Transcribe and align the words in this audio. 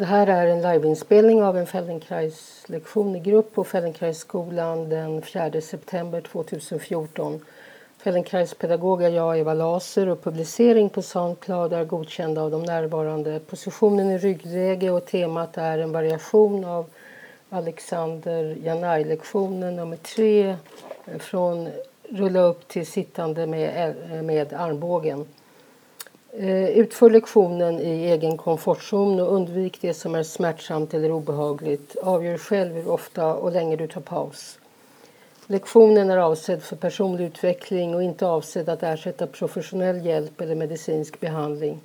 Det 0.00 0.06
här 0.06 0.26
är 0.26 0.46
en 0.46 0.62
liveinspelning 0.62 1.42
av 1.42 1.58
en 1.58 1.66
Feldenkrais-lektion 1.66 3.16
i 3.16 3.20
grupp 3.20 3.54
på 3.54 3.64
Feldenkrais-skolan 3.64 4.88
den 4.88 5.22
4 5.22 5.60
september 5.60 6.20
2014. 6.20 7.40
Feldenkrais-pedagog 7.98 9.02
är 9.02 9.08
jag, 9.08 9.38
Eva 9.38 9.54
Laser, 9.54 10.08
och 10.08 10.24
publicering 10.24 10.88
på 10.88 11.02
Soundcloud 11.02 11.72
är 11.72 11.84
godkända 11.84 12.42
av 12.42 12.50
de 12.50 12.62
närvarande. 12.62 13.40
Positionen 13.40 14.10
i 14.10 14.18
ryggläge 14.18 14.90
och 14.90 15.06
temat 15.06 15.58
är 15.58 15.78
en 15.78 15.92
variation 15.92 16.64
av 16.64 16.86
Alexander 17.50 18.56
Janai-lektionen 18.64 19.76
nummer 19.76 19.96
tre 19.96 20.48
eh, 20.48 21.18
från 21.18 21.68
rulla 22.08 22.40
upp 22.40 22.68
till 22.68 22.86
sittande 22.86 23.46
med, 23.46 23.94
eh, 24.10 24.22
med 24.22 24.52
armbågen. 24.52 25.26
Eh, 26.32 26.68
utför 26.68 27.10
lektionen 27.10 27.80
i 27.80 28.10
egen 28.10 28.36
komfortzon 28.36 29.20
och 29.20 29.34
undvik 29.34 29.78
det 29.80 29.94
som 29.94 30.14
är 30.14 30.22
smärtsamt 30.22 30.94
eller 30.94 31.12
obehagligt. 31.12 31.96
Avgör 31.96 32.38
själv 32.38 32.74
hur 32.74 32.88
ofta 32.88 33.34
och 33.34 33.52
länge 33.52 33.76
du 33.76 33.86
tar 33.86 34.00
paus. 34.00 34.58
Lektionen 35.46 36.10
är 36.10 36.16
avsedd 36.16 36.62
för 36.62 36.76
personlig 36.76 37.24
utveckling 37.24 37.94
och 37.94 38.02
inte 38.02 38.26
avsedd 38.26 38.68
att 38.68 38.82
ersätta 38.82 39.26
professionell 39.26 40.06
hjälp 40.06 40.40
eller 40.40 40.54
medicinsk 40.54 41.20
behandling. 41.20 41.80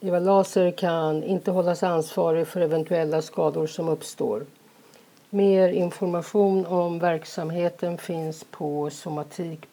Eva 0.00 0.18
Laser 0.18 0.70
kan 0.70 1.22
inte 1.22 1.50
hållas 1.50 1.82
ansvarig 1.82 2.46
för 2.46 2.60
eventuella 2.60 3.22
skador 3.22 3.66
som 3.66 3.88
uppstår. 3.88 4.44
Mer 5.30 5.68
information 5.68 6.66
om 6.66 6.98
verksamheten 6.98 7.98
finns 7.98 8.44
på 8.50 8.90
somatik.se. 8.90 9.70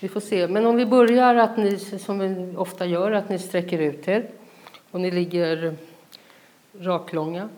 Vi 0.00 0.08
får 0.08 0.20
se. 0.20 0.48
Men 0.48 0.66
om 0.66 0.76
vi 0.76 0.86
börjar 0.86 1.34
att 1.34 1.56
ni, 1.56 1.78
som 1.78 2.18
vi 2.18 2.56
ofta 2.56 2.86
gör, 2.86 3.12
att 3.12 3.28
ni 3.28 3.38
sträcker 3.38 3.78
ut 3.78 4.08
er 4.08 4.30
och 4.90 5.00
ni 5.00 5.10
ligger 5.10 5.74
raklånga. 6.80 7.48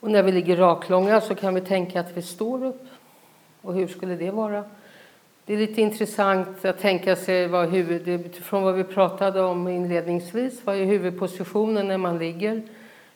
Och 0.00 0.10
när 0.10 0.22
vi 0.22 0.32
ligger 0.32 0.56
raklånga 0.56 1.20
så 1.20 1.34
kan 1.34 1.54
vi 1.54 1.60
tänka 1.60 2.00
att 2.00 2.16
vi 2.16 2.22
står 2.22 2.64
upp. 2.64 2.86
Och 3.62 3.74
hur 3.74 3.88
skulle 3.88 4.16
det 4.16 4.30
vara? 4.30 4.64
Det 5.44 5.54
är 5.54 5.58
lite 5.58 5.80
intressant 5.80 6.64
att 6.64 6.78
tänka 6.78 7.16
sig 7.16 7.48
vad 7.48 7.68
huvud, 7.68 8.08
utifrån 8.08 8.62
vad 8.62 8.74
vi 8.74 8.84
pratade 8.84 9.42
om 9.42 9.68
inledningsvis. 9.68 10.60
Vad 10.64 10.76
är 10.76 10.84
huvudpositionen 10.84 11.88
när 11.88 11.98
man 11.98 12.18
ligger? 12.18 12.62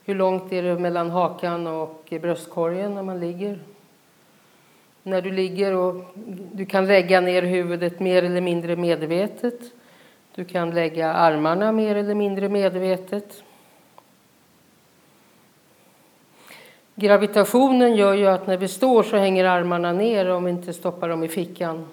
Hur 0.04 0.14
långt 0.14 0.52
är 0.52 0.62
det 0.62 0.78
mellan 0.78 1.10
hakan 1.10 1.66
och 1.66 2.12
bröstkorgen 2.20 2.94
när 2.94 3.02
man 3.02 3.20
ligger? 3.20 3.58
När 5.02 5.22
du 5.22 5.30
ligger 5.30 5.76
och 5.76 6.04
du 6.52 6.66
kan 6.66 6.86
lägga 6.86 7.20
ner 7.20 7.42
huvudet 7.42 8.00
mer 8.00 8.22
eller 8.22 8.40
mindre 8.40 8.76
medvetet. 8.76 9.60
Du 10.34 10.44
kan 10.44 10.70
lägga 10.70 11.12
armarna 11.12 11.72
mer 11.72 11.96
eller 11.96 12.14
mindre 12.14 12.48
medvetet. 12.48 13.42
Gravitationen 16.94 17.96
gör 17.96 18.14
ju 18.14 18.26
att 18.26 18.46
när 18.46 18.56
vi 18.56 18.68
står 18.68 19.02
så 19.02 19.16
hänger 19.16 19.44
armarna 19.44 19.92
ner 19.92 20.30
om 20.30 20.44
vi 20.44 20.50
inte 20.50 20.72
stoppar 20.72 21.08
dem 21.08 21.24
i 21.24 21.28
fickan. 21.28 21.86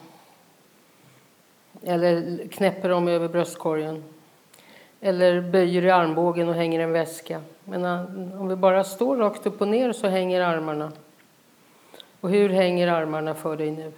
Eller 1.84 2.48
knäpper 2.48 2.90
dem 2.90 3.08
över 3.08 3.28
bröstkorgen. 3.28 4.04
Eller 5.02 5.42
böjer 5.42 5.86
i 5.86 5.92
armbågen 5.92 6.50
och 6.50 6.56
hänger 6.56 6.80
en 6.80 6.92
väska. 6.92 7.42
Men 7.70 7.86
om 8.40 8.48
vi 8.48 8.56
bara 8.56 8.84
står 8.84 9.18
rakt 9.18 9.46
upp 9.46 9.62
och 9.62 9.68
ner 9.68 9.94
så 9.94 10.08
hänger 10.08 10.42
armarna. 10.42 10.92
Och 12.22 12.30
hur 12.30 12.50
hänger 12.50 12.88
armarna 12.88 13.34
för 13.34 13.58
dig 13.58 13.72
nu? 13.72 13.92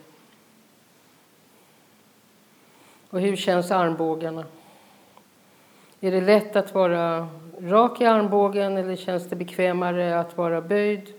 Och 3.10 3.20
hur 3.20 3.36
känns 3.36 3.72
armbågarna? 3.72 4.46
Är 6.02 6.12
det 6.12 6.22
lätt 6.22 6.56
att 6.56 6.74
vara 6.74 7.28
rak 7.60 8.02
i 8.02 8.06
armbågen 8.06 8.78
eller 8.78 8.96
känns 8.96 9.30
det 9.30 9.36
bekvämare 9.36 10.20
att 10.20 10.38
vara 10.38 10.62
böjd? 10.62 11.14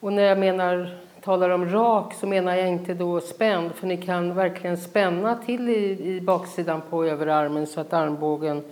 Och 0.00 0.12
när 0.12 0.22
jag 0.22 0.38
menar, 0.38 0.96
talar 1.20 1.50
om 1.50 1.68
rak 1.68 2.14
så 2.14 2.26
menar 2.26 2.54
jag 2.54 2.68
inte 2.68 2.94
då 2.94 3.20
spänd 3.20 3.72
för 3.72 3.86
ni 3.86 3.96
kan 3.96 4.34
verkligen 4.34 4.76
spänna 4.76 5.36
till 5.36 5.68
i, 5.68 6.14
i 6.16 6.20
baksidan 6.20 6.82
på 6.90 7.04
överarmen 7.04 7.66
så 7.66 7.80
att 7.80 7.92
armbågen 7.92 8.62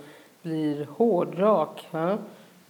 blir 0.41 0.87
hård, 0.97 1.39
rak. 1.39 1.87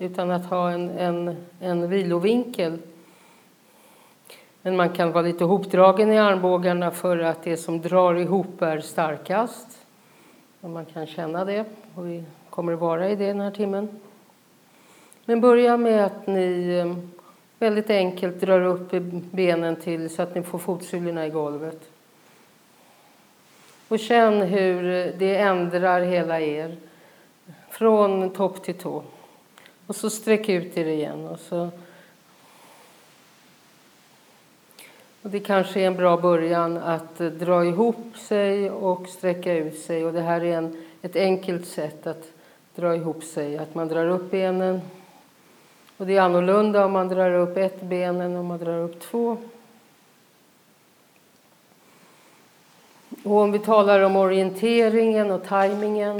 Utan 0.01 0.31
att 0.31 0.45
ha 0.45 0.71
en, 0.71 0.89
en, 0.89 1.45
en 1.59 1.89
vilovinkel. 1.89 2.77
Men 4.61 4.75
man 4.75 4.89
kan 4.89 5.11
vara 5.11 5.23
lite 5.23 5.43
hopdragen 5.43 6.11
i 6.11 6.19
armbågarna 6.19 6.91
för 6.91 7.19
att 7.19 7.43
det 7.43 7.57
som 7.57 7.81
drar 7.81 8.15
ihop 8.15 8.61
är 8.61 8.79
starkast. 8.79 9.67
Och 10.61 10.69
man 10.69 10.85
kan 10.85 11.07
känna 11.07 11.45
det. 11.45 11.65
Och 11.95 12.07
vi 12.07 12.23
kommer 12.49 12.73
att 12.73 12.79
vara 12.79 13.09
i 13.09 13.15
det 13.15 13.27
den 13.27 13.39
här 13.39 13.51
timmen. 13.51 13.99
Men 15.25 15.41
börja 15.41 15.77
med 15.77 16.05
att 16.05 16.27
ni 16.27 16.77
eh, 16.77 16.95
väldigt 17.59 17.89
enkelt 17.89 18.41
drar 18.41 18.61
upp 18.61 18.91
benen 19.31 19.75
till 19.75 20.09
så 20.09 20.21
att 20.21 20.35
ni 20.35 20.43
får 20.43 20.59
fotsulorna 20.59 21.25
i 21.25 21.29
golvet. 21.29 21.89
Och 23.87 23.99
känn 23.99 24.41
hur 24.41 24.83
det 25.17 25.37
ändrar 25.37 26.01
hela 26.01 26.41
er 26.41 26.77
från 27.69 28.29
topp 28.29 28.63
till 28.63 28.75
tå. 28.75 29.03
Och 29.91 29.95
så 29.95 30.09
sträck 30.09 30.49
ut 30.49 30.77
er 30.77 30.85
igen. 30.85 31.27
Och 31.27 31.39
så 31.39 31.69
och 35.21 35.29
det 35.29 35.39
kanske 35.39 35.81
är 35.81 35.87
en 35.87 35.95
bra 35.95 36.17
början 36.17 36.77
att 36.77 37.21
eh, 37.21 37.27
dra 37.27 37.65
ihop 37.65 38.17
sig 38.17 38.71
och 38.71 39.07
sträcka 39.07 39.53
ut 39.53 39.79
sig. 39.79 40.05
Och 40.05 40.13
det 40.13 40.21
här 40.21 40.43
är 40.43 40.57
en, 40.57 40.83
ett 41.01 41.15
enkelt 41.15 41.67
sätt 41.67 42.07
att 42.07 42.31
dra 42.75 42.95
ihop 42.95 43.23
sig. 43.23 43.57
Att 43.57 43.75
man 43.75 43.87
drar 43.87 44.07
upp 44.07 44.31
benen. 44.31 44.81
Och 45.97 46.07
det 46.07 46.17
är 46.17 46.21
annorlunda 46.21 46.85
om 46.85 46.91
man 46.91 47.07
drar 47.07 47.33
upp 47.33 47.57
ett 47.57 47.81
ben 47.81 48.21
än 48.21 48.35
om 48.35 48.45
man 48.45 48.59
drar 48.59 48.79
upp 48.79 48.99
två. 48.99 49.37
Och 53.23 53.37
om 53.37 53.51
vi 53.51 53.59
talar 53.59 54.01
om 54.01 54.15
orienteringen 54.15 55.31
och 55.31 55.47
tajmingen 55.47 56.19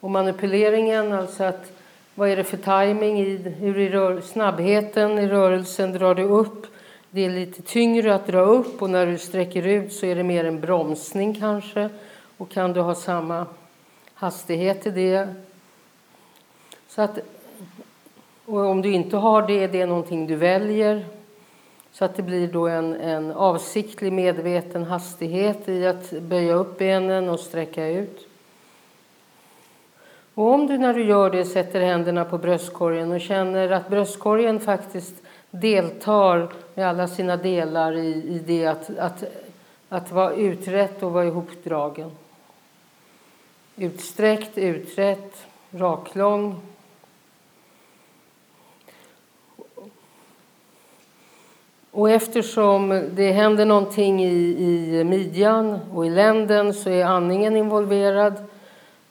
och 0.00 0.10
manipuleringen, 0.10 1.12
alltså 1.12 1.44
att 1.44 1.75
vad 2.18 2.28
är 2.28 2.36
det 2.36 2.44
för 2.44 2.56
timing 2.56 3.20
i 3.20 3.36
hur 3.36 3.78
är 3.78 4.20
snabbheten 4.20 5.18
i 5.18 5.28
rörelsen 5.28 5.92
drar 5.92 6.14
du 6.14 6.22
upp. 6.22 6.66
Det 7.10 7.24
är 7.24 7.30
lite 7.30 7.62
tyngre 7.62 8.14
att 8.14 8.26
dra 8.26 8.40
upp 8.40 8.82
och 8.82 8.90
när 8.90 9.06
du 9.06 9.18
sträcker 9.18 9.66
ut 9.66 9.92
så 9.92 10.06
är 10.06 10.16
det 10.16 10.22
mer 10.22 10.44
en 10.44 10.60
bromsning 10.60 11.40
kanske. 11.40 11.88
Och 12.36 12.50
kan 12.50 12.72
du 12.72 12.80
ha 12.80 12.94
samma 12.94 13.46
hastighet 14.14 14.86
i 14.86 14.90
det 14.90 15.34
så 16.88 17.02
att, 17.02 17.18
och 18.44 18.60
om 18.60 18.82
du 18.82 18.92
inte 18.92 19.16
har 19.16 19.46
det, 19.46 19.66
det 19.66 19.80
är 19.80 19.86
någonting 19.86 20.26
du 20.26 20.36
väljer. 20.36 21.06
Så 21.92 22.04
att 22.04 22.16
det 22.16 22.22
blir 22.22 22.48
då 22.48 22.68
en, 22.68 22.94
en 22.94 23.32
avsiktlig 23.32 24.12
medveten 24.12 24.84
hastighet 24.84 25.68
i 25.68 25.86
att 25.86 26.10
böja 26.10 26.54
upp 26.54 26.78
benen 26.78 27.28
och 27.28 27.40
sträcka 27.40 27.86
ut. 27.86 28.28
Och 30.36 30.52
om 30.52 30.66
du 30.66 30.78
när 30.78 30.94
du 30.94 31.04
gör 31.04 31.30
det 31.30 31.44
sätter 31.44 31.80
händerna 31.80 32.24
på 32.24 32.38
bröstkorgen 32.38 33.12
och 33.12 33.20
känner 33.20 33.70
att 33.70 33.88
bröstkorgen 33.88 34.60
faktiskt 34.60 35.14
deltar 35.50 36.48
med 36.74 36.88
alla 36.88 37.08
sina 37.08 37.36
delar 37.36 37.92
i, 37.92 38.08
i 38.08 38.42
det 38.46 38.66
att, 38.66 38.98
att, 38.98 39.24
att 39.88 40.12
vara 40.12 40.34
uträtt 40.34 41.02
och 41.02 41.12
vara 41.12 41.24
ihopdragen. 41.24 42.10
Utsträckt, 43.76 44.58
uträtt, 44.58 45.46
raklång, 45.70 46.60
Och 51.90 52.10
eftersom 52.10 53.08
det 53.14 53.32
händer 53.32 53.64
någonting 53.64 54.24
i, 54.24 54.98
i 54.98 55.04
midjan 55.04 55.78
och 55.94 56.06
i 56.06 56.10
länden 56.10 56.74
så 56.74 56.90
är 56.90 57.04
andningen 57.04 57.56
involverad. 57.56 58.34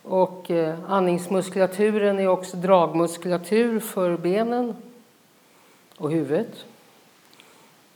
Och 0.08 0.52
eh, 0.52 0.76
andningsmuskulaturen 0.88 2.20
är 2.20 2.28
också 2.28 2.58
dragmuskulatur 2.58 3.80
för 3.80 4.18
benen 4.18 4.76
och 5.98 6.12
huvudet. 6.12 6.66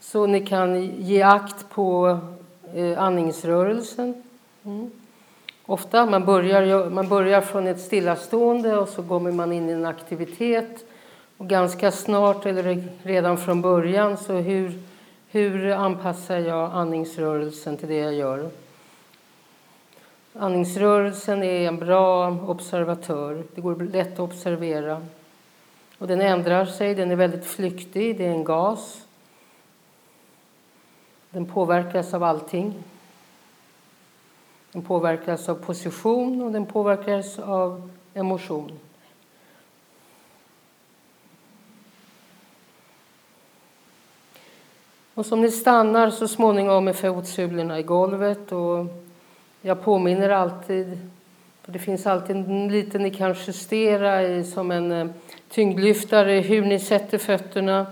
Så 0.00 0.26
ni 0.26 0.46
kan 0.46 0.82
ge 0.82 1.22
akt 1.22 1.70
på 1.70 2.18
eh, 2.74 3.02
andningsrörelsen. 3.02 4.22
Mm. 4.64 4.90
Ofta 5.66 6.06
man 6.06 6.24
börjar 6.24 6.90
man 6.90 7.08
börjar 7.08 7.40
från 7.40 7.66
ett 7.66 7.80
stillastående 7.80 8.78
och 8.78 8.88
så 8.88 9.02
kommer 9.02 9.32
man 9.32 9.52
in 9.52 9.70
i 9.70 9.72
en 9.72 9.86
aktivitet 9.86 10.84
och 11.36 11.48
ganska 11.48 11.90
snart, 11.90 12.46
eller 12.46 12.84
redan 13.02 13.38
från 13.38 13.62
början, 13.62 14.16
så 14.16 14.32
hur, 14.32 14.72
hur 15.28 15.70
anpassar 15.70 16.38
jag 16.38 16.70
andningsrörelsen 16.72 17.76
till 17.76 17.88
det 17.88 17.96
jag 17.96 18.14
gör? 18.14 18.50
Andningsrörelsen 20.32 21.42
är 21.42 21.68
en 21.68 21.78
bra 21.78 22.36
observatör. 22.46 23.44
Det 23.54 23.60
går 23.60 23.76
lätt 23.76 24.12
att 24.12 24.18
observera. 24.18 25.06
Och 25.98 26.06
den 26.06 26.20
ändrar 26.20 26.64
sig, 26.64 26.94
den 26.94 27.10
är 27.10 27.16
väldigt 27.16 27.44
flyktig, 27.44 28.18
det 28.18 28.26
är 28.26 28.30
en 28.30 28.44
gas. 28.44 29.06
Den 31.30 31.46
påverkas 31.46 32.14
av 32.14 32.22
allting. 32.22 32.74
Den 34.72 34.82
påverkas 34.82 35.48
av 35.48 35.54
position 35.54 36.42
och 36.42 36.52
den 36.52 36.66
påverkas 36.66 37.38
av 37.38 37.90
emotion. 38.14 38.78
Och 45.14 45.26
som 45.26 45.40
ni 45.40 45.50
stannar 45.50 46.10
så 46.10 46.28
småningom 46.28 46.84
med 46.84 46.96
fotsulorna 46.96 47.78
i 47.78 47.82
golvet 47.82 48.52
och 48.52 48.86
jag 49.62 49.82
påminner 49.82 50.30
alltid, 50.30 50.98
det 51.66 51.78
finns 51.78 52.06
alltid 52.06 52.36
en 52.36 52.68
liten 52.68 53.02
ni 53.02 53.10
kan 53.10 53.34
justera 53.46 54.22
i 54.22 54.44
som 54.44 54.70
en 54.70 54.92
eh, 54.92 55.06
tyngdlyftare, 55.48 56.32
hur 56.32 56.64
ni 56.64 56.78
sätter 56.78 57.18
fötterna, 57.18 57.86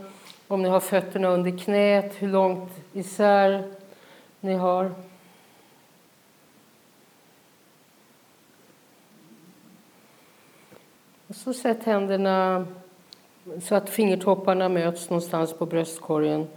om 0.49 0.63
ni 0.63 0.69
har 0.69 0.81
fötterna 0.81 1.29
under 1.29 1.59
knät, 1.59 2.15
hur 2.19 2.29
långt 2.29 2.71
isär 2.93 3.65
ni 4.41 4.55
har. 4.55 4.93
Och 11.27 11.37
så 11.37 11.53
sätt 11.55 11.85
händerna 11.85 12.67
så 13.63 13.75
att 13.75 13.91
fingertopparna 13.91 14.69
möts 14.69 15.11
någonstans 15.11 15.53
på 15.53 15.67
bröstkorgen. 15.67 16.49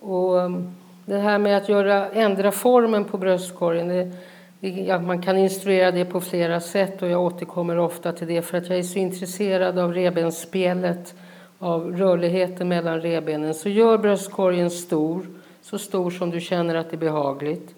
Och 0.00 0.40
ehm, 0.40 0.74
det 1.08 1.18
här 1.18 1.38
med 1.38 1.56
att 1.56 1.68
göra, 1.68 2.08
ändra 2.08 2.52
formen 2.52 3.04
på 3.04 3.18
bröstkorgen, 3.18 3.88
det, 3.88 4.12
det, 4.60 4.68
ja, 4.68 5.00
man 5.00 5.22
kan 5.22 5.38
instruera 5.38 5.90
det 5.90 6.04
på 6.04 6.20
flera 6.20 6.60
sätt 6.60 7.02
och 7.02 7.08
jag 7.08 7.22
återkommer 7.22 7.78
ofta 7.78 8.12
till 8.12 8.26
det 8.26 8.42
för 8.42 8.58
att 8.58 8.68
jag 8.68 8.78
är 8.78 8.82
så 8.82 8.98
intresserad 8.98 9.78
av 9.78 9.94
rebensspelet, 9.94 11.14
av 11.58 11.96
rörligheten 11.96 12.68
mellan 12.68 13.00
rebenen. 13.00 13.54
Så 13.54 13.68
gör 13.68 13.98
bröstkorgen 13.98 14.70
stor, 14.70 15.26
så 15.62 15.78
stor 15.78 16.10
som 16.10 16.30
du 16.30 16.40
känner 16.40 16.74
att 16.74 16.90
det 16.90 16.96
är 16.96 16.98
behagligt. 16.98 17.74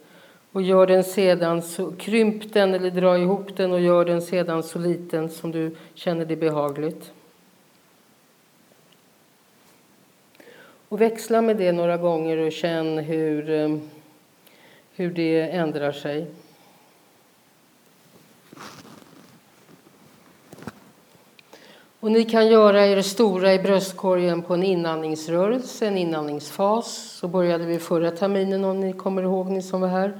Och 0.52 0.62
gör 0.62 0.86
den 0.86 1.04
sedan 1.04 1.62
så, 1.62 1.92
krymp 1.92 2.52
den 2.52 2.74
eller 2.74 2.90
dra 2.90 3.18
ihop 3.18 3.56
den 3.56 3.72
och 3.72 3.80
gör 3.80 4.04
den 4.04 4.22
sedan 4.22 4.62
så 4.62 4.78
liten 4.78 5.28
som 5.28 5.50
du 5.50 5.76
känner 5.94 6.24
det 6.24 6.36
behagligt. 6.36 7.12
Och 10.90 11.00
växla 11.00 11.42
med 11.42 11.56
det 11.56 11.72
några 11.72 11.96
gånger 11.96 12.36
och 12.36 12.52
känn 12.52 12.98
hur, 12.98 13.50
eh, 13.50 13.76
hur 14.94 15.10
det 15.10 15.40
ändrar 15.40 15.92
sig. 15.92 16.26
Och 22.00 22.12
ni 22.12 22.24
kan 22.24 22.46
göra 22.46 22.86
er 22.86 23.02
stora 23.02 23.54
i 23.54 23.58
bröstkorgen 23.58 24.42
på 24.42 24.54
en 24.54 24.62
inandningsrörelse, 24.62 25.86
en 25.86 25.96
inandningsfas. 25.96 27.18
Så 27.20 27.28
började 27.28 27.64
vi 27.64 27.78
förra 27.78 28.10
terminen 28.10 28.64
om 28.64 28.80
ni 28.80 28.92
kommer 28.92 29.22
ihåg, 29.22 29.50
ni 29.50 29.62
som 29.62 29.80
var 29.80 29.88
här. 29.88 30.18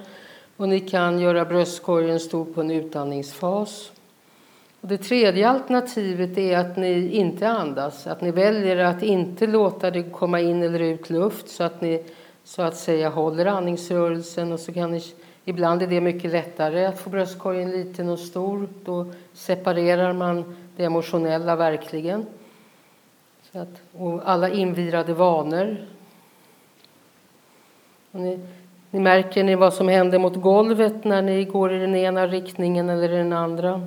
Och 0.56 0.68
ni 0.68 0.80
kan 0.80 1.18
göra 1.18 1.44
bröstkorgen 1.44 2.20
stor 2.20 2.44
på 2.44 2.60
en 2.60 2.70
utandningsfas. 2.70 3.92
Och 4.80 4.88
det 4.88 4.98
tredje 4.98 5.48
alternativet 5.48 6.38
är 6.38 6.58
att 6.58 6.76
ni 6.76 7.16
inte 7.16 7.48
andas, 7.48 8.06
att 8.06 8.20
ni 8.20 8.30
väljer 8.30 8.76
att 8.76 9.02
inte 9.02 9.46
låta 9.46 9.90
det 9.90 10.02
komma 10.02 10.40
in 10.40 10.62
eller 10.62 10.80
ut 10.80 11.10
luft 11.10 11.48
så 11.48 11.64
att 11.64 11.80
ni 11.80 12.04
så 12.44 12.62
att 12.62 12.76
säga 12.76 13.08
håller 13.08 13.46
andningsrörelsen 13.46 14.52
och 14.52 14.60
så 14.60 14.72
kan 14.72 14.90
ni 14.90 15.02
Ibland 15.44 15.82
är 15.82 15.86
det 15.86 16.00
mycket 16.00 16.30
lättare 16.30 16.84
att 16.84 17.00
få 17.00 17.10
bröstkorgen 17.10 17.70
liten 17.70 18.08
och 18.08 18.18
stor. 18.18 18.68
Då 18.84 19.06
separerar 19.32 20.12
man 20.12 20.56
det 20.76 20.84
emotionella 20.84 21.56
verkligen. 21.56 22.26
Så 23.52 23.58
att, 23.58 23.82
och 23.92 24.20
alla 24.24 24.48
invirade 24.48 25.14
vanor. 25.14 25.76
Ni, 28.10 28.40
ni, 28.90 29.00
märker 29.00 29.44
ni 29.44 29.54
vad 29.54 29.74
som 29.74 29.88
händer 29.88 30.18
mot 30.18 30.36
golvet 30.36 31.04
när 31.04 31.22
ni 31.22 31.44
går 31.44 31.72
i 31.72 31.78
den 31.78 31.94
ena 31.94 32.26
riktningen 32.26 32.90
eller 32.90 33.08
den 33.08 33.32
andra. 33.32 33.86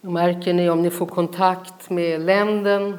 Då 0.00 0.10
märker 0.10 0.54
ni 0.54 0.70
om 0.70 0.82
ni 0.82 0.90
får 0.90 1.06
kontakt 1.06 1.90
med 1.90 2.20
länden. 2.20 2.98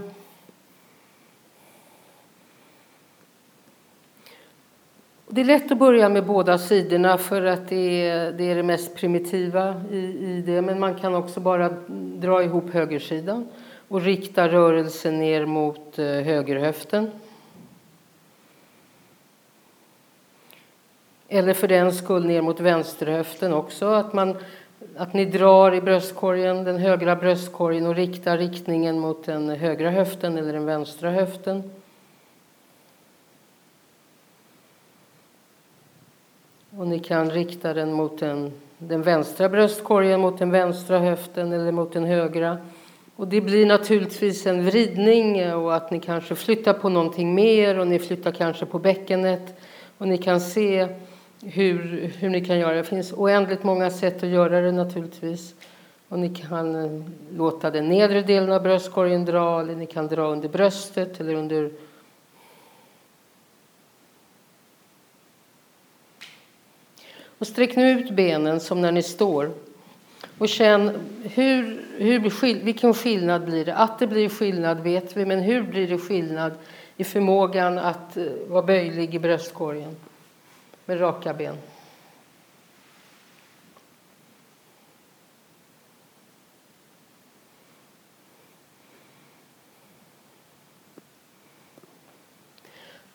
Det 5.27 5.41
är 5.41 5.45
lätt 5.45 5.71
att 5.71 5.77
börja 5.77 6.09
med 6.09 6.25
båda 6.25 6.57
sidorna 6.57 7.17
för 7.17 7.45
att 7.45 7.69
det 7.69 8.07
är 8.07 8.31
det, 8.31 8.43
är 8.43 8.55
det 8.55 8.63
mest 8.63 8.95
primitiva 8.95 9.81
i, 9.91 9.97
i 9.97 10.43
det. 10.45 10.61
Men 10.61 10.79
man 10.79 10.95
kan 10.95 11.15
också 11.15 11.39
bara 11.39 11.69
dra 12.19 12.43
ihop 12.43 12.73
högersidan 12.73 13.47
och 13.87 14.01
rikta 14.01 14.47
rörelsen 14.47 15.19
ner 15.19 15.45
mot 15.45 15.99
eh, 15.99 16.05
högerhöften. 16.05 17.11
Eller 21.27 21.53
för 21.53 21.67
den 21.67 21.93
skull 21.93 22.25
ner 22.25 22.41
mot 22.41 22.59
vänsterhöften 22.59 23.53
också. 23.53 23.85
Att 23.85 24.13
man 24.13 24.37
att 24.99 25.13
ni 25.13 25.25
drar 25.25 25.75
i 25.75 25.81
bröstkorgen, 25.81 26.63
den 26.63 26.77
högra 26.77 27.15
bröstkorgen 27.15 27.85
och 27.85 27.95
riktar 27.95 28.37
riktningen 28.37 28.99
mot 28.99 29.25
den 29.25 29.49
högra 29.49 29.89
höften 29.89 30.37
eller 30.37 30.53
den 30.53 30.65
vänstra 30.65 31.11
höften. 31.11 31.71
Och 36.77 36.87
ni 36.87 36.99
kan 36.99 37.29
rikta 37.29 37.73
den 37.73 37.93
mot 37.93 38.19
den, 38.19 38.51
den 38.77 39.01
vänstra 39.01 39.49
bröstkorgen 39.49 40.21
mot 40.21 40.37
den 40.37 40.51
vänstra 40.51 40.99
höften 40.99 41.53
eller 41.53 41.71
mot 41.71 41.93
den 41.93 42.05
högra. 42.05 42.57
Och 43.15 43.27
det 43.27 43.41
blir 43.41 43.65
naturligtvis 43.65 44.45
en 44.45 44.65
vridning 44.65 45.53
och 45.53 45.75
att 45.75 45.91
ni 45.91 45.99
kanske 45.99 46.35
flyttar 46.35 46.73
på 46.73 46.89
någonting 46.89 47.35
mer 47.35 47.79
och 47.79 47.87
ni 47.87 47.99
flyttar 47.99 48.31
kanske 48.31 48.65
på 48.65 48.79
bäckenet. 48.79 49.59
Och 49.97 50.07
ni 50.07 50.17
kan 50.17 50.41
se 50.41 50.87
hur, 51.43 52.11
hur 52.17 52.29
ni 52.29 52.45
kan 52.45 52.59
göra. 52.59 52.75
Det 52.75 52.83
finns 52.83 53.13
oändligt 53.13 53.63
många 53.63 53.89
sätt 53.89 54.23
att 54.23 54.29
göra 54.29 54.61
det 54.61 54.71
naturligtvis. 54.71 55.55
Och 56.09 56.19
ni 56.19 56.29
kan 56.29 56.75
eh, 56.75 57.01
låta 57.37 57.71
den 57.71 57.89
nedre 57.89 58.21
delen 58.21 58.51
av 58.51 58.63
bröstkorgen 58.63 59.25
dra 59.25 59.61
eller 59.61 59.75
ni 59.75 59.85
kan 59.85 60.07
dra 60.07 60.27
under 60.27 60.49
bröstet 60.49 61.19
eller 61.19 61.33
under 61.33 61.71
Och 67.39 67.47
sträck 67.47 67.75
nu 67.75 67.91
ut 67.91 68.11
benen 68.11 68.59
som 68.59 68.81
när 68.81 68.91
ni 68.91 69.03
står. 69.03 69.51
Och 70.37 70.49
känn 70.49 70.91
hur, 71.23 71.81
hur, 71.97 72.63
vilken 72.63 72.93
skillnad 72.93 73.45
blir 73.45 73.65
det? 73.65 73.75
Att 73.75 73.99
det 73.99 74.07
blir 74.07 74.29
skillnad 74.29 74.79
vet 74.79 75.17
vi, 75.17 75.25
men 75.25 75.39
hur 75.39 75.63
blir 75.63 75.87
det 75.87 75.97
skillnad 75.97 76.51
i 76.97 77.03
förmågan 77.03 77.77
att 77.77 78.17
eh, 78.17 78.25
vara 78.47 78.61
böjlig 78.61 79.15
i 79.15 79.19
bröstkorgen? 79.19 79.95
Med 80.89 81.01
raka 81.01 81.33
ben. 81.33 81.55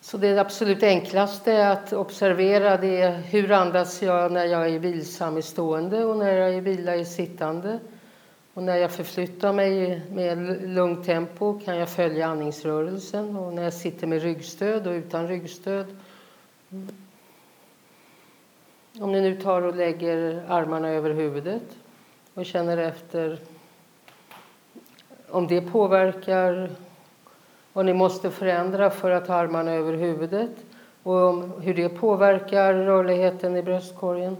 Så 0.00 0.18
det 0.18 0.38
absolut 0.38 0.82
enklaste 0.82 1.68
att 1.68 1.92
observera 1.92 2.76
det 2.76 3.00
är 3.00 3.12
hur 3.12 3.52
andas 3.52 4.02
jag 4.02 4.32
när 4.32 4.44
jag 4.44 4.68
är 4.68 4.78
vilsam 4.78 5.38
i 5.38 5.42
stående 5.42 6.04
och 6.04 6.16
när 6.16 6.32
jag 6.32 6.54
är 6.54 6.60
vila 6.60 6.96
i 6.96 7.04
sittande. 7.04 7.78
Och 8.54 8.62
när 8.62 8.76
jag 8.76 8.90
förflyttar 8.90 9.52
mig 9.52 10.02
med 10.10 10.62
lugnt 10.68 11.06
tempo 11.06 11.60
kan 11.64 11.76
jag 11.76 11.88
följa 11.88 12.26
andningsrörelsen 12.26 13.36
och 13.36 13.52
när 13.52 13.62
jag 13.62 13.74
sitter 13.74 14.06
med 14.06 14.22
ryggstöd 14.22 14.86
och 14.86 14.92
utan 14.92 15.28
ryggstöd 15.28 15.86
om 19.00 19.12
ni 19.12 19.20
nu 19.20 19.36
tar 19.36 19.62
och 19.62 19.76
lägger 19.76 20.44
armarna 20.48 20.88
över 20.88 21.10
huvudet 21.10 21.62
och 22.34 22.46
känner 22.46 22.78
efter 22.78 23.38
om 25.28 25.46
det 25.46 25.60
påverkar 25.60 26.70
vad 27.72 27.86
ni 27.86 27.94
måste 27.94 28.30
förändra 28.30 28.90
för 28.90 29.10
att 29.10 29.28
ha 29.28 29.34
armarna 29.34 29.72
över 29.72 29.92
huvudet 29.92 30.50
och 31.02 31.62
hur 31.62 31.74
det 31.74 31.88
påverkar 31.88 32.74
rörligheten 32.74 33.56
i 33.56 33.62
bröstkorgen. 33.62 34.36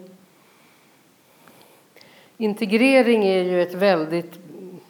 Integrering 2.36 3.24
är 3.24 3.42
ju 3.42 3.62
ett 3.62 3.74
väldigt 3.74 4.38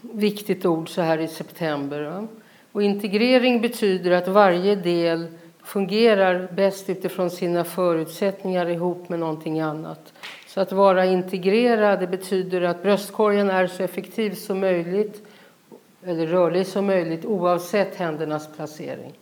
viktigt 0.00 0.66
ord 0.66 0.88
så 0.88 1.02
här 1.02 1.18
i 1.18 1.28
september. 1.28 2.26
Och 2.72 2.82
integrering 2.82 3.60
betyder 3.60 4.10
att 4.10 4.28
varje 4.28 4.76
del 4.76 5.26
fungerar 5.64 6.48
bäst 6.52 6.90
utifrån 6.90 7.30
sina 7.30 7.64
förutsättningar 7.64 8.66
ihop 8.66 9.08
med 9.08 9.18
någonting 9.18 9.60
annat. 9.60 10.12
Så 10.46 10.60
att 10.60 10.72
vara 10.72 11.04
integrerad 11.04 12.00
det 12.00 12.06
betyder 12.06 12.62
att 12.62 12.82
bröstkorgen 12.82 13.50
är 13.50 13.66
så 13.66 13.82
effektiv 13.82 14.34
som 14.34 14.60
möjligt 14.60 15.22
eller 16.04 16.26
rörlig 16.26 16.66
som 16.66 16.86
möjligt 16.86 17.24
oavsett 17.24 17.96
händernas 17.96 18.48
placering. 18.56 19.12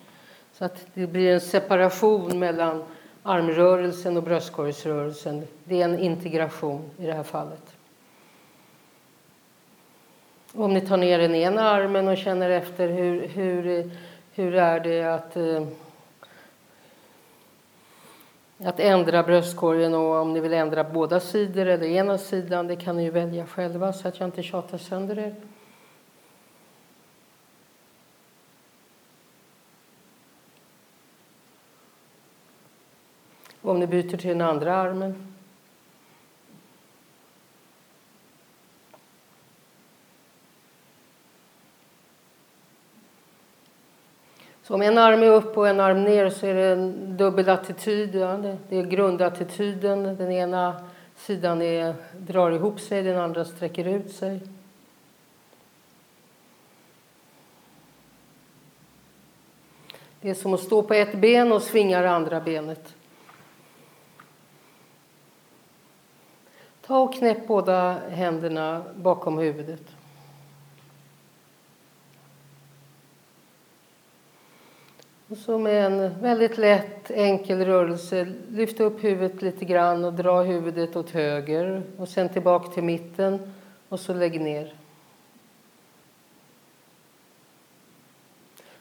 Så 0.53 0.65
att 0.65 0.87
det 0.95 1.07
blir 1.07 1.33
en 1.33 1.41
separation 1.41 2.39
mellan 2.39 2.85
armrörelsen 3.23 4.17
och 4.17 4.23
bröstkorgsrörelsen. 4.23 5.47
Det 5.65 5.81
är 5.81 5.85
en 5.85 5.99
integration 5.99 6.91
i 6.99 7.07
det 7.07 7.13
här 7.13 7.23
fallet. 7.23 7.77
Om 10.53 10.75
ni 10.75 10.81
tar 10.81 10.97
ner 10.97 11.19
den 11.19 11.35
ena 11.35 11.63
armen 11.71 12.09
och 12.09 12.17
känner 12.17 12.51
efter 12.51 12.89
hur, 12.89 13.29
hur 13.29 13.91
hur 14.35 14.55
är 14.55 14.81
det 14.81 15.03
att, 15.03 15.37
eh, 15.37 15.67
att 18.65 18.81
ändra 18.81 19.23
bröstkorgen 19.23 19.95
och 19.95 20.17
om 20.17 20.33
ni 20.33 20.41
vill 20.41 20.53
ändra 20.53 20.85
båda 20.85 21.21
sidor 21.21 21.67
eller 21.67 21.87
ena 21.87 22.19
sidan, 22.19 22.67
det 22.67 22.77
kan 22.77 22.97
ni 22.97 23.05
ju 23.05 23.11
välja 23.11 23.47
själva 23.47 23.93
så 23.93 24.09
att 24.09 24.21
jag 24.21 24.29
inte 24.29 24.43
tjatar 24.43 24.79
sönder 24.79 25.19
er. 25.19 25.35
Om 33.63 33.81
ni 33.81 33.87
byter 33.87 34.17
till 34.17 34.29
den 34.29 34.41
andra 34.41 34.77
armen. 34.77 35.32
Så 44.63 44.75
om 44.75 44.83
en 44.83 44.99
arm 44.99 45.23
är 45.23 45.31
upp 45.31 45.57
och 45.57 45.69
en 45.69 45.81
arm 45.81 46.05
ner 46.05 46.31
så 46.31 46.47
är 46.47 46.55
det 46.55 46.67
en 46.67 47.17
dubbel 47.17 47.49
attityd. 47.49 48.15
Ja. 48.15 48.37
Det 48.69 48.77
är 48.77 48.83
grundattityden. 48.83 50.03
Den 50.03 50.33
ena 50.33 50.89
sidan 51.17 51.63
är, 51.63 51.95
drar 52.19 52.51
ihop 52.51 52.81
sig, 52.81 53.03
den 53.03 53.21
andra 53.21 53.45
sträcker 53.45 53.85
ut 53.89 54.13
sig. 54.13 54.41
Det 60.21 60.31
är 60.31 60.35
som 60.35 60.55
att 60.55 60.61
stå 60.61 60.83
på 60.83 60.95
ett 60.95 61.15
ben 61.15 61.53
och 61.53 61.63
svinga 61.63 62.03
det 62.03 62.11
andra 62.11 62.41
benet. 62.41 62.95
Ta 66.87 67.01
och 67.01 67.15
knäpp 67.15 67.47
båda 67.47 67.99
händerna 68.09 68.85
bakom 68.95 69.39
huvudet. 69.39 69.92
Och 75.33 75.39
så 75.39 75.59
med 75.59 75.87
en 75.87 76.21
väldigt 76.23 76.59
lätt, 76.59 77.11
enkel 77.11 77.65
rörelse 77.65 78.33
lyft 78.51 78.81
upp 78.81 79.05
huvudet 79.05 79.43
lite 79.43 79.65
grann 79.65 80.05
och 80.05 80.13
dra 80.13 80.43
huvudet 80.43 80.97
åt 80.97 81.11
höger 81.11 81.83
och 81.97 82.09
sen 82.09 82.29
tillbaka 82.29 82.69
till 82.73 82.83
mitten 82.83 83.53
och 83.89 84.01
så 84.01 84.15
lägg 84.15 84.41
ner. 84.41 84.75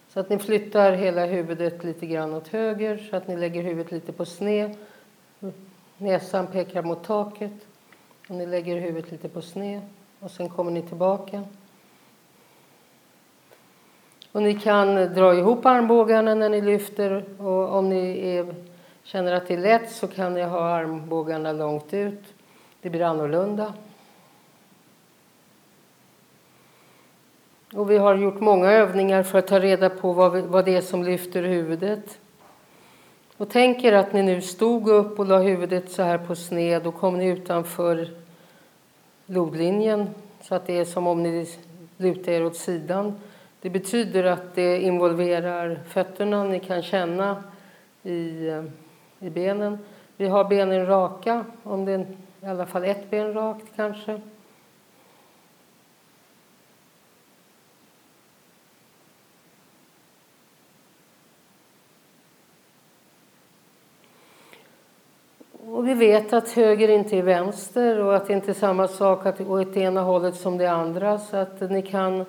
Så 0.10 0.20
att 0.20 0.30
ni 0.30 0.38
flyttar 0.38 0.92
hela 0.92 1.26
huvudet 1.26 1.84
lite 1.84 2.06
grann 2.06 2.34
åt 2.34 2.48
höger 2.48 3.08
så 3.10 3.16
att 3.16 3.28
ni 3.28 3.38
lägger 3.38 3.64
huvudet 3.64 3.92
lite 3.92 4.12
på 4.12 4.26
sned. 4.26 4.76
Näsan 5.98 6.48
pekar 6.48 6.84
mot 6.84 7.04
taket 7.04 7.68
och 8.30 8.36
ni 8.36 8.46
lägger 8.46 8.80
huvudet 8.80 9.12
lite 9.12 9.30
på 9.30 9.42
sned 9.42 9.82
och 10.20 10.32
sen 10.32 10.50
kommer 10.50 10.72
ni 10.72 10.82
tillbaka. 10.82 11.44
Och 14.32 14.44
ni 14.44 14.60
kan 14.60 14.96
dra 14.96 15.36
ihop 15.36 15.66
armbågarna 15.66 16.36
när 16.36 16.50
ni 16.50 16.62
lyfter 16.62 17.24
och 17.38 17.76
om 17.78 17.90
ni 17.90 18.30
är, 18.30 18.56
känner 19.04 19.34
att 19.34 19.48
det 19.48 19.54
är 19.54 19.58
lätt 19.58 19.92
så 19.92 20.08
kan 20.08 20.34
ni 20.34 20.42
ha 20.42 20.60
armbågarna 20.60 21.52
långt 21.52 21.94
ut. 21.94 22.24
Det 22.82 22.90
blir 22.90 23.02
annorlunda. 23.02 23.74
Och 27.74 27.92
vi 27.92 27.98
har 27.98 28.16
gjort 28.16 28.40
många 28.40 28.72
övningar 28.72 29.24
för 29.24 29.40
att 29.40 29.48
ta 29.48 29.60
reda 29.60 29.90
på 29.90 30.14
vad, 30.14 30.32
vi, 30.32 30.42
vad 30.42 30.66
det 30.66 30.76
är 30.76 30.82
som 30.82 31.04
lyfter 31.04 31.44
huvudet. 31.44 32.20
Och 33.38 33.50
tänk 33.50 33.84
er 33.84 33.94
att 33.94 34.14
ni 34.14 34.24
nu 34.24 34.42
stod 34.42 34.88
upp 34.88 35.20
och 35.20 35.26
la 35.26 35.38
huvudet 35.38 35.92
så 35.92 36.04
här 36.04 36.18
på 36.18 36.36
sned 36.36 36.88
och 36.88 36.96
kom 36.96 37.18
ni 37.18 37.28
utanför 37.28 38.10
lodlinjen 39.26 40.10
så 40.42 40.56
att 40.56 40.68
det 40.68 40.78
är 40.78 40.86
som 40.86 41.08
om 41.08 41.24
ni 41.24 41.48
lutar 41.98 42.32
er 42.32 42.46
åt 42.46 42.56
sidan. 42.56 43.16
Det 43.62 43.70
betyder 43.70 44.24
att 44.24 44.56
det 44.56 44.82
involverar 44.82 45.80
fötterna. 45.88 46.44
Ni 46.44 46.60
kan 46.60 46.82
känna 46.82 47.44
i, 48.04 48.48
eh, 48.48 48.64
i 49.20 49.30
benen. 49.30 49.78
Vi 50.18 50.28
har 50.28 50.44
benen 50.44 50.86
raka, 50.86 51.46
om 51.64 51.86
det 51.86 51.92
är 51.92 52.06
i 52.42 52.46
alla 52.46 52.66
fall 52.66 52.84
ett 52.84 53.10
ben 53.10 53.34
rakt 53.34 53.66
kanske. 53.76 54.22
Och 65.66 65.88
vi 65.88 65.94
vet 65.94 66.34
att 66.34 66.52
höger 66.52 66.88
inte 66.88 67.18
är 67.18 67.24
vänster 67.24 68.00
och 68.00 68.16
att 68.16 68.28
det 68.28 68.34
inte 68.34 68.52
är 68.52 68.54
samma 68.54 68.88
sak 68.88 69.26
att 69.26 69.40
gå 69.40 69.62
åt 69.62 69.78
ena 69.78 70.02
hållet 70.02 70.36
som 70.36 70.58
det 70.58 70.68
andra. 70.68 71.20
Så 71.20 71.38
att 71.38 71.62
ni 71.62 71.82
kan 71.82 72.26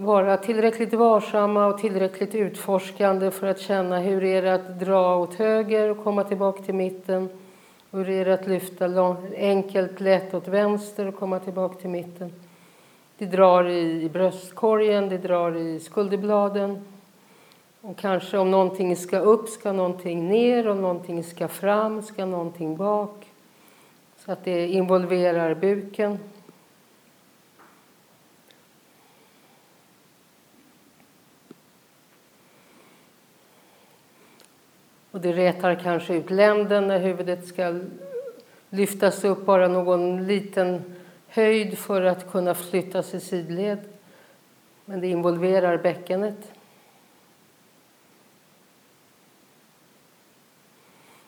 vara 0.00 0.36
tillräckligt 0.36 0.94
varsamma 0.94 1.66
och 1.66 1.78
tillräckligt 1.78 2.34
utforskande 2.34 3.30
för 3.30 3.46
att 3.46 3.60
känna 3.60 3.98
hur 3.98 4.24
är 4.24 4.42
det 4.42 4.54
att 4.54 4.80
dra 4.80 5.16
åt 5.16 5.34
höger 5.34 5.88
och 5.88 6.04
komma 6.04 6.24
tillbaka 6.24 6.62
till 6.62 6.74
mitten. 6.74 7.28
Hur 7.90 8.08
är 8.08 8.24
det 8.24 8.34
att 8.34 8.46
lyfta 8.46 9.16
enkelt, 9.36 10.00
lätt 10.00 10.34
åt 10.34 10.48
vänster 10.48 11.06
och 11.06 11.16
komma 11.16 11.38
tillbaka 11.38 11.74
till 11.74 11.90
mitten. 11.90 12.32
Det 13.18 13.26
drar 13.26 13.68
i 13.68 14.10
bröstkorgen, 14.12 15.08
det 15.08 15.18
drar 15.18 15.56
i 15.56 15.80
skulderbladen. 15.80 16.84
Och 17.80 17.98
kanske 17.98 18.38
om 18.38 18.50
någonting 18.50 18.96
ska 18.96 19.18
upp 19.18 19.48
ska 19.48 19.72
någonting 19.72 20.28
ner, 20.28 20.68
om 20.68 20.82
någonting 20.82 21.24
ska 21.24 21.48
fram 21.48 22.02
ska 22.02 22.26
någonting 22.26 22.76
bak. 22.76 23.26
Så 24.16 24.32
att 24.32 24.44
det 24.44 24.68
involverar 24.68 25.54
buken. 25.54 26.18
Och 35.10 35.20
det 35.20 35.32
rätar 35.32 35.74
kanske 35.74 36.14
ut 36.14 36.30
länden 36.30 36.88
när 36.88 36.98
huvudet 36.98 37.46
ska 37.46 37.80
lyftas 38.70 39.24
upp 39.24 39.46
bara 39.46 39.68
någon 39.68 40.26
liten 40.26 40.82
höjd 41.28 41.78
för 41.78 42.02
att 42.02 42.32
kunna 42.32 42.54
flyttas 42.54 43.14
i 43.14 43.20
sidled. 43.20 43.78
Men 44.84 45.00
det 45.00 45.06
involverar 45.06 45.78
bäckenet. 45.78 46.52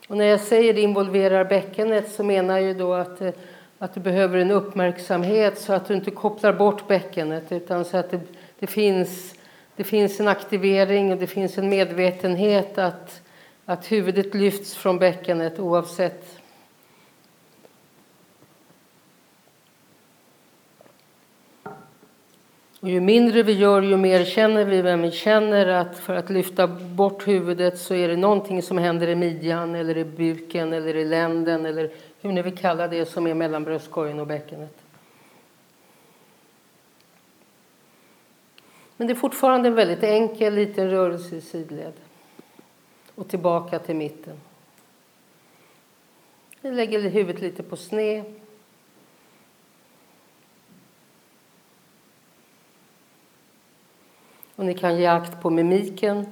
Och 0.09 0.17
när 0.17 0.25
jag 0.25 0.41
säger 0.41 0.75
det 0.75 0.81
involverar 0.81 1.45
bäckenet 1.45 2.13
så 2.13 2.25
menar 2.25 2.59
jag 2.59 2.79
då 2.79 2.95
att, 2.95 3.21
eh, 3.21 3.33
att 3.79 3.95
du 3.95 4.01
behöver 4.01 4.39
en 4.39 4.51
uppmärksamhet 4.51 5.59
så 5.59 5.73
att 5.73 5.89
du 5.89 5.95
inte 5.95 6.11
kopplar 6.11 6.53
bort 6.53 6.89
bäckenet 6.89 7.53
utan 7.53 7.85
så 7.85 7.97
att 7.97 8.11
det, 8.11 8.21
det, 8.59 8.67
finns, 8.67 9.35
det 9.77 9.85
finns 9.85 10.21
en 10.21 10.29
aktivering 10.29 11.13
och 11.13 11.19
det 11.19 11.27
finns 11.27 11.59
en 11.59 11.69
medvetenhet 11.69 12.79
att 12.79 13.22
att 13.65 13.93
huvudet 13.93 14.35
lyfts 14.35 14.75
från 14.75 14.99
bäckenet 14.99 15.59
oavsett 15.59 16.43
Och 22.83 22.91
ju 22.91 23.01
mindre 23.01 23.43
vi 23.43 23.53
gör, 23.53 23.83
ju 23.83 23.97
mer 23.97 24.25
känner 24.25 24.65
vi 24.65 24.83
vem 24.83 25.03
vi 25.03 25.11
känner 25.11 25.67
att 25.67 25.99
för 25.99 26.15
att 26.15 26.31
lyfta 26.31 26.67
bort 26.67 27.29
huvudet 27.29 27.79
så 27.79 27.95
är 27.95 28.09
det 28.09 28.17
någonting 28.17 28.63
som 28.63 28.79
händer 28.79 29.09
i 29.09 29.15
midjan 29.15 29.75
eller 29.75 29.99
i 29.99 30.05
buken 30.05 30.73
eller 30.73 30.97
i 30.97 31.05
länden 31.05 31.67
eller 31.67 31.91
hur 32.21 32.33
ni 32.33 32.43
vill 32.43 32.57
kalla 32.57 32.89
det 32.89 33.07
som 33.07 33.27
är 33.27 33.35
mellan 33.35 33.65
bröstkorgen 33.65 34.21
och 34.21 34.27
bäckenet. 34.27 34.77
Men 38.97 39.07
det 39.07 39.13
är 39.13 39.15
fortfarande 39.15 39.69
en 39.69 39.75
väldigt 39.75 40.03
enkel 40.03 40.55
liten 40.55 40.91
rörelse 40.91 41.37
i 41.37 41.41
sidled 41.41 41.93
och 43.15 43.29
tillbaka 43.29 43.79
till 43.79 43.97
mitten. 43.97 44.41
Vi 46.61 46.71
lägger 46.71 47.01
huvudet 47.01 47.43
lite 47.43 47.63
på 47.63 47.77
sned. 47.77 48.25
Och 54.57 54.65
ni 54.65 54.75
kan 54.75 54.99
ge 54.99 55.07
akt 55.07 55.43
på 55.43 55.51
mimiken. 55.51 56.27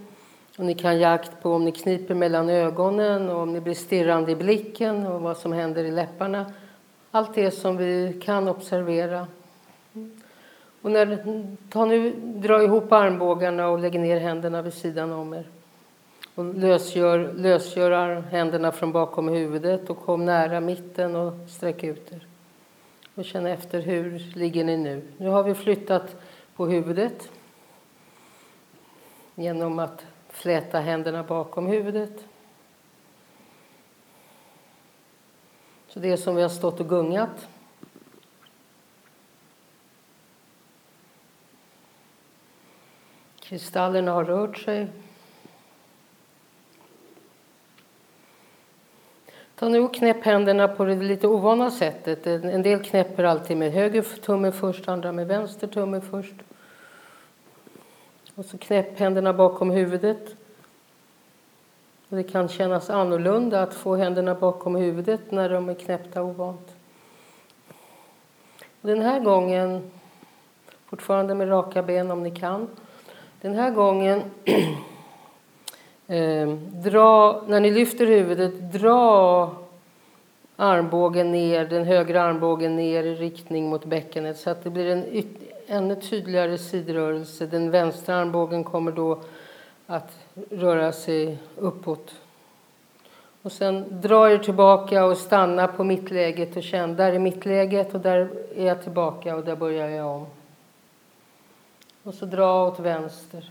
Och 0.58 0.64
ni 0.64 0.75
kan 0.75 0.99
ge 0.99 1.04
akt 1.04 1.42
på 1.42 1.52
om 1.52 1.64
ni 1.64 1.72
kniper 1.72 2.14
mellan 2.14 2.49
ögonen 2.49 3.28
och 3.28 3.42
om 3.42 3.52
ni 3.52 3.60
blir 3.60 3.75
stirrande 3.75 4.32
i 4.32 4.37
blicken 4.37 5.06
och 5.06 5.20
vad 5.20 5.37
som 5.37 5.52
händer 5.52 5.84
i 5.84 5.90
läpparna. 5.90 6.52
Allt 7.10 7.34
det 7.34 7.50
som 7.50 7.76
vi 7.76 8.20
kan 8.25 8.49
observera. 8.49 9.26
Och 10.82 10.90
när, 10.90 11.25
ta 11.70 11.84
nu, 11.84 12.12
dra 12.20 12.62
ihop 12.62 12.92
armbågarna 12.92 13.68
och 13.68 13.78
lägg 13.78 14.00
ner 14.00 14.20
händerna 14.20 14.62
vid 14.62 14.75
sidan 14.75 15.12
om 15.12 15.34
er. 15.34 15.46
Och 16.34 16.54
lösgör, 16.54 17.32
lösgör 17.37 18.20
händerna 18.20 18.72
från 18.72 18.92
bakom 18.92 19.28
huvudet 19.28 19.90
och 19.90 20.04
kom 20.04 20.25
nära 20.25 20.60
mitten 20.60 21.16
och 21.16 21.32
sträck 21.49 21.84
ut 21.84 22.12
er. 22.12 22.26
Och 23.14 23.25
känn 23.25 23.46
efter 23.46 23.80
hur 23.80 24.18
ligger 24.34 24.64
ni 24.64 24.76
nu. 24.76 25.02
Nu 25.16 25.28
har 25.28 25.42
vi 25.42 25.54
flyttat 25.54 26.16
på 26.56 26.66
huvudet 26.66 27.30
genom 29.34 29.78
att 29.78 30.06
fläta 30.28 30.80
händerna 30.80 31.22
bakom 31.22 31.66
huvudet. 31.66 32.25
Så 35.88 36.00
det 36.00 36.12
är 36.12 36.16
som 36.16 36.37
vi 36.37 36.42
har 36.42 36.49
stått 36.49 36.80
och 36.80 36.88
gungat. 36.88 37.49
Kristallerna 43.40 44.12
har 44.12 44.25
rört 44.25 44.58
sig. 44.58 44.88
Ta 49.60 49.68
nu 49.68 49.80
och 49.80 49.94
knäpp 49.94 50.24
händerna 50.24 50.68
på 50.68 50.84
det 50.84 50.94
lite 50.94 51.28
ovana 51.28 51.70
sättet. 51.70 52.26
En 52.26 52.62
del 52.62 52.82
knäpper 52.82 53.24
alltid 53.24 53.56
med 53.56 53.72
höger 53.72 54.02
tumme 54.02 54.52
först, 54.52 54.88
andra 54.88 55.12
med 55.12 55.26
vänster 55.26 55.66
tumme 55.66 56.00
först. 56.00 56.34
Och 58.34 58.44
så 58.44 58.58
knäpp 58.58 58.98
händerna 58.98 59.32
bakom 59.32 59.70
huvudet. 59.70 60.34
Det 62.08 62.22
kan 62.22 62.48
kännas 62.48 62.90
annorlunda 62.90 63.62
att 63.62 63.74
få 63.74 63.96
händerna 63.96 64.34
bakom 64.34 64.76
huvudet 64.76 65.30
när 65.30 65.48
de 65.48 65.68
är 65.68 65.74
knäppta 65.74 66.22
ovant. 66.22 66.74
Den 68.80 69.02
här 69.02 69.20
gången, 69.20 69.90
fortfarande 70.86 71.34
med 71.34 71.50
raka 71.50 71.82
ben 71.82 72.10
om 72.10 72.22
ni 72.22 72.30
kan, 72.30 72.68
den 73.40 73.54
här 73.54 73.70
gången 73.70 74.22
eh, 76.10 76.48
dra, 76.84 77.42
när 77.46 77.60
ni 77.60 77.70
lyfter 77.70 78.06
huvudet, 78.06 78.72
dra 78.72 79.50
armbågen 80.56 81.32
ner, 81.32 81.64
den 81.64 81.84
högra 81.84 82.22
armbågen 82.22 82.76
ner 82.76 83.04
i 83.04 83.14
riktning 83.14 83.70
mot 83.70 83.84
bäckenet 83.84 84.38
så 84.38 84.50
att 84.50 84.64
det 84.64 84.70
blir 84.70 84.86
en 84.86 85.24
ännu 85.66 85.96
tydligare 85.96 86.58
sidrörelse. 86.58 87.46
Den 87.46 87.70
vänstra 87.70 88.16
armbågen 88.16 88.64
kommer 88.64 88.92
då 88.92 89.20
att 89.86 90.18
röra 90.50 90.92
sig 90.92 91.38
uppåt. 91.56 92.14
Och 93.42 93.52
sen 93.52 94.00
dra 94.00 94.30
er 94.30 94.38
tillbaka 94.38 95.04
och 95.04 95.16
stanna 95.16 95.66
på 95.66 95.84
mittläget 95.84 96.56
och 96.56 96.62
känn, 96.62 96.96
där 96.96 97.12
är 97.12 97.18
mittläget 97.18 97.94
och 97.94 98.00
där 98.00 98.30
är 98.56 98.66
jag 98.66 98.82
tillbaka 98.82 99.36
och 99.36 99.44
där 99.44 99.56
börjar 99.56 99.88
jag 99.88 100.06
om. 100.06 100.26
Och 102.02 102.14
så 102.14 102.26
dra 102.26 102.66
åt 102.68 102.80
vänster. 102.80 103.50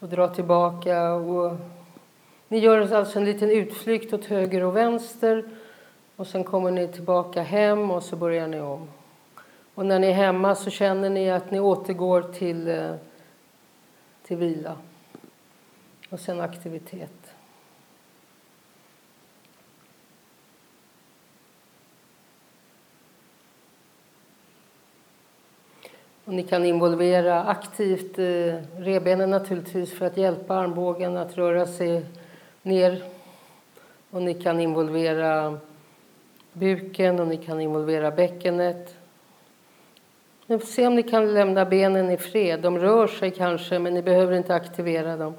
Och 0.00 0.08
dra 0.08 0.28
tillbaka 0.28 1.12
och 1.12 1.56
ni 2.48 2.58
gör 2.58 2.92
alltså 2.94 3.18
en 3.18 3.24
liten 3.24 3.50
utflykt 3.50 4.12
åt 4.12 4.24
höger 4.24 4.64
och 4.64 4.76
vänster 4.76 5.44
och 6.16 6.26
sen 6.26 6.44
kommer 6.44 6.70
ni 6.70 6.88
tillbaka 6.88 7.42
hem 7.42 7.90
och 7.90 8.02
så 8.02 8.16
börjar 8.16 8.48
ni 8.48 8.60
om. 8.60 8.88
Och 9.74 9.86
när 9.86 9.98
ni 9.98 10.06
är 10.06 10.12
hemma 10.12 10.54
så 10.54 10.70
känner 10.70 11.10
ni 11.10 11.30
att 11.30 11.50
ni 11.50 11.60
återgår 11.60 12.22
till, 12.22 12.68
eh, 12.68 12.94
till 14.22 14.36
vila 14.36 14.76
och 16.10 16.20
sen 16.20 16.40
aktivitet. 16.40 17.19
Och 26.30 26.36
ni 26.36 26.42
kan 26.42 26.64
involvera 26.64 27.44
aktivt 27.44 28.18
eh, 28.18 28.54
rebenen 28.78 29.30
naturligtvis 29.30 29.98
för 29.98 30.06
att 30.06 30.16
hjälpa 30.16 30.54
armbågen 30.54 31.16
att 31.16 31.38
röra 31.38 31.66
sig 31.66 32.04
ner. 32.62 33.02
Och 34.10 34.22
ni 34.22 34.34
kan 34.34 34.60
involvera 34.60 35.58
buken 36.52 37.20
och 37.20 37.26
ni 37.26 37.36
kan 37.36 37.60
involvera 37.60 38.10
bäckenet. 38.10 38.94
Se 40.64 40.86
om 40.86 40.94
ni 40.94 41.02
kan 41.02 41.34
lämna 41.34 41.64
benen 41.64 42.10
i 42.10 42.16
fred. 42.16 42.60
De 42.60 42.78
rör 42.78 43.06
sig 43.06 43.30
kanske, 43.30 43.78
men 43.78 43.94
ni 43.94 44.02
behöver 44.02 44.36
inte 44.36 44.54
aktivera 44.54 45.16
dem. 45.16 45.34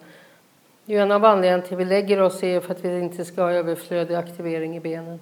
En 0.86 1.12
av 1.12 1.26
anledningarna 1.26 1.64
till 1.64 1.74
att 1.74 1.80
vi 1.80 1.86
lägger 1.86 2.22
oss 2.22 2.44
är 2.44 2.60
för 2.60 2.72
att 2.72 2.86
vi 2.86 3.00
inte 3.00 3.26
ska 3.26 3.42
ha 3.42 3.52
överflödig 3.52 4.16
aktivering 4.16 4.78
i 4.78 4.80
benen. 4.80 5.20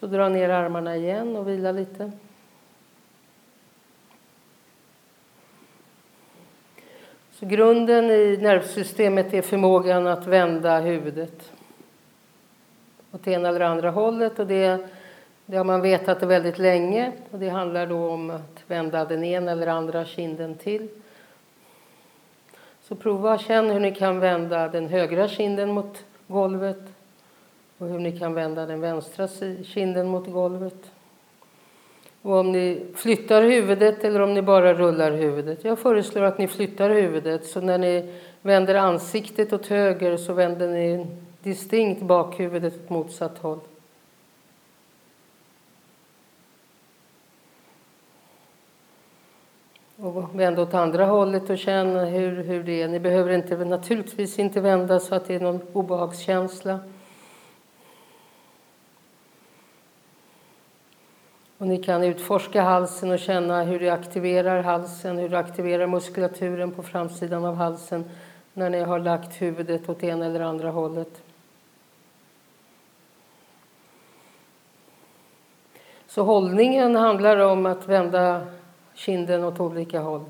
Så 0.00 0.06
dra 0.06 0.28
ner 0.28 0.48
armarna 0.48 0.96
igen 0.96 1.36
och 1.36 1.48
vila 1.48 1.72
lite. 1.72 2.12
Så 7.32 7.46
grunden 7.46 8.10
i 8.10 8.38
nervsystemet 8.42 9.34
är 9.34 9.42
förmågan 9.42 10.06
att 10.06 10.26
vända 10.26 10.78
huvudet 10.78 11.52
åt 13.12 13.26
ena 13.26 13.48
eller 13.48 13.60
andra 13.60 13.90
hållet. 13.90 14.38
Och 14.38 14.46
det, 14.46 14.88
det 15.46 15.56
har 15.56 15.64
man 15.64 15.82
vetat 15.82 16.22
väldigt 16.22 16.58
länge. 16.58 17.12
Och 17.30 17.38
det 17.38 17.48
handlar 17.48 17.86
då 17.86 18.08
om 18.08 18.30
att 18.30 18.62
vända 18.66 19.04
den 19.04 19.24
ena 19.24 19.50
eller 19.50 19.66
andra 19.66 20.04
kinden 20.04 20.54
till. 20.54 20.88
Så 22.82 22.94
prova 22.94 23.38
känn 23.38 23.70
hur 23.70 23.80
ni 23.80 23.94
kan 23.94 24.20
vända 24.20 24.68
den 24.68 24.88
högra 24.88 25.28
kinden 25.28 25.72
mot 25.72 26.04
golvet 26.26 26.82
och 27.78 27.88
hur 27.88 27.98
ni 27.98 28.18
kan 28.18 28.34
vända 28.34 28.66
den 28.66 28.80
vänstra 28.80 29.28
kinden 29.64 30.06
mot 30.06 30.26
golvet. 30.26 30.90
Och 32.22 32.34
om 32.34 32.52
ni 32.52 32.86
flyttar 32.94 33.42
huvudet 33.42 34.04
eller 34.04 34.20
om 34.20 34.34
ni 34.34 34.42
bara 34.42 34.74
rullar 34.74 35.12
huvudet. 35.12 35.64
Jag 35.64 35.78
föreslår 35.78 36.22
att 36.22 36.38
ni 36.38 36.48
flyttar 36.48 36.90
huvudet 36.90 37.46
så 37.46 37.60
när 37.60 37.78
ni 37.78 38.14
vänder 38.42 38.74
ansiktet 38.74 39.52
åt 39.52 39.66
höger 39.66 40.16
så 40.16 40.32
vänder 40.32 40.68
ni 40.68 41.06
distinkt 41.42 42.02
bakhuvudet 42.02 42.74
åt 42.74 42.90
motsatt 42.90 43.38
håll. 43.38 43.58
Och 49.96 50.40
vänd 50.40 50.58
åt 50.58 50.74
andra 50.74 51.04
hållet 51.04 51.50
och 51.50 51.58
känn 51.58 51.96
hur, 51.96 52.42
hur 52.42 52.62
det 52.62 52.82
är. 52.82 52.88
Ni 52.88 53.00
behöver 53.00 53.32
inte, 53.32 53.56
naturligtvis 53.56 54.38
inte 54.38 54.60
vända 54.60 55.00
så 55.00 55.14
att 55.14 55.26
det 55.26 55.34
är 55.34 55.40
någon 55.40 55.60
obehagskänsla. 55.72 56.80
Och 61.58 61.66
ni 61.66 61.82
kan 61.82 62.04
utforska 62.04 62.62
halsen 62.62 63.10
och 63.10 63.18
känna 63.18 63.62
hur 63.62 63.80
det 63.80 63.90
aktiverar 63.90 64.62
halsen, 64.62 65.18
hur 65.18 65.28
det 65.28 65.38
aktiverar 65.38 65.86
muskulaturen 65.86 66.72
på 66.72 66.82
framsidan 66.82 67.44
av 67.44 67.54
halsen 67.54 68.04
när 68.52 68.70
ni 68.70 68.80
har 68.80 68.98
lagt 68.98 69.42
huvudet 69.42 69.88
åt 69.88 70.04
ena 70.04 70.26
eller 70.26 70.40
andra 70.40 70.70
hållet. 70.70 71.22
Så 76.06 76.22
hållningen 76.22 76.96
handlar 76.96 77.38
om 77.38 77.66
att 77.66 77.88
vända 77.88 78.46
kinden 78.94 79.44
åt 79.44 79.60
olika 79.60 80.00
håll. 80.00 80.24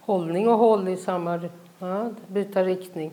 Hållning 0.00 0.48
och 0.48 0.58
håll 0.58 0.88
i 0.88 0.96
samma... 0.96 1.48
Ja, 1.78 2.10
byta 2.26 2.64
riktning. 2.64 3.12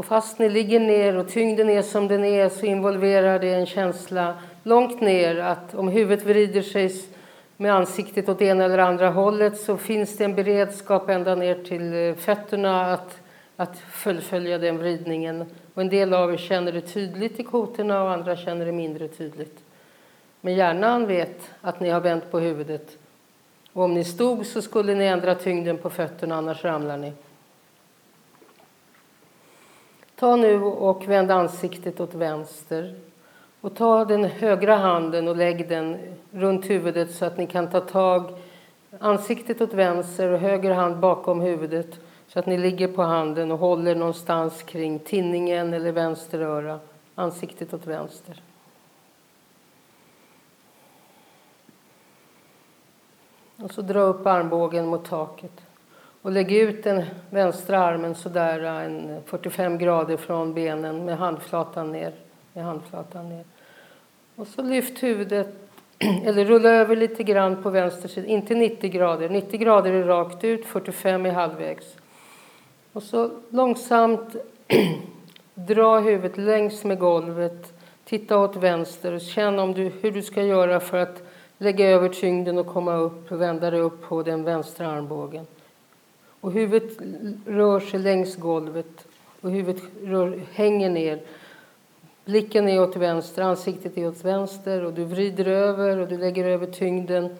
Och 0.00 0.06
fast 0.06 0.38
ni 0.38 0.48
ligger 0.48 0.80
ner 0.80 1.16
och 1.16 1.28
tyngden 1.28 1.70
är 1.70 1.82
som 1.82 2.08
den 2.08 2.24
är 2.24 2.48
så 2.48 2.66
involverar 2.66 3.38
det 3.38 3.54
en 3.54 3.66
känsla 3.66 4.34
långt 4.62 5.00
ner 5.00 5.38
att 5.38 5.74
om 5.74 5.88
huvudet 5.88 6.26
vrider 6.26 6.62
sig 6.62 6.92
med 7.56 7.74
ansiktet 7.74 8.28
åt 8.28 8.42
ena 8.42 8.64
eller 8.64 8.78
andra 8.78 9.10
hållet 9.10 9.60
så 9.60 9.76
finns 9.76 10.16
det 10.16 10.24
en 10.24 10.34
beredskap 10.34 11.08
ända 11.08 11.34
ner 11.34 11.54
till 11.54 11.92
eh, 11.92 12.14
fötterna 12.14 12.92
att, 12.92 13.20
att 13.56 13.78
fullfölja 13.78 14.58
den 14.58 14.78
vridningen. 14.78 15.44
Och 15.74 15.82
en 15.82 15.88
del 15.88 16.14
av 16.14 16.32
er 16.32 16.36
känner 16.36 16.72
det 16.72 16.80
tydligt 16.80 17.40
i 17.40 17.42
kotorna 17.42 18.02
och 18.02 18.10
andra 18.10 18.36
känner 18.36 18.66
det 18.66 18.72
mindre 18.72 19.08
tydligt. 19.08 19.58
Men 20.40 20.54
hjärnan 20.54 21.06
vet 21.06 21.50
att 21.60 21.80
ni 21.80 21.90
har 21.90 22.00
vänt 22.00 22.30
på 22.30 22.38
huvudet. 22.38 22.98
Och 23.72 23.82
om 23.84 23.94
ni 23.94 24.04
stod 24.04 24.46
så 24.46 24.62
skulle 24.62 24.94
ni 24.94 25.04
ändra 25.04 25.34
tyngden 25.34 25.78
på 25.78 25.90
fötterna, 25.90 26.36
annars 26.36 26.64
ramlar 26.64 26.96
ni. 26.96 27.12
Ta 30.20 30.36
nu 30.36 30.62
och 30.62 31.08
vänd 31.08 31.30
ansiktet 31.30 32.00
åt 32.00 32.14
vänster. 32.14 32.94
Och 33.60 33.74
ta 33.74 34.04
den 34.04 34.24
högra 34.24 34.76
handen 34.76 35.28
och 35.28 35.36
lägg 35.36 35.68
den 35.68 36.16
runt 36.32 36.70
huvudet 36.70 37.10
så 37.10 37.24
att 37.24 37.38
ni 37.38 37.46
kan 37.46 37.70
ta 37.70 37.80
tag 37.80 38.38
ansiktet 38.98 39.60
åt 39.60 39.74
vänster 39.74 40.28
och 40.28 40.38
höger 40.38 40.70
hand 40.70 40.96
bakom 40.96 41.40
huvudet 41.40 42.00
så 42.28 42.38
att 42.38 42.46
ni 42.46 42.58
ligger 42.58 42.88
på 42.88 43.02
handen 43.02 43.50
och 43.50 43.58
håller 43.58 43.94
någonstans 43.94 44.62
kring 44.62 44.98
tinningen 44.98 45.74
eller 45.74 45.92
vänster 45.92 46.40
öra, 46.40 46.80
ansiktet 47.14 47.74
åt 47.74 47.86
vänster. 47.86 48.42
Och 53.56 53.70
så 53.70 53.82
dra 53.82 54.00
upp 54.00 54.26
armbågen 54.26 54.86
mot 54.86 55.04
taket. 55.04 55.69
Och 56.22 56.32
lägg 56.32 56.52
ut 56.52 56.84
den 56.84 57.04
vänstra 57.30 57.78
armen 57.78 58.14
sådär 58.14 58.60
en 58.60 59.20
45 59.26 59.78
grader 59.78 60.16
från 60.16 60.54
benen 60.54 61.04
med 61.04 61.18
handflatan 61.18 61.92
ner. 61.92 62.12
Med 62.52 62.64
handflatan 62.64 63.28
ner. 63.28 63.44
Och 64.36 64.46
så 64.46 64.62
lyft 64.62 65.02
huvudet, 65.02 65.48
eller 66.24 66.44
rulla 66.44 66.70
över 66.70 66.96
lite 66.96 67.22
grann 67.22 67.62
på 67.62 67.70
vänster 67.70 68.08
sida. 68.08 68.26
Inte 68.26 68.54
90 68.54 68.90
grader. 68.90 69.28
90 69.28 69.60
grader 69.60 69.92
är 69.92 70.04
rakt 70.04 70.44
ut, 70.44 70.66
45 70.66 71.26
är 71.26 71.30
halvvägs. 71.30 71.96
Och 72.92 73.02
så 73.02 73.30
långsamt 73.48 74.36
dra 75.54 75.98
huvudet 75.98 76.36
längs 76.36 76.84
med 76.84 76.98
golvet 76.98 77.80
Titta 78.10 78.38
åt 78.38 78.56
vänster 78.56 79.12
och 79.12 79.20
känn 79.20 79.58
om 79.58 79.72
du, 79.72 79.82
hur 79.82 80.10
du 80.10 80.22
ska 80.22 80.42
göra 80.42 80.80
för 80.80 80.98
att 80.98 81.22
lägga 81.58 81.90
över 81.90 82.08
tyngden 82.08 82.58
och 82.58 82.66
komma 82.66 82.96
upp 82.96 83.32
och 83.32 83.40
vända 83.40 83.70
dig 83.70 83.80
upp 83.80 84.02
på 84.02 84.22
den 84.22 84.44
vänstra 84.44 84.90
armbågen. 84.90 85.46
Och 86.40 86.52
huvudet 86.52 86.98
rör 87.46 87.80
sig 87.80 88.00
längs 88.00 88.36
golvet 88.36 89.06
och 89.40 89.50
huvudet 89.50 89.82
rör, 90.04 90.40
hänger 90.52 90.90
ner. 90.90 91.20
Blicken 92.24 92.68
är 92.68 92.82
åt 92.82 92.96
vänster, 92.96 93.42
ansiktet 93.42 93.98
är 93.98 94.08
åt 94.08 94.24
vänster 94.24 94.84
och 94.84 94.92
du 94.92 95.04
vrider 95.04 95.46
över 95.46 95.98
och 95.98 96.08
du 96.08 96.18
lägger 96.18 96.44
över 96.44 96.66
tyngden. 96.66 97.36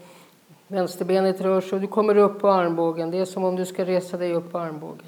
Vänsterbenet 0.68 1.40
rör 1.40 1.60
sig 1.60 1.72
och 1.72 1.80
du 1.80 1.86
kommer 1.86 2.16
upp 2.16 2.40
på 2.40 2.48
armbågen. 2.48 3.10
Det 3.10 3.18
är 3.18 3.24
som 3.24 3.44
om 3.44 3.56
du 3.56 3.66
ska 3.66 3.84
resa 3.84 4.16
dig 4.16 4.32
upp 4.32 4.52
på 4.52 4.58
armbågen. 4.58 5.06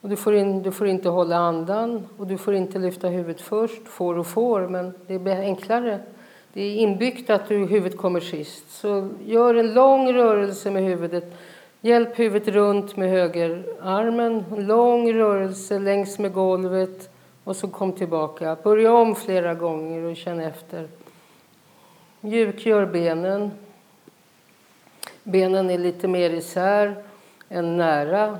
Och 0.00 0.08
du, 0.08 0.16
får 0.16 0.34
in, 0.34 0.62
du 0.62 0.72
får 0.72 0.86
inte 0.86 1.08
hålla 1.08 1.36
andan 1.36 2.06
och 2.16 2.26
du 2.26 2.38
får 2.38 2.54
inte 2.54 2.78
lyfta 2.78 3.08
huvudet 3.08 3.40
först. 3.40 3.88
Får 3.88 4.18
och 4.18 4.26
får, 4.26 4.68
men 4.68 4.94
det 5.06 5.14
är 5.14 5.40
enklare. 5.40 6.00
Det 6.56 6.62
är 6.62 6.74
inbyggt 6.74 7.30
att 7.30 7.48
du, 7.48 7.66
huvudet 7.66 7.98
kommer 7.98 8.20
sist. 8.20 8.80
Så 8.80 9.08
gör 9.26 9.54
en 9.54 9.74
lång 9.74 10.12
rörelse 10.12 10.70
med 10.70 10.82
huvudet. 10.82 11.24
Hjälp 11.80 12.18
huvudet 12.18 12.54
runt 12.54 12.96
med 12.96 13.10
högerarmen. 13.10 14.44
En 14.56 14.66
lång 14.66 15.12
rörelse 15.12 15.78
längs 15.78 16.18
med 16.18 16.32
golvet 16.32 17.10
och 17.44 17.56
så 17.56 17.68
kom 17.68 17.92
tillbaka. 17.92 18.56
Börja 18.62 18.92
om 18.92 19.14
flera 19.14 19.54
gånger 19.54 20.02
och 20.02 20.16
känn 20.16 20.40
efter. 20.40 20.88
Mjukgör 22.20 22.86
benen. 22.86 23.50
Benen 25.22 25.70
är 25.70 25.78
lite 25.78 26.08
mer 26.08 26.30
isär 26.30 26.94
än 27.48 27.76
nära. 27.76 28.38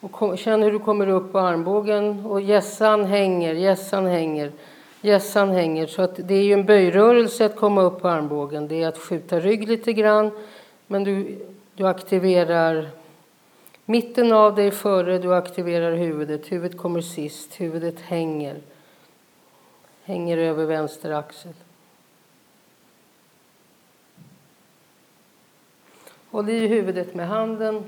Och 0.00 0.12
kom, 0.12 0.36
känn 0.36 0.62
hur 0.62 0.72
du 0.72 0.78
kommer 0.78 1.08
upp 1.08 1.32
på 1.32 1.38
armbågen 1.38 2.26
och 2.26 2.40
gässan 2.40 3.04
hänger, 3.04 3.54
gässan 3.54 4.06
hänger, 4.06 4.52
gässan 5.02 5.50
hänger. 5.50 5.86
Så 5.86 6.02
att 6.02 6.16
det 6.16 6.34
är 6.34 6.42
ju 6.42 6.52
en 6.52 6.66
böjrörelse 6.66 7.46
att 7.46 7.56
komma 7.56 7.82
upp 7.82 8.00
på 8.00 8.08
armbågen. 8.08 8.68
Det 8.68 8.82
är 8.82 8.88
att 8.88 8.98
skjuta 8.98 9.40
rygg 9.40 9.68
lite 9.68 9.92
grann, 9.92 10.30
men 10.86 11.04
du, 11.04 11.38
du 11.74 11.86
aktiverar 11.86 12.88
mitten 13.84 14.32
av 14.32 14.54
dig 14.54 14.70
före 14.70 15.18
du 15.18 15.34
aktiverar 15.34 15.92
huvudet. 15.92 16.52
Huvudet 16.52 16.78
kommer 16.78 17.00
sist, 17.00 17.60
huvudet 17.60 18.00
hänger. 18.00 18.56
Hänger 20.04 20.38
över 20.38 20.64
vänster 20.64 21.10
axel. 21.10 21.52
Håll 26.30 26.48
i 26.48 26.66
huvudet 26.66 27.14
med 27.14 27.28
handen. 27.28 27.84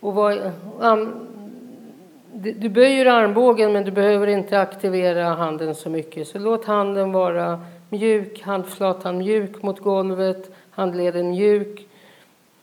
Och 0.00 0.14
var, 0.14 0.52
du 2.40 2.68
böjer 2.68 3.06
armbågen 3.06 3.72
men 3.72 3.84
du 3.84 3.90
behöver 3.90 4.26
inte 4.26 4.60
aktivera 4.60 5.24
handen 5.24 5.74
så 5.74 5.90
mycket. 5.90 6.28
Så 6.28 6.38
låt 6.38 6.64
handen 6.64 7.12
vara 7.12 7.60
mjuk, 7.88 8.42
handflatan 8.42 9.18
mjuk 9.18 9.62
mot 9.62 9.80
golvet, 9.80 10.50
handleden 10.70 11.30
mjuk. 11.30 11.86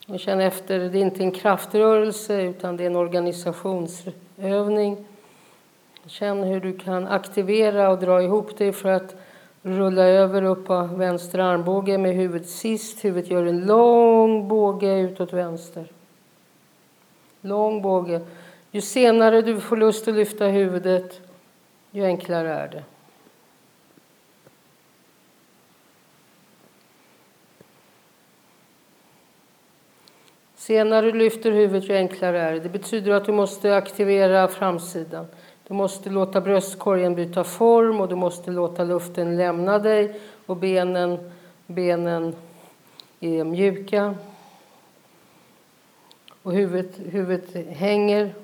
Och 0.08 0.20
känn 0.20 0.40
efter, 0.40 0.78
det 0.78 0.98
är 0.98 1.02
inte 1.02 1.22
en 1.22 1.32
kraftrörelse 1.32 2.42
utan 2.42 2.76
det 2.76 2.84
är 2.84 2.86
en 2.86 2.96
organisationsövning. 2.96 4.96
Känn 6.06 6.42
hur 6.42 6.60
du 6.60 6.78
kan 6.78 7.06
aktivera 7.06 7.90
och 7.90 7.98
dra 7.98 8.22
ihop 8.22 8.58
dig 8.58 8.72
för 8.72 8.88
att 8.88 9.14
rulla 9.62 10.02
över 10.02 10.42
upp 10.42 10.66
på 10.66 10.82
vänster 10.82 11.38
armbåge 11.38 11.98
med 11.98 12.14
huvudet 12.14 12.48
sist. 12.48 13.04
Huvudet 13.04 13.30
gör 13.30 13.46
en 13.46 13.66
lång 13.66 14.48
båge 14.48 14.98
utåt 14.98 15.32
vänster. 15.32 15.86
Lång 17.40 17.82
båge. 17.82 18.20
Ju 18.70 18.80
senare 18.80 19.42
du 19.42 19.60
får 19.60 19.76
lust 19.76 20.08
att 20.08 20.14
lyfta 20.14 20.46
huvudet, 20.46 21.20
ju 21.90 22.04
enklare 22.04 22.54
är 22.54 22.68
det. 22.68 22.84
Senare 30.66 31.06
du 31.06 31.18
lyfter 31.18 31.52
huvudet, 31.52 31.90
ju 31.90 31.96
enklare 31.96 32.40
är 32.40 32.52
det. 32.52 32.60
Det 32.60 32.68
betyder 32.68 33.12
att 33.12 33.24
du 33.24 33.32
måste 33.32 33.76
aktivera 33.76 34.48
framsidan. 34.48 35.26
Du 35.68 35.74
måste 35.74 36.10
låta 36.10 36.40
bröstkorgen 36.40 37.14
byta 37.14 37.44
form 37.44 38.00
och 38.00 38.08
du 38.08 38.14
måste 38.14 38.50
låta 38.50 38.84
luften 38.84 39.36
lämna 39.36 39.78
dig 39.78 40.20
och 40.46 40.56
benen, 40.56 41.30
benen 41.66 42.36
är 43.20 43.44
mjuka. 43.44 44.14
Och 46.42 46.52
huvudet, 46.52 46.98
huvudet 47.12 47.76
hänger. 47.76 48.34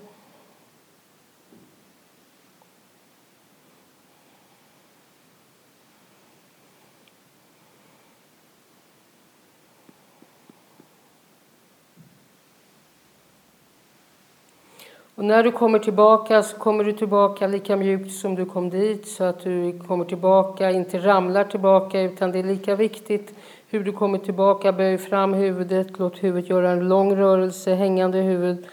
Och 15.14 15.24
när 15.24 15.42
du 15.42 15.52
kommer 15.52 15.78
tillbaka 15.78 16.42
så 16.42 16.56
kommer 16.56 16.84
du 16.84 16.92
tillbaka 16.92 17.46
lika 17.46 17.76
mjukt 17.76 18.12
som 18.12 18.34
du 18.34 18.44
kom 18.44 18.70
dit 18.70 19.08
så 19.08 19.24
att 19.24 19.44
du 19.44 19.78
kommer 19.86 20.04
tillbaka, 20.04 20.70
inte 20.70 20.98
ramlar 20.98 21.44
tillbaka 21.44 22.00
utan 22.00 22.32
det 22.32 22.38
är 22.38 22.42
lika 22.42 22.76
viktigt 22.76 23.34
hur 23.68 23.84
du 23.84 23.92
kommer 23.92 24.18
tillbaka. 24.18 24.72
Böj 24.72 24.98
fram 24.98 25.34
huvudet, 25.34 25.98
låt 25.98 26.22
huvudet 26.22 26.50
göra 26.50 26.70
en 26.70 26.88
lång 26.88 27.16
rörelse, 27.16 27.74
hängande 27.74 28.18
huvud. 28.18 28.66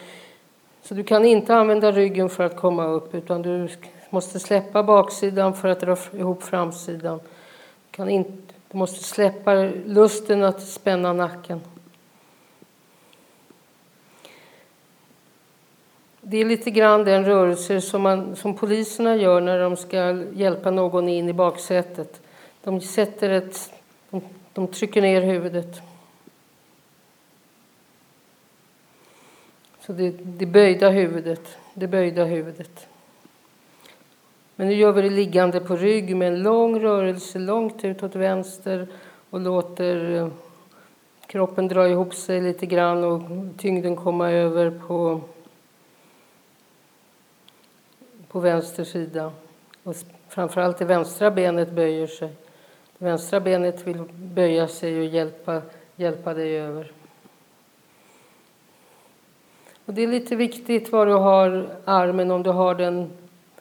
Så 0.84 0.94
du 0.94 1.04
kan 1.04 1.26
inte 1.26 1.56
använda 1.56 1.92
ryggen 1.92 2.30
för 2.30 2.44
att 2.44 2.56
komma 2.56 2.86
upp 2.86 3.16
utan 3.16 3.42
du 3.42 3.70
måste 4.10 4.40
släppa 4.40 4.84
baksidan 4.84 5.54
för 5.54 5.68
att 5.68 5.80
dra 5.80 5.98
ihop 6.14 6.44
framsidan. 6.44 7.18
Du, 7.18 7.98
kan 7.98 8.10
inte, 8.10 8.54
du 8.72 8.78
måste 8.78 9.04
släppa 9.04 9.54
lusten 9.86 10.44
att 10.44 10.62
spänna 10.62 11.14
nacken. 11.14 11.62
Det 16.30 16.38
är 16.38 16.46
lite 16.46 16.72
grann 16.72 17.04
den 17.04 17.26
rörelse 17.26 17.82
som, 17.82 18.02
man, 18.02 18.36
som 18.36 18.56
poliserna 18.56 19.16
gör 19.16 19.42
när 19.42 19.60
de 19.60 19.78
ska 19.78 20.24
hjälpa 20.34 20.72
någon 20.72 21.10
in 21.10 21.30
i 21.30 21.34
baksätet. 21.34 22.22
De 22.64 22.82
sätter 22.82 23.30
ett 23.30 23.72
de 24.54 24.68
trycker 24.68 25.02
ner 25.02 25.22
huvudet. 25.22 25.82
Så 29.80 29.94
det, 29.94 30.10
det 30.10 30.46
böjda 30.46 30.90
huvudet, 30.90 31.58
det 31.74 31.88
böjda 31.88 32.24
huvudet. 32.24 32.88
Men 34.56 34.68
nu 34.68 34.74
gör 34.74 34.92
vi 34.92 35.02
det 35.02 35.10
liggande 35.10 35.60
på 35.60 35.76
rygg 35.76 36.16
med 36.16 36.28
en 36.28 36.44
lång 36.44 36.80
rörelse 36.80 37.40
långt 37.40 37.86
ut 37.86 38.04
åt 38.04 38.16
vänster 38.16 38.88
och 39.30 39.40
låter 39.40 40.16
eh, 40.16 40.28
kroppen 41.28 41.68
dra 41.68 41.90
ihop 41.90 42.14
sig 42.14 42.42
lite 42.42 42.66
grann 42.66 43.04
och 43.04 43.22
tyngden 43.58 43.96
komma 43.96 44.32
över 44.32 44.72
på, 44.88 45.22
på 48.32 48.40
vänster 48.40 48.84
sida. 48.84 49.32
Och 49.84 49.96
framförallt 50.28 50.78
det 50.78 50.86
vänstra 50.86 51.32
benet 51.32 51.72
böjer 51.72 52.08
sig. 52.08 52.30
Det 52.98 53.06
Vänstra 53.06 53.40
benet 53.40 53.88
vill 53.88 54.04
böja 54.14 54.68
sig 54.68 55.00
och 55.00 55.06
hjälpa, 55.06 55.62
hjälpa 55.96 56.34
dig 56.34 56.60
över. 56.60 56.92
Och 59.86 59.94
det 59.94 60.04
är 60.04 60.08
lite 60.08 60.36
viktigt 60.36 60.92
var 60.92 61.06
du 61.06 61.14
har 61.14 61.70
armen, 61.86 62.32
om 62.32 62.44
du 62.44 62.50
har 62.50 62.76
den 62.76 63.10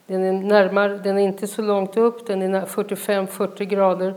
den 0.09 0.25
är, 0.25 0.33
närmare, 0.33 0.99
den 0.99 1.19
är 1.19 1.23
inte 1.23 1.47
så 1.47 1.63
långt 1.63 1.97
upp, 1.97 2.27
den 2.27 2.43
är 2.43 2.67
45-40 2.67 3.65
grader. 3.65 4.15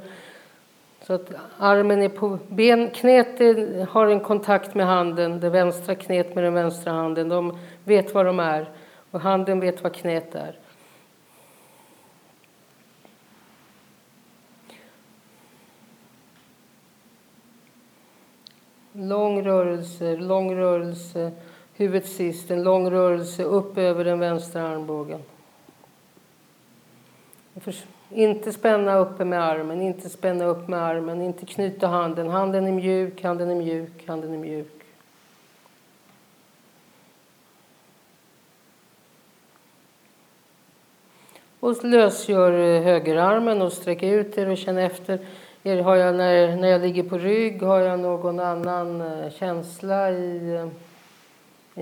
Så 1.01 1.13
att 1.13 1.31
armen 1.57 2.01
är 2.01 2.09
på 2.09 2.39
ben, 2.47 2.89
knät 2.89 3.39
har 3.89 4.07
en 4.07 4.19
kontakt 4.19 4.75
med 4.75 4.85
handen, 4.85 5.39
det 5.39 5.49
vänstra 5.49 5.95
knät 5.95 6.35
med 6.35 6.43
den 6.43 6.53
vänstra 6.53 6.93
handen. 6.93 7.29
De 7.29 7.57
vet 7.83 8.13
var 8.13 8.25
de 8.25 8.39
är 8.39 8.69
och 9.12 9.21
handen 9.21 9.60
vet 9.60 9.84
var 9.84 9.89
knät 9.89 10.36
är. 10.36 10.60
Lång 18.93 19.43
rörelse, 19.43 20.15
lång 20.17 20.56
rörelse, 20.56 21.32
huvudet 21.74 22.10
sist, 22.10 22.52
en 22.52 22.63
lång 22.63 22.91
rörelse 22.91 23.43
upp 23.43 23.78
över 23.78 24.06
den 24.06 24.19
vänstra 24.19 24.67
armbågen. 24.67 25.21
Inte 28.10 28.54
spänna 28.54 28.97
uppe 28.97 29.26
med 29.26 29.43
armen, 29.43 29.82
inte 29.82 30.10
spänna 30.10 30.45
upp 30.45 30.67
med 30.67 30.80
armen, 30.80 31.21
inte 31.21 31.45
knyta 31.45 31.88
handen. 31.88 32.30
Handen 32.30 32.67
är 32.67 32.71
mjuk, 32.71 33.24
handen 33.24 33.50
är 33.50 33.56
mjuk, 33.56 34.08
handen 34.08 34.34
är 34.34 34.38
mjuk. 34.38 34.80
Och 41.62 41.84
lösgör 41.84 42.52
eh, 42.52 42.84
högerarmen 42.84 43.62
och 43.62 43.74
sträcker 43.74 44.08
ut 44.08 44.38
er 44.38 44.50
och 44.50 44.58
känner 44.58 44.86
efter 44.86 45.19
har 45.63 45.95
jag 45.95 46.15
när, 46.15 46.56
när 46.56 46.67
jag 46.67 46.82
ligger 46.82 47.04
på 47.04 47.17
rygg, 47.17 47.62
har 47.62 47.80
jag 47.80 48.00
någon 48.00 48.39
annan 48.39 49.02
eh, 49.02 49.32
känsla 49.32 50.12
i, 50.12 50.54
eh, 50.56 50.67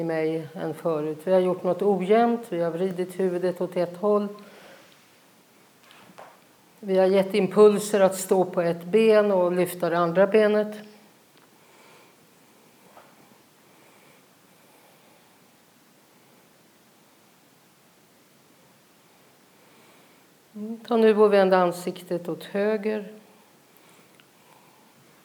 i 0.02 0.04
mig 0.04 0.48
än 0.54 0.74
förut? 0.74 1.18
Vi 1.24 1.32
har 1.32 1.40
gjort 1.40 1.64
något 1.64 1.82
ojämnt, 1.82 2.42
vi 2.50 2.62
har 2.62 2.72
vridit 2.72 3.20
huvudet 3.20 3.62
åt 3.62 3.78
ett 3.78 3.98
håll. 3.98 4.28
Vi 6.80 6.98
har 6.98 7.06
gett 7.06 7.34
impulser 7.34 8.00
att 8.00 8.16
stå 8.16 8.46
på 8.46 8.62
ett 8.62 8.84
ben 8.84 9.32
och 9.32 9.52
lyfta 9.52 9.90
det 9.90 9.98
andra 9.98 10.28
benet. 10.28 10.76
Ta 20.90 20.98
nu 20.98 21.18
och 21.18 21.34
vänd 21.34 21.54
ansiktet 21.54 22.30
åt 22.30 22.44
höger. 22.44 23.08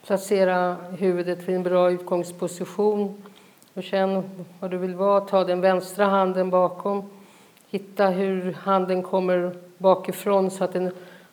Placera 0.06 0.76
huvudet 0.98 1.48
vid 1.48 1.56
en 1.56 1.62
bra 1.62 1.90
utgångsposition 1.90 3.22
och 3.74 3.82
känn 3.82 4.22
var 4.60 4.68
du 4.68 4.76
vill 4.76 4.94
vara. 4.94 5.20
Ta 5.20 5.44
den 5.44 5.60
vänstra 5.60 6.04
handen 6.04 6.50
bakom. 6.50 7.10
Hitta 7.70 8.06
hur 8.06 8.52
handen 8.52 9.02
kommer 9.02 9.56
bakifrån 9.78 10.50
så 10.50 10.64
att 10.64 10.72
den 10.72 10.90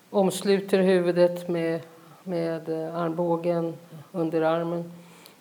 omsluter 0.10 0.80
huvudet 0.80 1.50
med, 1.50 1.82
med 2.24 2.70
eh, 2.70 2.96
armbågen 2.96 3.74
under 4.12 4.42
armen. 4.42 4.92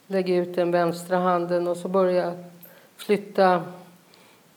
Lägg 0.07 0.31
ut 0.31 0.57
den 0.57 0.71
vänstra 0.71 1.17
handen 1.17 1.69
och 1.69 1.77
så 1.77 1.89
börja 1.89 2.35
flytta, 2.97 3.63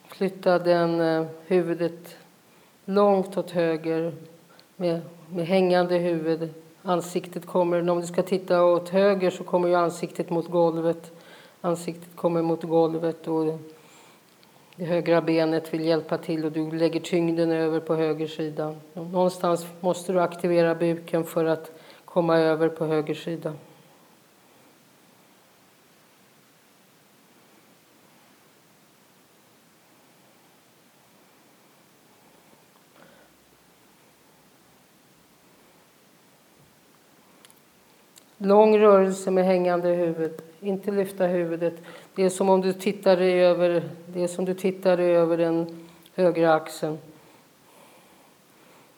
flytta 0.07 0.59
den 0.59 1.01
eh, 1.01 1.25
huvudet 1.45 2.17
långt 2.85 3.37
åt 3.37 3.51
höger 3.51 4.13
med, 4.75 5.01
med 5.29 5.47
hängande 5.47 5.97
huvud. 5.97 6.49
Ansiktet 6.81 7.45
kommer, 7.45 7.89
om 7.89 8.01
du 8.01 8.07
ska 8.07 8.21
titta 8.21 8.63
åt 8.63 8.89
höger 8.89 9.29
så 9.29 9.43
kommer 9.43 9.67
ju 9.67 9.75
ansiktet 9.75 10.29
mot 10.29 10.47
golvet. 10.47 11.11
Ansiktet 11.61 12.15
kommer 12.15 12.41
mot 12.41 12.63
golvet 12.63 13.27
och 13.27 13.59
det 14.75 14.85
högra 14.85 15.21
benet 15.21 15.73
vill 15.73 15.85
hjälpa 15.85 16.17
till 16.17 16.45
och 16.45 16.51
du 16.51 16.71
lägger 16.71 16.99
tyngden 16.99 17.51
över 17.51 17.79
på 17.79 17.95
höger 17.95 18.27
sida. 18.27 18.75
Någonstans 18.93 19.65
måste 19.79 20.13
du 20.13 20.21
aktivera 20.21 20.75
buken 20.75 21.23
för 21.23 21.45
att 21.45 21.71
komma 22.05 22.37
över 22.37 22.69
på 22.69 22.85
höger 22.85 23.13
sida. 23.13 23.53
Lång 38.43 38.79
rörelse 38.79 39.31
med 39.31 39.45
hängande 39.45 39.89
huvud. 39.89 40.41
Inte 40.59 40.91
lyfta 40.91 41.25
huvudet. 41.25 41.73
Det 42.15 42.23
är 42.23 42.29
som 42.29 42.49
om 42.49 42.61
du 42.61 42.73
tittar 42.73 43.17
över, 43.17 43.83
det 44.07 44.23
är 44.23 44.27
som 44.27 44.45
du 44.45 44.53
tittar 44.53 44.97
över 44.97 45.37
den 45.37 45.87
högra 46.15 46.53
axeln. 46.53 46.97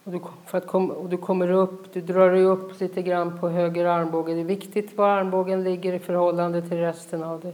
Och 0.04 0.12
du, 0.12 0.20
för 0.46 0.58
att 0.58 0.68
kom, 0.68 0.92
och 0.92 1.10
du 1.10 1.18
kommer 1.18 1.52
upp, 1.52 1.94
du 1.94 2.02
drar 2.02 2.32
dig 2.32 2.44
upp 2.44 2.82
lite 2.82 3.02
grann 3.02 3.40
på 3.40 3.50
höger 3.50 3.86
armbåge. 3.86 4.34
Det 4.34 4.40
är 4.40 4.46
viktigt 4.46 4.98
var 4.98 5.10
armbågen 5.10 5.64
ligger 5.64 5.94
i 5.94 6.00
förhållande 6.00 6.62
till 6.62 6.78
resten 6.78 7.24
av 7.24 7.42
dig. 7.42 7.54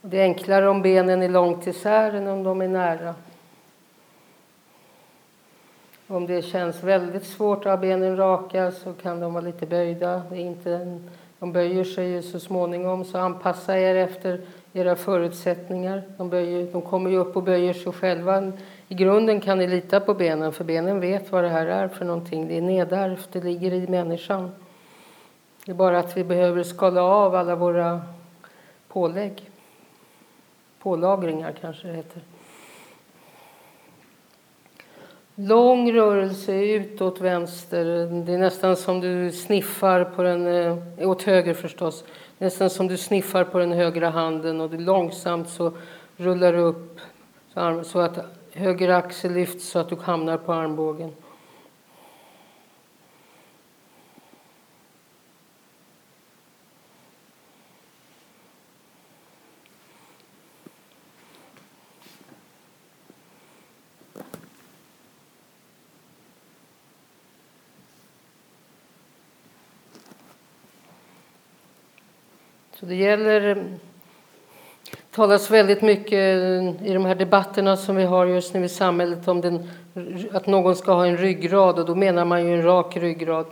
Det 0.00 0.18
är 0.18 0.22
enklare 0.22 0.68
om 0.68 0.82
benen 0.82 1.22
är 1.22 1.28
långt 1.28 1.66
isär 1.66 2.12
än 2.12 2.26
om 2.26 2.42
de 2.42 2.60
är 2.60 2.68
nära. 2.68 3.14
Om 6.08 6.26
det 6.26 6.42
känns 6.42 6.82
väldigt 6.82 7.24
svårt 7.24 7.58
att 7.58 7.64
ha 7.64 7.76
benen 7.76 8.16
raka 8.16 8.72
så 8.72 8.92
kan 8.92 9.20
de 9.20 9.34
vara 9.34 9.44
lite 9.44 9.66
böjda. 9.66 10.22
Det 10.30 10.36
är 10.36 10.40
inte, 10.40 10.98
de 11.38 11.52
böjer 11.52 11.84
sig 11.84 12.08
ju 12.08 12.22
så 12.22 12.40
småningom, 12.40 13.04
så 13.04 13.18
anpassa 13.18 13.78
er 13.78 13.94
efter 13.94 14.40
era 14.72 14.96
förutsättningar. 14.96 16.02
De, 16.16 16.30
böjer, 16.30 16.72
de 16.72 16.82
kommer 16.82 17.10
ju 17.10 17.16
upp 17.16 17.36
och 17.36 17.42
böjer 17.42 17.72
sig 17.72 17.92
själva. 17.92 18.52
I 18.88 18.94
grunden 18.94 19.40
kan 19.40 19.58
ni 19.58 19.66
lita 19.66 20.00
på 20.00 20.14
benen, 20.14 20.52
för 20.52 20.64
benen 20.64 21.00
vet 21.00 21.32
vad 21.32 21.44
det 21.44 21.48
här 21.48 21.66
är 21.66 21.88
för 21.88 22.04
någonting. 22.04 22.48
Det 22.48 22.56
är 22.56 22.62
nedärvt, 22.62 23.28
det 23.32 23.44
ligger 23.44 23.72
i 23.72 23.86
människan. 23.86 24.50
Det 25.64 25.72
är 25.72 25.76
bara 25.76 25.98
att 25.98 26.16
vi 26.16 26.24
behöver 26.24 26.62
skala 26.62 27.02
av 27.02 27.34
alla 27.34 27.56
våra 27.56 28.02
pålägg. 28.88 29.50
Pålagringar 30.82 31.52
kanske 31.60 31.88
det 31.88 31.94
heter. 31.94 32.22
Lång 35.38 35.92
rörelse 35.92 36.54
utåt 36.64 37.20
vänster. 37.20 37.84
Det 38.26 38.32
är 38.32 38.38
nästan 38.38 38.76
som 38.76 39.00
du 39.00 39.32
sniffar 39.32 40.04
på 40.04 40.22
den, 40.22 40.46
eh, 40.46 41.08
åt 41.08 41.22
höger 41.22 41.54
förstås. 41.54 42.04
Nästan 42.38 42.70
som 42.70 42.88
du 42.88 42.96
sniffar 42.96 43.44
på 43.44 43.58
den 43.58 43.72
högra 43.72 44.10
handen 44.10 44.60
och 44.60 44.70
det 44.70 44.78
långsamt 44.78 45.48
så 45.48 45.72
rullar 46.16 46.52
du 46.52 46.58
upp 46.58 47.00
så 47.84 47.98
att 47.98 48.18
höger 48.52 48.88
axel 48.88 49.32
lyfts 49.32 49.68
så 49.68 49.78
att 49.78 49.88
du 49.88 49.96
hamnar 49.96 50.36
på 50.36 50.52
armbågen. 50.52 51.12
Så 72.86 72.90
det 72.90 72.96
gäller 72.96 73.56
eh, 73.56 73.64
talas 75.10 75.50
väldigt 75.50 75.82
mycket 75.82 76.12
i 76.82 76.92
de 76.92 77.04
här 77.04 77.14
debatterna 77.14 77.76
som 77.76 77.96
vi 77.96 78.04
har 78.04 78.26
just 78.26 78.54
nu 78.54 78.64
i 78.64 78.68
samhället 78.68 79.28
om 79.28 79.40
den, 79.40 79.70
att 80.32 80.46
någon 80.46 80.76
ska 80.76 80.92
ha 80.92 81.06
en 81.06 81.16
ryggrad 81.16 81.78
och 81.78 81.86
då 81.86 81.94
menar 81.94 82.24
man 82.24 82.46
ju 82.46 82.54
en 82.54 82.62
rak 82.62 82.96
ryggrad. 82.96 83.46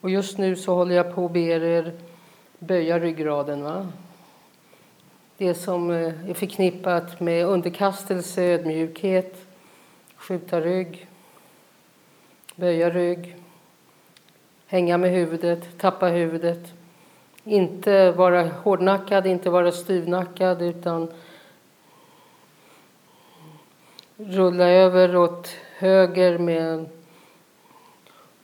Och 0.00 0.10
just 0.10 0.38
nu 0.38 0.56
så 0.56 0.74
håller 0.74 0.94
jag 0.94 1.14
på 1.14 1.24
att 1.24 1.32
be 1.32 1.40
er 1.40 1.92
böja 2.58 2.98
ryggraden. 2.98 3.62
Va? 3.62 3.86
Det 5.36 5.54
som 5.54 5.90
eh, 5.90 6.30
är 6.30 6.34
förknippat 6.34 7.20
med 7.20 7.46
underkastelse, 7.46 8.42
ödmjukhet, 8.42 9.36
skjuta 10.16 10.60
rygg, 10.60 11.06
böja 12.56 12.90
rygg, 12.90 13.36
hänga 14.66 14.98
med 14.98 15.10
huvudet, 15.10 15.78
tappa 15.78 16.06
huvudet. 16.06 16.79
Inte 17.44 18.10
vara 18.10 18.42
hårdnackad, 18.48 19.26
inte 19.26 19.50
vara 19.50 19.72
styvnackad 19.72 20.62
utan 20.62 21.08
rulla 24.16 24.68
över 24.68 25.16
åt 25.16 25.48
höger 25.78 26.38
med 26.38 26.86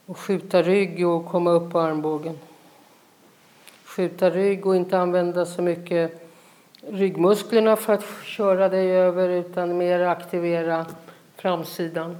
och 0.06 0.18
skjuta 0.18 0.62
rygg 0.62 1.06
och 1.06 1.26
komma 1.26 1.50
upp 1.50 1.72
på 1.72 1.80
armbågen. 1.80 2.38
Skjuta 3.84 4.30
rygg 4.30 4.66
och 4.66 4.76
inte 4.76 4.98
använda 4.98 5.46
så 5.46 5.62
mycket 5.62 6.28
ryggmusklerna 6.90 7.76
för 7.76 7.92
att 7.92 8.04
köra 8.24 8.68
dig 8.68 8.90
över 8.90 9.28
utan 9.28 9.76
mer 9.76 10.00
aktivera 10.00 10.86
framsidan. 11.36 12.16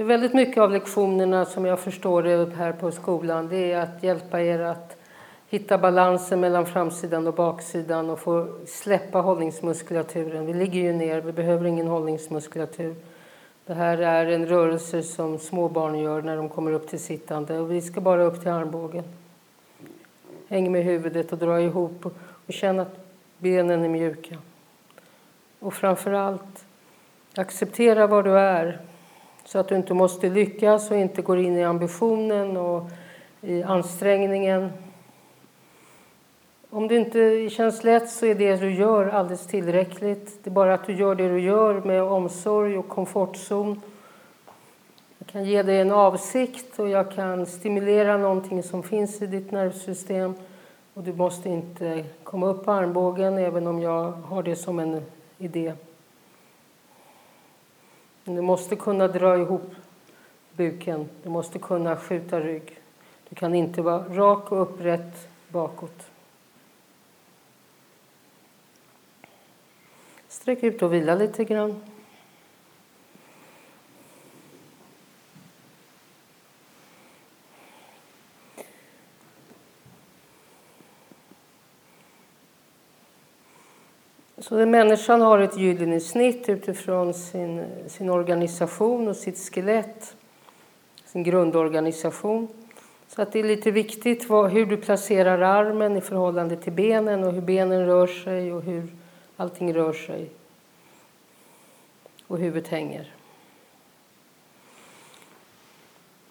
För 0.00 0.04
väldigt 0.04 0.34
mycket 0.34 0.58
av 0.58 0.70
lektionerna 0.70 1.44
som 1.44 1.64
jag 1.64 1.80
förstår 1.80 2.22
det 2.22 2.54
här 2.56 2.72
på 2.72 2.90
skolan 2.90 3.48
det 3.48 3.72
är 3.72 3.80
att 3.80 4.02
hjälpa 4.02 4.40
er 4.40 4.58
att 4.58 4.96
hitta 5.48 5.78
balansen 5.78 6.40
mellan 6.40 6.66
framsidan 6.66 7.26
och 7.26 7.34
baksidan 7.34 8.10
och 8.10 8.18
få 8.18 8.48
släppa 8.66 9.20
hållningsmuskulaturen. 9.20 10.46
Vi 10.46 10.54
ligger 10.54 10.80
ju 10.80 10.92
ner, 10.92 11.20
vi 11.20 11.32
behöver 11.32 11.66
ingen 11.66 11.86
hållningsmuskulatur. 11.86 12.94
Det 13.66 13.74
här 13.74 13.98
är 13.98 14.26
en 14.26 14.46
rörelse 14.46 15.02
som 15.02 15.38
små 15.38 15.68
barn 15.68 15.98
gör 15.98 16.22
när 16.22 16.36
de 16.36 16.48
kommer 16.48 16.72
upp 16.72 16.88
till 16.88 17.00
sittande 17.00 17.58
och 17.58 17.72
vi 17.72 17.82
ska 17.82 18.00
bara 18.00 18.22
upp 18.22 18.40
till 18.40 18.50
armbågen. 18.50 19.04
Häng 20.48 20.72
med 20.72 20.84
huvudet 20.84 21.32
och 21.32 21.38
dra 21.38 21.60
ihop 21.60 22.06
och 22.46 22.52
känn 22.52 22.80
att 22.80 22.96
benen 23.38 23.84
är 23.84 23.88
mjuka. 23.88 24.36
Och 25.58 25.74
framför 25.74 26.12
allt 26.12 26.64
acceptera 27.34 28.06
var 28.06 28.22
du 28.22 28.38
är. 28.38 28.89
Så 29.44 29.58
att 29.58 29.68
du 29.68 29.76
inte 29.76 29.94
måste 29.94 30.28
lyckas 30.28 30.90
och 30.90 30.96
inte 30.96 31.22
går 31.22 31.38
in 31.38 31.56
i 31.56 31.64
ambitionen 31.64 32.56
och 32.56 32.90
i 33.40 33.62
ansträngningen. 33.62 34.72
Om 36.70 36.88
det 36.88 36.96
inte 36.96 37.48
känns 37.50 37.84
lätt 37.84 38.10
så 38.10 38.26
är 38.26 38.34
det 38.34 38.56
du 38.56 38.74
gör 38.74 39.06
alldeles 39.06 39.46
tillräckligt. 39.46 40.44
Det 40.44 40.50
är 40.50 40.52
bara 40.52 40.74
att 40.74 40.86
du 40.86 40.96
gör 40.96 41.14
det 41.14 41.28
du 41.28 41.40
gör 41.40 41.80
med 41.80 42.02
omsorg 42.02 42.78
och 42.78 42.88
komfortzon. 42.88 43.80
Jag 45.18 45.26
kan 45.26 45.44
ge 45.44 45.62
dig 45.62 45.80
en 45.80 45.92
avsikt 45.92 46.78
och 46.78 46.88
jag 46.88 47.12
kan 47.12 47.46
stimulera 47.46 48.16
någonting 48.16 48.62
som 48.62 48.82
finns 48.82 49.22
i 49.22 49.26
ditt 49.26 49.50
nervsystem. 49.50 50.34
Och 50.94 51.02
du 51.02 51.12
måste 51.12 51.48
inte 51.48 52.04
komma 52.22 52.46
upp 52.46 52.64
på 52.64 52.72
armbågen 52.72 53.38
även 53.38 53.66
om 53.66 53.80
jag 53.80 54.10
har 54.10 54.42
det 54.42 54.56
som 54.56 54.78
en 54.78 55.02
idé. 55.38 55.72
Du 58.24 58.40
måste 58.40 58.76
kunna 58.76 59.08
dra 59.08 59.38
ihop 59.38 59.74
buken. 60.52 61.08
Du 61.22 61.28
måste 61.28 61.58
kunna 61.58 61.96
skjuta 61.96 62.40
rygg. 62.40 62.80
Du 63.28 63.34
kan 63.36 63.54
inte 63.54 63.82
vara 63.82 64.04
rak 64.08 64.52
och 64.52 64.62
upprätt 64.62 65.28
bakåt. 65.48 66.10
Sträck 70.28 70.62
ut 70.62 70.82
och 70.82 70.92
vila 70.92 71.14
lite 71.14 71.44
grann. 71.44 71.80
Så 84.50 84.66
människan 84.66 85.20
har 85.20 85.38
ett 85.38 85.56
gyllene 85.56 86.00
snitt 86.00 86.48
utifrån 86.48 87.14
sin, 87.14 87.66
sin 87.86 88.10
organisation 88.10 89.08
och 89.08 89.16
sitt 89.16 89.38
skelett, 89.38 90.16
sin 91.04 91.22
grundorganisation. 91.22 92.48
Så 93.08 93.22
att 93.22 93.32
det 93.32 93.38
är 93.38 93.44
lite 93.44 93.70
viktigt 93.70 94.28
vad, 94.28 94.50
hur 94.50 94.66
du 94.66 94.76
placerar 94.76 95.40
armen 95.40 95.96
i 95.96 96.00
förhållande 96.00 96.56
till 96.56 96.72
benen 96.72 97.24
och 97.24 97.32
hur 97.32 97.40
benen 97.40 97.86
rör 97.86 98.06
sig 98.06 98.52
och 98.52 98.62
hur 98.62 98.88
allting 99.36 99.74
rör 99.74 99.92
sig. 99.92 100.30
Och 102.26 102.38
huvudet 102.38 102.68
hänger. 102.68 103.14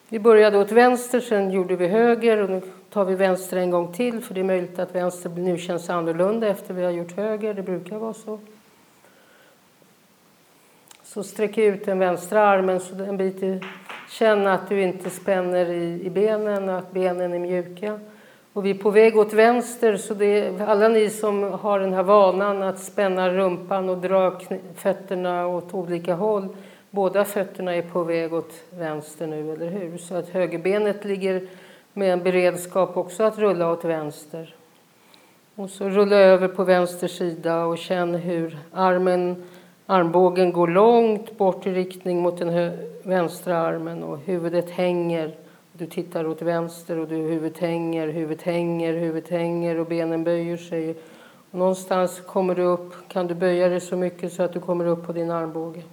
Vi 0.09 0.19
började 0.19 0.57
åt 0.57 0.71
vänster, 0.71 1.19
sen 1.19 1.51
gjorde 1.51 1.75
vi 1.75 1.87
höger 1.87 2.37
och 2.37 2.49
nu 2.49 2.61
tar 2.89 3.05
vi 3.05 3.15
vänster 3.15 3.57
en 3.57 3.71
gång 3.71 3.93
till 3.93 4.21
för 4.21 4.33
det 4.33 4.39
är 4.39 4.43
möjligt 4.43 4.79
att 4.79 4.95
vänster 4.95 5.29
nu 5.29 5.57
känns 5.57 5.89
annorlunda 5.89 6.47
efter 6.47 6.73
vi 6.73 6.83
har 6.83 6.91
gjort 6.91 7.15
höger. 7.15 7.53
Det 7.53 7.63
brukar 7.63 7.97
vara 7.97 8.13
så. 8.13 8.39
Så 11.03 11.23
sträck 11.23 11.57
ut 11.57 11.85
den 11.85 11.99
vänstra 11.99 12.41
armen 12.41 12.79
så 12.79 12.95
en 12.95 13.17
bit. 13.17 13.63
Känn 14.09 14.47
att 14.47 14.69
du 14.69 14.81
inte 14.81 15.09
spänner 15.09 15.69
i, 15.69 16.05
i 16.05 16.09
benen 16.09 16.69
och 16.69 16.77
att 16.77 16.91
benen 16.91 17.33
är 17.33 17.39
mjuka. 17.39 17.99
Och 18.53 18.65
vi 18.65 18.69
är 18.69 18.75
på 18.75 18.91
väg 18.91 19.17
åt 19.17 19.33
vänster, 19.33 19.97
så 19.97 20.13
det 20.13 20.25
är, 20.25 20.61
alla 20.61 20.87
ni 20.87 21.09
som 21.09 21.43
har 21.43 21.79
den 21.79 21.93
här 21.93 22.03
vanan 22.03 22.63
att 22.63 22.79
spänna 22.79 23.29
rumpan 23.29 23.89
och 23.89 23.97
dra 23.97 24.39
fötterna 24.75 25.47
åt 25.47 25.73
olika 25.73 26.15
håll 26.15 26.55
Båda 26.91 27.25
fötterna 27.25 27.75
är 27.75 27.81
på 27.81 28.03
väg 28.03 28.33
åt 28.33 28.53
vänster 28.69 29.27
nu, 29.27 29.53
eller 29.53 29.69
hur? 29.69 29.97
Så 29.97 30.15
att 30.15 30.29
högerbenet 30.29 31.05
ligger 31.05 31.47
med 31.93 32.13
en 32.13 32.23
beredskap 32.23 32.97
också 32.97 33.23
att 33.23 33.37
rulla 33.37 33.71
åt 33.71 33.85
vänster. 33.85 34.55
Och 35.55 35.69
så 35.69 35.89
rulla 35.89 36.15
över 36.15 36.47
på 36.47 36.63
vänster 36.63 37.07
sida 37.07 37.65
och 37.65 37.77
känn 37.77 38.15
hur 38.15 38.57
armen, 38.71 39.43
armbågen 39.85 40.51
går 40.51 40.67
långt 40.67 41.37
bort 41.37 41.67
i 41.67 41.71
riktning 41.71 42.21
mot 42.21 42.37
den 42.37 42.77
vänstra 43.03 43.57
armen 43.57 44.03
och 44.03 44.17
huvudet 44.17 44.69
hänger. 44.69 45.35
Du 45.73 45.85
tittar 45.85 46.27
åt 46.27 46.41
vänster 46.41 46.99
och 46.99 47.07
du, 47.07 47.15
huvudet 47.15 47.57
hänger, 47.57 48.07
huvudet 48.07 48.41
hänger, 48.41 48.93
huvudet 48.93 49.29
hänger 49.29 49.79
och 49.79 49.85
benen 49.85 50.23
böjer 50.23 50.57
sig. 50.57 50.95
Och 51.51 51.59
någonstans 51.59 52.21
kommer 52.21 52.55
du 52.55 52.63
upp, 52.63 52.93
kan 53.07 53.27
du 53.27 53.35
böja 53.35 53.69
dig 53.69 53.79
så 53.79 53.95
mycket 53.95 54.33
så 54.33 54.43
att 54.43 54.53
du 54.53 54.59
kommer 54.59 54.85
upp 54.85 55.05
på 55.05 55.13
din 55.13 55.31
armbåge. 55.31 55.83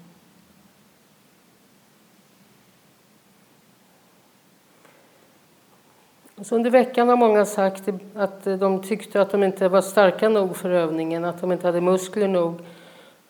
Så 6.47 6.55
under 6.55 6.71
veckan 6.71 7.09
har 7.09 7.17
många 7.17 7.45
sagt 7.45 7.89
att 8.15 8.45
de 8.45 8.83
tyckte 8.83 9.21
att 9.21 9.31
de 9.31 9.43
inte 9.43 9.69
var 9.69 9.81
starka 9.81 10.29
nog 10.29 10.57
för 10.57 10.71
övningen, 10.71 11.25
att 11.25 11.41
de 11.41 11.53
inte 11.53 11.67
hade 11.67 11.81
muskler 11.81 12.29
nog. 12.29 12.55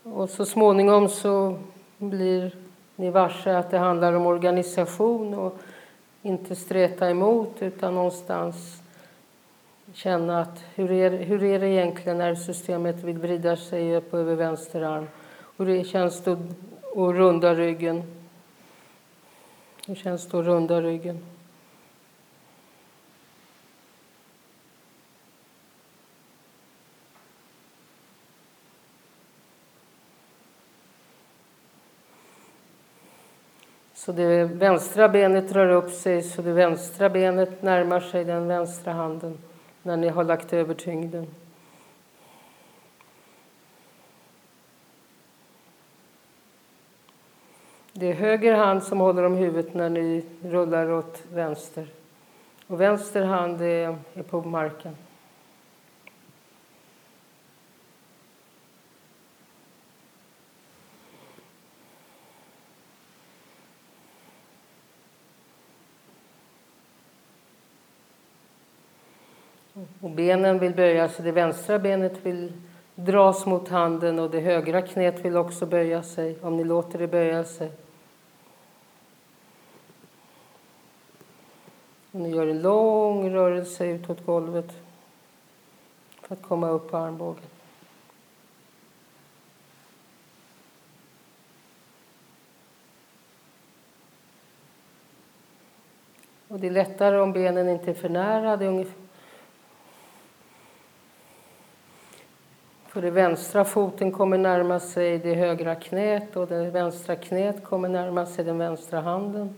Och 0.02 0.31
så 0.31 0.46
småningom 0.46 1.09
så 1.09 1.59
blir 1.98 2.55
ni 2.96 3.11
varse 3.11 3.59
att 3.59 3.70
det 3.70 3.79
handlar 3.79 4.12
om 4.12 4.26
organisation 4.26 5.35
och 5.35 5.59
inte 6.22 6.57
streta 6.57 7.11
emot 7.11 7.55
utan 7.61 7.94
någonstans 7.94 8.83
känna 9.92 10.40
att 10.40 10.64
hur 10.74 10.92
är, 10.92 11.11
hur 11.11 11.44
är 11.44 11.61
det 11.61 11.68
egentligen 11.68 12.18
när 12.18 12.35
systemet 12.35 13.05
vill 13.05 13.18
vrida 13.18 13.57
sig 13.57 13.96
upp 13.96 14.14
över 14.14 14.35
vänster 14.35 14.83
arm? 14.83 15.07
Hur 15.57 15.66
det 15.66 15.85
känns 15.85 16.20
det 16.20 16.33
att 16.33 16.38
runda 16.96 17.55
ryggen? 17.55 18.02
Hur 19.87 19.94
känns 19.94 20.29
det 20.29 20.38
att 20.38 20.46
runda 20.46 20.81
ryggen? 20.81 21.36
Så 34.06 34.12
det 34.12 34.44
vänstra 34.44 35.08
benet 35.08 35.48
drar 35.48 35.68
upp 35.68 35.90
sig 35.90 36.22
så 36.22 36.42
det 36.42 36.52
vänstra 36.52 37.08
benet 37.08 37.62
närmar 37.62 38.00
sig 38.00 38.24
den 38.24 38.46
vänstra 38.46 38.92
handen 38.92 39.38
när 39.82 39.96
ni 39.96 40.08
har 40.08 40.24
lagt 40.24 40.52
över 40.52 40.74
tyngden. 40.74 41.26
Det 47.92 48.10
är 48.10 48.14
höger 48.14 48.54
hand 48.54 48.82
som 48.82 49.00
håller 49.00 49.22
om 49.22 49.34
huvudet 49.34 49.74
när 49.74 49.88
ni 49.88 50.24
rullar 50.42 50.90
åt 50.90 51.22
vänster. 51.32 51.86
Och 52.66 52.80
vänster 52.80 53.24
hand 53.24 53.60
är, 53.60 53.98
är 54.14 54.22
på 54.22 54.42
marken. 54.42 54.96
Och 70.00 70.10
benen 70.10 70.58
vill 70.58 70.74
böja 70.74 71.08
sig. 71.08 71.24
Det 71.24 71.32
vänstra 71.32 71.78
benet 71.78 72.26
vill 72.26 72.52
dras 72.94 73.46
mot 73.46 73.68
handen 73.68 74.18
och 74.18 74.30
det 74.30 74.40
högra 74.40 74.82
knät 74.82 75.24
vill 75.24 75.36
också 75.36 75.66
böja 75.66 76.02
sig, 76.02 76.38
om 76.42 76.56
ni 76.56 76.64
låter 76.64 76.98
det 76.98 77.06
böja 77.06 77.44
sig. 77.44 77.70
Och 82.12 82.20
ni 82.20 82.30
gör 82.30 82.46
en 82.46 82.62
lång 82.62 83.30
rörelse 83.30 83.86
utåt 83.86 84.26
golvet 84.26 84.72
för 86.22 86.34
att 86.34 86.42
komma 86.42 86.70
upp 86.70 86.90
på 86.90 86.96
armbågen. 86.96 87.44
Och 96.48 96.60
det 96.60 96.66
är 96.66 96.70
lättare 96.70 97.18
om 97.18 97.32
benen 97.32 97.68
inte 97.68 97.90
är 97.90 97.94
för 97.94 98.08
nära. 98.08 98.56
Det 98.56 98.64
är 98.64 98.68
ungefär 98.68 99.05
Så 102.96 103.02
det 103.02 103.11
vänstra 103.11 103.64
foten 103.64 104.12
kommer 104.12 104.38
närma 104.38 104.80
sig 104.80 105.18
det 105.18 105.35
högra 105.35 105.74
knät 105.74 106.37
och 106.37 106.46
det 106.46 106.70
vänstra 106.70 107.16
knät 107.16 107.64
kommer 107.64 107.88
närma 107.88 108.26
sig 108.26 108.44
den 108.44 108.59
vänstra 108.59 109.00
handen. 109.00 109.56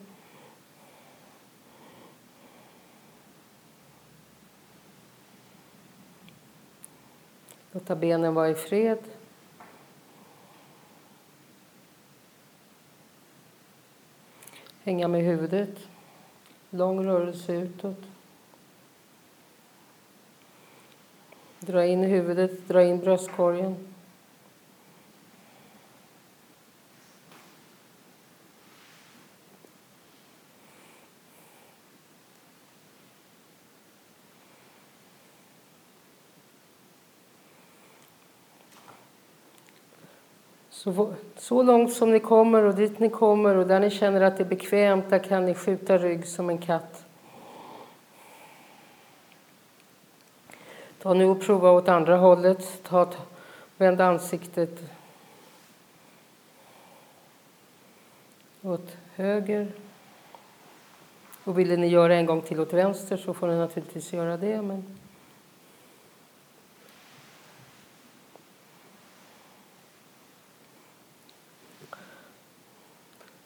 Låta 7.72 7.96
benen 7.96 8.34
vara 8.34 8.48
i 8.48 8.54
fred. 8.54 8.98
Hänga 14.82 15.08
med 15.08 15.22
huvudet. 15.22 15.78
Lång 16.70 17.06
rörelse 17.06 17.52
utåt. 17.52 18.17
Dra 21.68 21.84
in 21.84 22.04
huvudet, 22.04 22.68
dra 22.68 22.82
in 22.82 22.98
bröstkorgen. 22.98 23.76
Så, 40.70 41.14
så 41.36 41.62
långt 41.62 41.92
som 41.92 42.10
ni 42.10 42.20
kommer 42.20 42.62
och 42.62 42.74
dit 42.74 42.98
ni 42.98 43.08
kommer 43.08 43.56
och 43.56 43.66
där 43.66 43.80
ni 43.80 43.90
känner 43.90 44.20
att 44.20 44.36
det 44.36 44.42
är 44.42 44.48
bekvämt, 44.48 45.10
där 45.10 45.18
kan 45.18 45.44
ni 45.44 45.54
skjuta 45.54 45.98
rygg 45.98 46.26
som 46.26 46.50
en 46.50 46.58
katt. 46.58 47.07
Ta 51.02 51.14
nu 51.14 51.24
och 51.24 51.40
prova 51.40 51.70
åt 51.70 51.88
andra 51.88 52.16
hållet. 52.16 52.82
Ta, 52.82 53.08
vänd 53.76 54.00
ansiktet 54.00 54.82
åt 58.62 58.96
höger. 59.14 59.72
Och 61.44 61.58
vill 61.58 61.80
ni 61.80 61.86
göra 61.86 62.14
en 62.14 62.26
gång 62.26 62.40
till 62.40 62.60
åt 62.60 62.72
vänster 62.72 63.16
så 63.16 63.34
får 63.34 63.46
ni 63.46 63.56
naturligtvis 63.56 64.12
göra 64.12 64.36
det. 64.36 64.62
Men... 64.62 64.96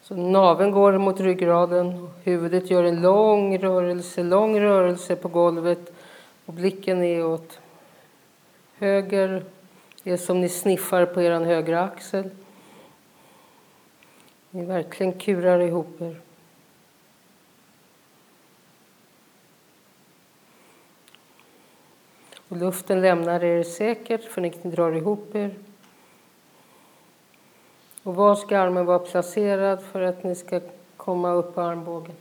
Så 0.03 0.17
naven 0.17 0.71
går 0.71 0.99
mot 0.99 1.21
ryggraden, 1.21 2.09
huvudet 2.23 2.71
gör 2.71 2.85
en 2.85 3.03
lång 3.03 3.59
rörelse, 3.59 4.23
lång 4.23 4.61
rörelse 4.61 5.17
på 5.17 5.29
golvet 5.29 5.92
och 6.53 6.57
blicken 6.57 7.03
är 7.03 7.25
åt 7.25 7.61
höger 8.79 9.45
Det 10.03 10.11
är 10.11 10.17
som 10.17 10.41
ni 10.41 10.49
sniffar 10.49 11.07
på 11.07 11.23
er 11.23 11.41
högra 11.41 11.85
axel. 11.85 12.31
Ni 14.51 14.65
verkligen 14.65 15.13
kurar 15.13 15.61
ihop 15.61 16.01
er. 16.01 16.21
Och 22.49 22.57
luften 22.57 23.01
lämnar 23.01 23.45
er 23.45 23.63
säkert 23.63 24.25
för 24.25 24.41
ni 24.41 24.51
drar 24.51 24.93
ihop 24.93 25.35
er. 25.35 25.55
Och 28.03 28.15
var 28.15 28.35
ska 28.35 28.59
armen 28.59 28.87
vara 28.87 28.99
placerad 28.99 29.83
för 29.83 30.01
att 30.03 30.25
ni 30.25 30.35
ska 30.35 30.61
komma 30.97 31.33
upp 31.33 31.55
på 31.55 31.61
armbågen? 31.61 32.17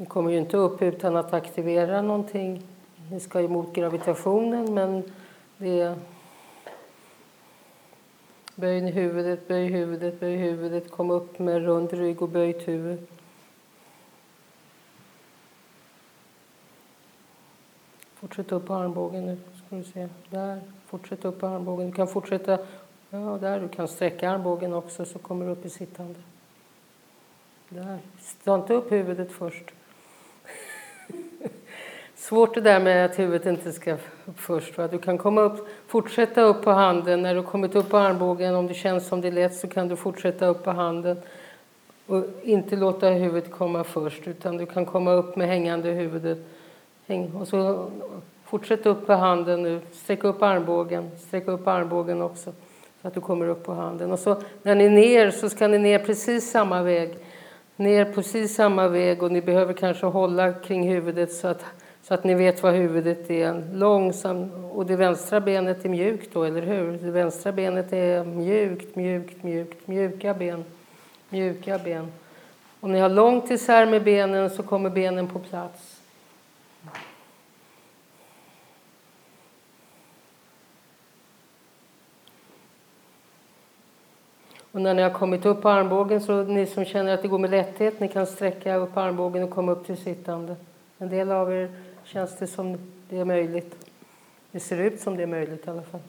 Ni 0.00 0.06
kommer 0.06 0.30
ju 0.30 0.38
inte 0.38 0.56
upp 0.56 0.82
utan 0.82 1.16
att 1.16 1.32
aktivera 1.32 2.02
någonting. 2.02 2.62
Ni 3.10 3.20
ska 3.20 3.40
emot 3.40 3.74
gravitationen 3.74 4.74
men 4.74 5.02
det 5.56 5.96
Böj 8.60 8.80
huvudet, 8.90 9.48
böj 9.48 9.66
huvudet, 9.66 10.20
böj 10.20 10.36
huvudet. 10.36 10.90
Kom 10.90 11.10
upp 11.10 11.38
med 11.38 11.62
rund 11.64 11.92
rygg 11.92 12.22
och 12.22 12.28
böjt 12.28 12.68
huvud. 12.68 13.06
Fortsätt 18.14 18.52
upp 18.52 18.66
på 18.66 18.74
armbågen 18.74 19.26
nu. 19.26 19.38
Ska 19.66 19.76
du 19.76 19.84
se. 19.84 20.08
Där. 20.30 20.60
Fortsätt 20.86 21.24
upp 21.24 21.40
på 21.40 21.46
armbågen. 21.46 21.86
Du 21.86 21.92
kan 21.92 22.08
fortsätta. 22.08 22.58
Ja, 23.10 23.38
där. 23.40 23.60
Du 23.60 23.68
kan 23.68 23.88
sträcka 23.88 24.30
armbågen 24.30 24.74
också 24.74 25.04
så 25.04 25.18
kommer 25.18 25.46
du 25.46 25.52
upp 25.52 25.64
i 25.64 25.70
sittande. 25.70 26.20
Där. 27.68 27.98
Stå 28.20 28.54
inte 28.54 28.74
upp 28.74 28.92
huvudet 28.92 29.32
först. 29.32 29.72
Svårt 32.16 32.54
det 32.54 32.60
där 32.60 32.80
med 32.80 33.04
att 33.04 33.18
huvudet 33.18 33.46
inte 33.46 33.72
ska 33.72 33.92
upp 33.92 34.40
först. 34.40 34.78
Va? 34.78 34.88
Du 34.88 34.98
kan 34.98 35.18
komma 35.18 35.40
upp, 35.40 35.68
fortsätta 35.86 36.42
upp 36.42 36.62
på 36.62 36.70
handen. 36.70 37.22
När 37.22 37.34
du 37.34 37.42
kommit 37.42 37.74
upp 37.74 37.88
på 37.88 37.96
armbågen, 37.96 38.54
om 38.54 38.66
det 38.66 38.74
känns 38.74 39.06
som 39.06 39.20
det 39.20 39.28
är 39.28 39.32
lätt, 39.32 39.54
så 39.54 39.68
kan 39.68 39.88
du 39.88 39.96
fortsätta 39.96 40.46
upp 40.46 40.64
på 40.64 40.70
handen. 40.70 41.16
Och 42.06 42.24
inte 42.42 42.76
låta 42.76 43.08
huvudet 43.08 43.50
komma 43.50 43.84
först, 43.84 44.28
utan 44.28 44.56
du 44.56 44.66
kan 44.66 44.86
komma 44.86 45.12
upp 45.12 45.36
med 45.36 45.48
hängande 45.48 45.90
huvudet. 45.90 46.38
Häng, 47.06 47.32
och 47.32 47.48
så 47.48 47.90
fortsätt 48.44 48.86
upp 48.86 49.06
på 49.06 49.12
handen 49.12 49.62
nu. 49.62 49.80
Sträck 49.92 50.24
upp 50.24 50.42
armbågen. 50.42 51.10
Sträck 51.18 51.48
upp 51.48 51.68
armbågen 51.68 52.22
också, 52.22 52.52
så 53.02 53.08
att 53.08 53.14
du 53.14 53.20
kommer 53.20 53.48
upp 53.48 53.64
på 53.64 53.72
handen. 53.72 54.12
Och 54.12 54.18
så 54.18 54.42
när 54.62 54.74
ni 54.74 54.84
är 54.84 54.90
ner 54.90 55.30
så 55.30 55.48
ska 55.48 55.68
ni 55.68 55.78
ner 55.78 55.98
precis 55.98 56.50
samma 56.50 56.82
väg. 56.82 57.18
Ner 57.78 58.12
precis 58.12 58.54
samma 58.54 58.88
väg 58.88 59.22
och 59.22 59.32
ni 59.32 59.42
behöver 59.42 59.72
kanske 59.72 60.06
hålla 60.06 60.52
kring 60.52 60.88
huvudet 60.88 61.32
så 61.32 61.48
att 61.48 61.64
så 62.02 62.14
att 62.14 62.24
ni 62.24 62.34
vet 62.34 62.62
vad 62.62 62.74
huvudet 62.74 63.30
är. 63.30 63.64
Långsam, 63.72 64.64
och 64.64 64.86
det 64.86 64.96
vänstra 64.96 65.40
benet 65.40 65.84
är 65.84 65.88
mjukt 65.88 66.32
då, 66.32 66.44
eller 66.44 66.62
hur? 66.62 66.92
Det 66.92 67.10
vänstra 67.10 67.52
benet 67.52 67.92
är 67.92 68.24
mjukt, 68.24 68.96
mjukt, 68.96 69.42
mjukt, 69.42 69.86
mjuka 69.86 70.34
ben. 70.34 70.64
Mjuka 71.28 71.78
ben. 71.78 72.12
Om 72.80 72.92
ni 72.92 72.98
har 72.98 73.08
långt 73.08 73.50
isär 73.50 73.86
med 73.86 74.04
benen 74.04 74.50
så 74.50 74.62
kommer 74.62 74.90
benen 74.90 75.28
på 75.28 75.38
plats. 75.38 75.97
Och 84.72 84.80
när 84.80 84.94
ni 84.94 85.02
har 85.02 85.10
kommit 85.10 85.46
upp 85.46 85.62
på 85.62 85.68
armbågen 85.68 86.20
så 86.20 86.42
ni 86.42 86.66
som 86.66 86.84
känner 86.84 87.14
att 87.14 87.22
det 87.22 87.28
går 87.28 87.38
med 87.38 87.50
lätthet, 87.50 88.00
ni 88.00 88.08
kan 88.08 88.26
sträcka 88.26 88.76
upp 88.76 88.96
armbågen 88.96 89.42
och 89.42 89.50
komma 89.50 89.72
upp 89.72 89.86
till 89.86 89.96
sittande. 89.96 90.56
En 90.98 91.08
del 91.08 91.30
av 91.30 91.52
er 91.52 91.70
känns 92.04 92.38
det 92.38 92.46
som 92.46 92.78
det 93.08 93.18
är 93.18 93.24
möjligt. 93.24 93.88
Det 94.50 94.60
ser 94.60 94.78
ut 94.78 95.00
som 95.00 95.16
det 95.16 95.22
är 95.22 95.26
möjligt 95.26 95.66
i 95.66 95.70
alla 95.70 95.82
fall. 95.82 96.00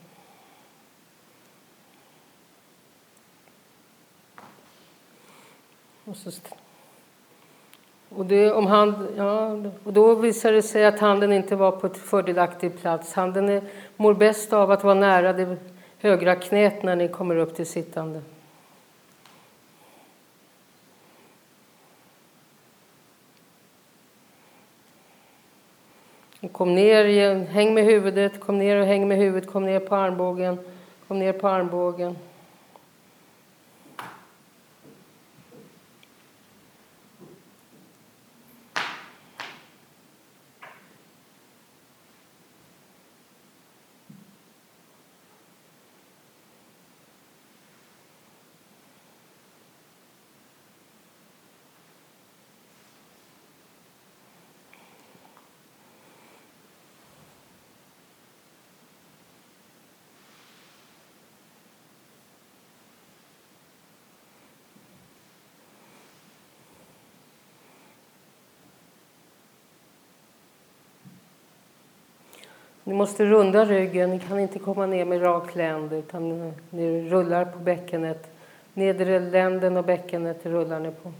Och, 6.04 6.16
så, 6.16 6.30
och, 8.08 8.26
det, 8.26 8.52
om 8.52 8.66
hand, 8.66 8.94
ja, 9.16 9.56
och 9.84 9.92
då 9.92 10.14
visar 10.14 10.52
det 10.52 10.62
sig 10.62 10.86
att 10.86 11.00
handen 11.00 11.32
inte 11.32 11.56
var 11.56 11.72
på 11.72 11.86
ett 11.86 11.96
fördelaktig 11.96 12.80
plats. 12.80 13.12
Handen 13.14 13.48
är, 13.48 13.62
mår 13.96 14.14
bäst 14.14 14.52
av 14.52 14.70
att 14.70 14.84
vara 14.84 14.94
nära 14.94 15.32
det 15.32 15.56
högra 15.98 16.36
knät 16.36 16.82
när 16.82 16.96
ni 16.96 17.08
kommer 17.08 17.36
upp 17.36 17.54
till 17.54 17.66
sittande. 17.66 18.22
Kom 26.48 26.74
ner 26.74 27.04
igen, 27.04 27.46
häng 27.46 27.74
med 27.74 27.84
huvudet, 27.84 28.40
kom 28.40 28.58
ner 28.58 28.76
och 28.76 28.86
häng 28.86 29.08
med 29.08 29.18
huvudet, 29.18 29.50
kom 29.50 29.64
ner 29.64 29.80
på 29.80 29.96
armbågen, 29.96 30.58
kom 31.08 31.18
ner 31.18 31.32
på 31.32 31.48
armbågen. 31.48 32.16
Ni 72.90 72.96
måste 72.96 73.24
runda 73.24 73.64
ryggen, 73.64 74.10
ni 74.10 74.18
kan 74.18 74.40
inte 74.40 74.58
komma 74.58 74.86
ner 74.86 75.04
med 75.04 75.22
rak 75.22 75.54
länd 75.54 75.92
utan 75.92 76.52
ni 76.70 77.08
rullar 77.08 77.44
på 77.44 77.58
bäckenet. 77.58 78.30
Nedre 78.74 79.18
länden 79.20 79.76
och 79.76 79.84
bäckenet 79.84 80.46
rullar 80.46 80.80
ni 80.80 80.90
på. 80.90 81.12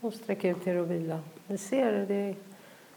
Och 0.00 0.14
sträck 0.14 0.44
ut 0.44 0.66
er 0.66 0.76
och 0.76 0.90
vila. 0.90 1.20
Ni 1.46 1.58
ser 1.58 2.06
det, 2.08 2.34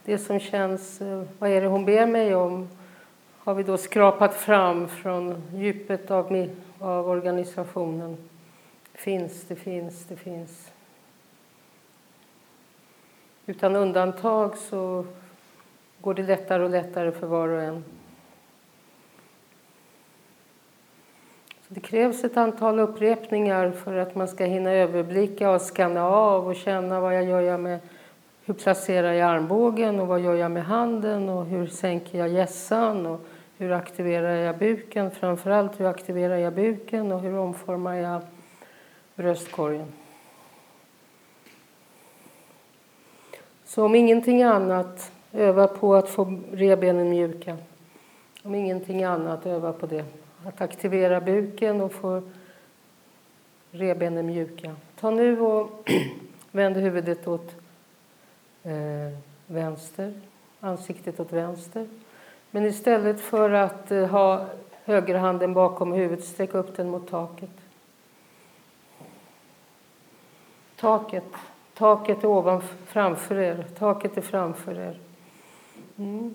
det 0.05 0.17
som 0.17 0.39
känns, 0.39 1.01
eh, 1.01 1.23
vad 1.39 1.49
är 1.49 1.61
det 1.61 1.67
hon 1.67 1.85
ber 1.85 2.05
mig 2.05 2.35
om? 2.35 2.69
Har 3.37 3.53
vi 3.53 3.63
då 3.63 3.77
skrapat 3.77 4.33
fram 4.33 4.87
från 4.87 5.43
djupet 5.55 6.11
av, 6.11 6.47
av 6.79 7.09
organisationen. 7.09 8.17
Finns, 8.93 9.43
det 9.47 9.55
finns, 9.55 10.05
det 10.05 10.15
finns. 10.15 10.71
Utan 13.47 13.75
undantag 13.75 14.57
så 14.57 15.05
går 16.01 16.13
det 16.13 16.23
lättare 16.23 16.63
och 16.63 16.69
lättare 16.69 17.11
för 17.11 17.27
var 17.27 17.47
och 17.47 17.61
en. 17.61 17.83
Så 21.67 21.73
det 21.73 21.79
krävs 21.79 22.23
ett 22.23 22.37
antal 22.37 22.79
upprepningar 22.79 23.71
för 23.71 23.95
att 23.95 24.15
man 24.15 24.27
ska 24.27 24.45
hinna 24.45 24.71
överblicka 24.71 25.51
och 25.51 25.61
skanna 25.61 26.05
av 26.05 26.47
och 26.47 26.55
känna 26.55 26.99
vad 26.99 27.15
jag 27.15 27.23
gör 27.23 27.57
med 27.57 27.79
hur 28.45 28.53
placerar 28.53 29.13
jag 29.13 29.29
armbågen 29.29 29.99
och 29.99 30.07
vad 30.07 30.19
gör 30.19 30.35
jag 30.35 30.51
med 30.51 30.65
handen 30.65 31.29
och 31.29 31.45
hur 31.45 31.67
sänker 31.67 32.17
jag 32.17 32.29
gässan 32.29 33.05
och 33.05 33.25
hur 33.57 33.71
aktiverar 33.71 34.35
jag 34.35 34.57
buken? 34.57 35.11
Framförallt 35.11 35.79
hur 35.79 35.85
aktiverar 35.85 36.37
jag 36.37 36.53
buken 36.53 37.11
och 37.11 37.19
hur 37.19 37.37
omformar 37.37 37.95
jag 37.95 38.21
bröstkorgen? 39.15 40.04
Så 43.65 43.85
om 43.85 43.95
ingenting 43.95 44.43
annat, 44.43 45.11
öva 45.33 45.67
på 45.67 45.95
att 45.95 46.09
få 46.09 46.39
revbenen 46.51 47.09
mjuka. 47.09 47.57
Om 48.43 48.55
ingenting 48.55 49.03
annat, 49.03 49.45
öva 49.45 49.73
på 49.73 49.85
det. 49.85 50.05
Att 50.45 50.61
aktivera 50.61 51.21
buken 51.21 51.81
och 51.81 51.91
få 51.91 52.21
revbenen 53.71 54.25
mjuka. 54.25 54.75
Ta 54.99 55.09
nu 55.11 55.41
och 55.41 55.89
vänd 56.51 56.77
huvudet 56.77 57.27
åt 57.27 57.55
eh, 58.63 59.17
vänster, 59.47 60.13
ansiktet 60.59 61.19
åt 61.19 61.31
vänster. 61.31 61.87
Men 62.51 62.65
istället 62.65 63.21
för 63.21 63.49
att 63.49 63.91
eh, 63.91 64.07
ha 64.07 64.45
högerhanden 64.83 65.53
bakom 65.53 65.93
huvudet, 65.93 66.25
sträck 66.25 66.53
upp 66.53 66.77
den 66.77 66.89
mot 66.89 67.09
taket. 67.09 67.49
Taket. 70.75 71.23
Taket 71.77 72.23
är 72.23 72.27
ovan, 72.27 72.61
framför 72.85 73.37
er. 73.37 73.65
Taket 73.79 74.17
är 74.17 74.21
framför 74.21 74.79
er. 74.79 74.97
Mm. 75.97 76.33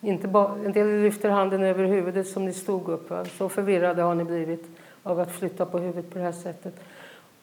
Inte 0.00 0.28
bara, 0.28 0.54
en 0.64 0.72
del 0.72 1.02
lyfter 1.02 1.30
handen 1.30 1.62
över 1.62 1.84
huvudet 1.84 2.28
som 2.28 2.44
ni 2.44 2.52
stod 2.52 2.88
upp. 2.88 3.10
Va? 3.10 3.24
Så 3.24 3.48
förvirrade 3.48 4.02
har 4.02 4.14
ni 4.14 4.24
blivit 4.24 4.64
av 5.02 5.20
att 5.20 5.32
flytta 5.32 5.66
på 5.66 5.78
huvudet 5.78 6.10
på 6.10 6.18
det 6.18 6.24
här 6.24 6.32
sättet. 6.32 6.74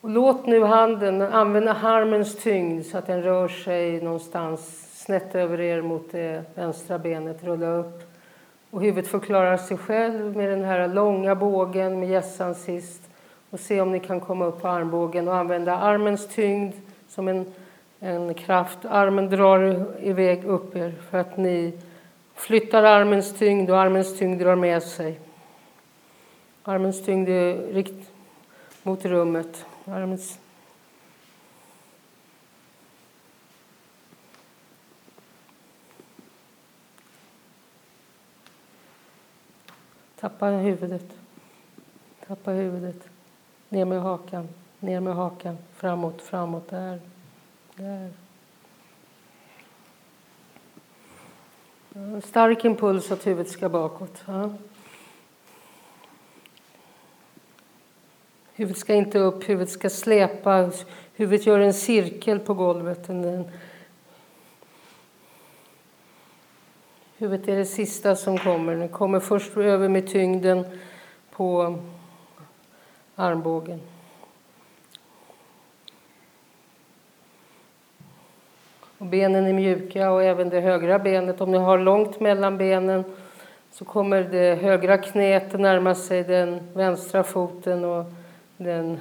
Och 0.01 0.09
låt 0.09 0.45
nu 0.45 0.63
handen, 0.63 1.21
använda 1.21 1.73
armens 1.73 2.43
tyngd 2.43 2.85
så 2.85 2.97
att 2.97 3.07
den 3.07 3.23
rör 3.23 3.47
sig 3.47 4.01
någonstans 4.01 4.89
snett 5.05 5.35
över 5.35 5.61
er 5.61 5.81
mot 5.81 6.11
det 6.11 6.43
vänstra 6.55 6.99
benet. 6.99 7.43
Rulla 7.43 7.67
upp. 7.67 8.03
Och 8.69 8.81
huvudet 8.81 9.11
förklarar 9.11 9.57
sig 9.57 9.77
själv 9.77 10.37
med 10.37 10.49
den 10.49 10.63
här 10.63 10.87
långa 10.87 11.35
bågen 11.35 11.99
med 11.99 12.09
gässan 12.09 12.55
sist. 12.55 13.01
Och 13.49 13.59
se 13.59 13.81
om 13.81 13.91
ni 13.91 13.99
kan 13.99 14.19
komma 14.19 14.45
upp 14.45 14.61
på 14.61 14.67
armbågen 14.67 15.27
och 15.27 15.35
använda 15.35 15.77
armens 15.77 16.27
tyngd 16.27 16.73
som 17.13 17.27
en, 17.27 17.45
en 17.99 18.33
kraft. 18.33 18.85
Armen 18.85 19.29
drar 19.29 19.85
iväg 20.01 20.43
upp 20.43 20.75
er 20.75 20.93
för 21.09 21.17
att 21.17 21.37
ni 21.37 21.73
flyttar 22.35 22.83
armens 22.83 23.37
tyngd 23.37 23.69
och 23.69 23.79
armens 23.79 24.19
tyngd 24.19 24.41
drar 24.41 24.55
med 24.55 24.83
sig. 24.83 25.19
Armens 26.63 27.05
tyngd 27.05 27.29
är 27.29 27.73
rikt 27.73 28.11
mot 28.83 29.05
rummet. 29.05 29.65
Armens 29.85 30.39
Tappa 40.19 40.45
huvudet. 40.45 41.05
Tappa 42.27 42.51
huvudet. 42.51 43.09
Ner 43.69 43.85
med 43.85 44.01
hakan. 44.01 44.49
Ner 44.79 44.99
med 44.99 45.15
hakan. 45.15 45.57
Framåt, 45.83 46.21
framåt. 46.21 46.69
Där. 46.69 46.99
Där. 47.75 48.11
Stark 52.21 52.65
impuls 52.65 53.11
att 53.11 53.27
huvudet 53.27 53.51
ska 53.51 53.69
bakåt. 53.69 54.23
Ja. 54.25 54.53
Huvudet 58.53 58.77
ska 58.77 58.93
inte 58.93 59.19
upp, 59.19 59.49
huvudet 59.49 59.69
ska 59.69 59.89
släpa. 59.89 60.71
Huvudet 61.15 61.45
gör 61.45 61.59
en 61.59 61.73
cirkel 61.73 62.39
på 62.39 62.53
golvet. 62.53 63.09
Huvudet 67.17 67.47
är 67.47 67.55
det 67.55 67.65
sista 67.65 68.15
som 68.15 68.37
kommer. 68.37 68.75
Det 68.75 68.87
kommer 68.87 69.19
först 69.19 69.57
över 69.57 69.89
med 69.89 70.07
tyngden 70.07 70.79
på 71.31 71.79
armbågen. 73.15 73.92
Och 79.03 79.09
benen 79.09 79.45
är 79.45 79.53
mjuka 79.53 80.11
och 80.11 80.23
även 80.23 80.49
det 80.49 80.61
högra 80.61 80.99
benet. 80.99 81.41
Om 81.41 81.51
ni 81.51 81.57
har 81.57 81.77
långt 81.77 82.19
mellan 82.19 82.57
benen 82.57 83.03
så 83.71 83.85
kommer 83.85 84.23
det 84.23 84.55
högra 84.55 84.97
knät 84.97 85.59
närma 85.59 85.95
sig 85.95 86.23
den 86.23 86.59
vänstra 86.73 87.23
foten 87.23 87.85
och 87.85 88.05
den 88.57 88.97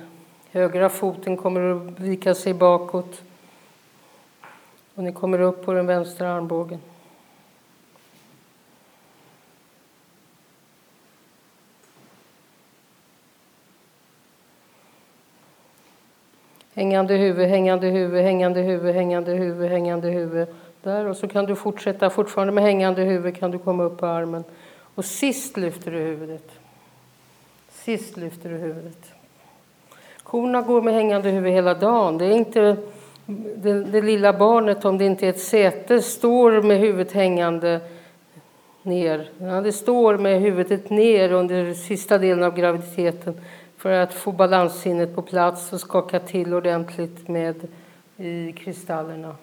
högra 0.51 0.89
foten 0.89 1.37
kommer 1.37 1.71
att 1.71 2.01
vika 2.01 2.35
sig 2.35 2.55
bakåt. 2.55 3.23
Och 4.95 5.05
ni 5.05 5.13
kommer 5.13 5.41
upp 5.41 5.65
på 5.65 5.73
den 5.73 5.87
vänstra 5.87 6.33
armbågen. 6.33 6.81
Hängande 16.75 17.15
huvud, 17.15 17.49
hängande 17.49 17.87
huvud, 17.87 18.23
hängande 18.23 18.61
huvud, 18.61 18.95
hängande 18.95 19.33
huvud, 19.33 19.71
hängande 19.71 20.09
huvud. 20.09 20.49
Där 20.83 21.07
och 21.07 21.17
så 21.17 21.29
kan 21.29 21.47
du 21.47 21.57
fortsätta, 21.57 22.11
fortfarande 22.11 22.53
med 22.53 22.65
hängande 22.65 23.03
huvud 23.03 23.37
kan 23.37 23.51
du 23.51 23.59
komma 23.59 23.83
upp 23.83 23.99
på 23.99 24.07
armen. 24.07 24.45
Och 24.95 25.05
sist 25.05 25.57
lyfter 25.57 25.91
du 25.91 25.99
huvudet. 25.99 26.51
Sist 27.71 28.17
lyfter 28.17 28.49
du 28.51 28.57
huvudet. 28.57 29.13
Korna 30.23 30.63
går 30.63 30.83
med 30.83 30.95
hängande 30.95 31.31
huvud 31.31 31.53
hela 31.53 31.75
dagen. 31.75 32.19
Det 32.19 32.25
är 32.25 32.37
inte 32.37 32.77
det, 33.57 33.85
det 33.85 34.03
lilla 34.03 34.33
barnet, 34.33 34.85
om 34.85 34.99
det 34.99 35.05
inte 35.05 35.27
är 35.27 35.31
ett 35.31 35.41
säte, 35.41 36.03
står 36.03 36.63
med 36.63 36.79
huvudet 36.79 37.13
hängande 37.13 37.81
ner. 38.83 39.31
Ja, 39.39 39.61
det 39.61 39.73
står 39.73 40.19
med 40.19 40.41
huvudet 40.41 40.91
ner 40.91 41.33
under 41.33 41.75
sista 41.75 42.19
delen 42.19 42.45
av 42.45 42.57
graviditeten 42.57 43.41
för 43.83 43.91
att 43.93 44.15
få 44.15 44.33
balanssinnet 44.33 45.15
på 45.15 45.23
plats 45.23 45.73
och 45.73 45.81
skaka 45.81 46.21
till 46.21 46.55
ordentligt 46.55 47.29
med 47.29 47.69
i 48.17 48.53
kristallerna. 48.53 49.37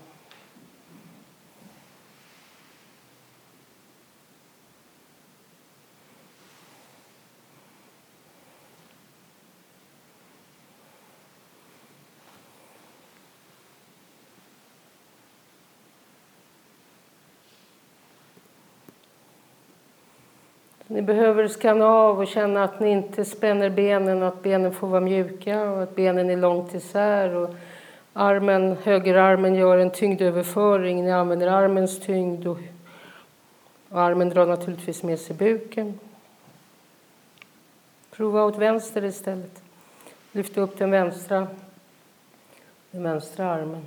Ni 20.91 21.01
behöver 21.01 21.47
skanna 21.47 21.85
av 21.85 22.19
och 22.19 22.27
känna 22.27 22.63
att 22.63 22.79
ni 22.79 22.89
inte 22.89 23.25
spänner 23.25 23.69
benen, 23.69 24.23
att 24.23 24.43
benen 24.43 24.71
får 24.71 24.87
vara 24.87 25.01
mjuka 25.01 25.71
och 25.71 25.83
att 25.83 25.95
benen 25.95 26.29
är 26.29 26.37
långt 26.37 26.73
isär. 26.73 27.35
Och 27.35 27.49
armen, 28.13 28.77
högerarmen 28.83 29.55
gör 29.55 29.77
en 29.77 29.91
tyngdöverföring. 29.91 31.03
Ni 31.03 31.11
använder 31.11 31.47
armens 31.47 31.99
tyngd 31.99 32.47
och, 32.47 32.57
och 33.89 34.01
armen 34.01 34.29
drar 34.29 34.45
naturligtvis 34.45 35.03
med 35.03 35.19
sig 35.19 35.35
buken. 35.35 35.99
Prova 38.11 38.43
åt 38.43 38.57
vänster 38.57 39.03
istället. 39.03 39.61
Lyft 40.31 40.57
upp 40.57 40.77
den 40.77 40.91
vänstra, 40.91 41.47
den 42.91 43.03
vänstra 43.03 43.51
armen. 43.51 43.85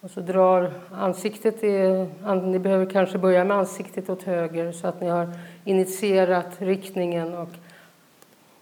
Och 0.00 0.10
så 0.10 0.20
drar 0.20 0.72
ansiktet, 0.92 1.64
i, 1.64 2.06
ni 2.44 2.58
behöver 2.58 2.86
kanske 2.86 3.18
börja 3.18 3.44
med 3.44 3.56
ansiktet 3.56 4.10
åt 4.10 4.22
höger 4.22 4.72
så 4.72 4.86
att 4.86 5.00
ni 5.00 5.08
har 5.08 5.28
initierat 5.64 6.50
riktningen. 6.58 7.34
Och, 7.34 7.48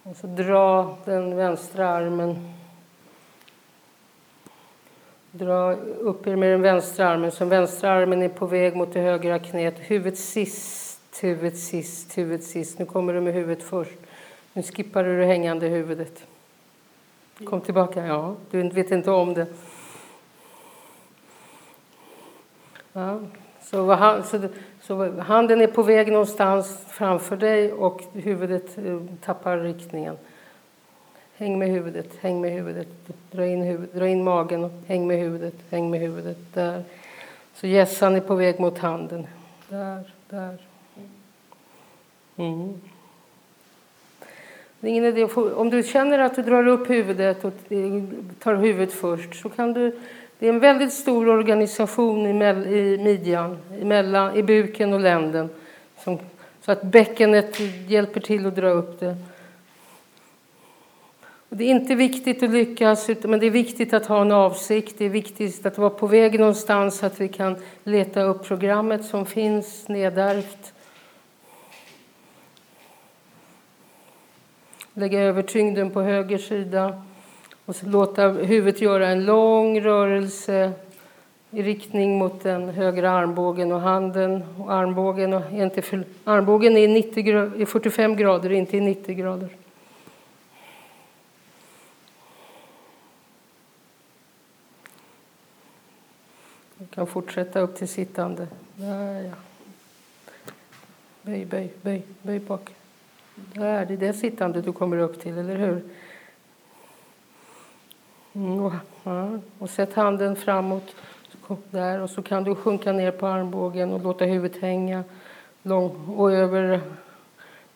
och 0.02 0.16
så 0.16 0.26
dra 0.26 0.96
den 1.04 1.36
vänstra 1.36 1.88
armen. 1.88 2.54
Dra 5.30 5.72
upp 6.00 6.26
er 6.26 6.36
med 6.36 6.50
den 6.50 6.62
vänstra 6.62 7.08
armen 7.08 7.32
så 7.32 7.44
vänstra 7.44 7.90
armen 7.90 8.22
är 8.22 8.28
på 8.28 8.46
väg 8.46 8.76
mot 8.76 8.92
det 8.92 9.00
högra 9.00 9.38
knät. 9.38 9.74
Huvudet 9.78 10.18
sist, 10.18 11.22
huvudet 11.22 11.58
sist, 11.58 12.18
huvudet 12.18 12.44
sist. 12.44 12.78
Nu 12.78 12.84
kommer 12.84 13.12
du 13.12 13.20
med 13.20 13.34
huvudet 13.34 13.64
först. 13.64 13.98
Nu 14.52 14.62
skippar 14.62 15.04
du 15.04 15.18
det 15.18 15.26
hängande 15.26 15.68
huvudet. 15.68 16.24
Kom 17.44 17.60
tillbaka. 17.60 18.06
Ja, 18.06 18.36
du 18.50 18.68
vet 18.68 18.90
inte 18.90 19.10
om 19.10 19.34
det. 19.34 19.46
Ja. 22.96 23.20
Så, 23.60 23.96
så, 24.24 24.48
så, 24.82 25.20
handen 25.20 25.60
är 25.60 25.66
på 25.66 25.82
väg 25.82 26.12
någonstans 26.12 26.78
framför 26.88 27.36
dig 27.36 27.72
och 27.72 28.02
huvudet 28.12 28.78
eh, 28.78 29.00
tappar 29.24 29.58
riktningen. 29.58 30.16
Häng 31.36 31.58
med 31.58 31.68
huvudet, 31.68 32.08
häng 32.20 32.40
med 32.40 32.52
huvudet, 32.52 32.88
dra 33.30 33.46
in, 33.46 33.62
huvud, 33.62 33.88
dra 33.92 34.08
in 34.08 34.24
magen, 34.24 34.82
häng 34.86 35.06
med 35.06 35.18
huvudet, 35.18 35.54
häng 35.70 35.90
med 35.90 36.00
huvudet. 36.00 36.38
Där. 36.54 36.84
Så 37.54 37.66
gässan 37.66 38.16
är 38.16 38.20
på 38.20 38.34
väg 38.34 38.60
mot 38.60 38.78
handen. 38.78 39.26
Där, 39.68 40.10
där. 40.28 40.58
Mm. 42.36 42.80
Det 44.80 44.88
är 44.88 44.90
ingen 44.90 45.04
idé 45.04 45.24
om 45.34 45.70
du 45.70 45.82
känner 45.82 46.18
att 46.18 46.36
du 46.36 46.42
drar 46.42 46.66
upp 46.66 46.90
huvudet 46.90 47.44
och 47.44 47.72
eh, 47.72 48.02
tar 48.38 48.54
huvudet 48.54 48.94
först 48.94 49.34
så 49.34 49.48
kan 49.48 49.72
du 49.72 50.00
det 50.44 50.48
är 50.48 50.52
en 50.52 50.60
väldigt 50.60 50.92
stor 50.92 51.28
organisation 51.28 52.26
i 52.26 52.98
midjan, 52.98 53.58
i 54.34 54.42
buken 54.42 54.92
och 54.92 55.00
länden. 55.00 55.50
Som, 55.98 56.18
så 56.60 56.72
att 56.72 56.82
bäckenet 56.82 57.60
hjälper 57.88 58.20
till 58.20 58.46
att 58.46 58.56
dra 58.56 58.68
upp 58.68 59.00
det. 59.00 59.16
Och 61.48 61.56
det 61.56 61.64
är 61.64 61.68
inte 61.68 61.94
viktigt 61.94 62.42
att 62.42 62.50
lyckas, 62.50 63.08
men 63.22 63.40
det 63.40 63.46
är 63.46 63.50
viktigt 63.50 63.94
att 63.94 64.06
ha 64.06 64.20
en 64.20 64.32
avsikt. 64.32 64.98
Det 64.98 65.04
är 65.04 65.08
viktigt 65.08 65.66
att 65.66 65.78
vara 65.78 65.90
på 65.90 66.06
väg 66.06 66.40
någonstans 66.40 66.98
så 66.98 67.06
att 67.06 67.20
vi 67.20 67.28
kan 67.28 67.56
leta 67.84 68.22
upp 68.22 68.44
programmet 68.44 69.04
som 69.04 69.26
finns 69.26 69.88
nedärvt. 69.88 70.72
Lägga 74.94 75.20
över 75.20 75.42
tyngden 75.42 75.90
på 75.90 76.02
höger 76.02 76.38
sida. 76.38 77.02
Och 77.66 77.76
så 77.76 77.86
låta 77.86 78.28
huvudet 78.28 78.80
göra 78.80 79.08
en 79.08 79.24
lång 79.24 79.80
rörelse 79.80 80.72
i 81.50 81.62
riktning 81.62 82.18
mot 82.18 82.42
den 82.42 82.68
högra 82.68 83.10
armbågen 83.10 83.72
och 83.72 83.80
handen. 83.80 84.44
Och 84.58 84.72
armbågen, 84.72 85.32
och 85.32 85.52
inte 85.52 85.82
för, 85.82 86.04
armbågen 86.24 86.76
är, 86.76 86.88
90 86.88 87.28
är 87.60 87.64
45 87.64 88.16
grader, 88.16 88.52
inte 88.52 88.76
i 88.76 88.80
90 88.80 89.14
grader. 89.14 89.48
Du 96.78 96.86
kan 96.86 97.06
fortsätta 97.06 97.60
upp 97.60 97.76
till 97.76 97.88
sittande. 97.88 98.46
Där, 98.74 99.22
ja. 99.22 99.34
Böj, 101.22 101.44
böj, 101.44 101.72
böj, 101.82 102.02
böj 102.22 102.40
bak. 102.40 102.70
Där, 103.34 103.86
det 103.86 103.94
är 103.94 103.98
det 103.98 104.12
sittande 104.12 104.62
du 104.62 104.72
kommer 104.72 104.98
upp 104.98 105.20
till, 105.20 105.38
eller 105.38 105.56
hur? 105.56 105.82
Mm, 108.34 108.60
och, 108.60 108.72
och 109.58 109.70
sätt 109.70 109.94
handen 109.94 110.36
framåt 110.36 110.94
där 111.70 112.00
och 112.00 112.10
så 112.10 112.22
kan 112.22 112.44
du 112.44 112.54
sjunka 112.54 112.92
ner 112.92 113.10
på 113.10 113.26
armbågen 113.26 113.92
och 113.92 114.02
låta 114.02 114.24
huvudet 114.24 114.62
hänga 114.62 115.04
lång, 115.62 116.14
och 116.16 116.32
över 116.32 116.80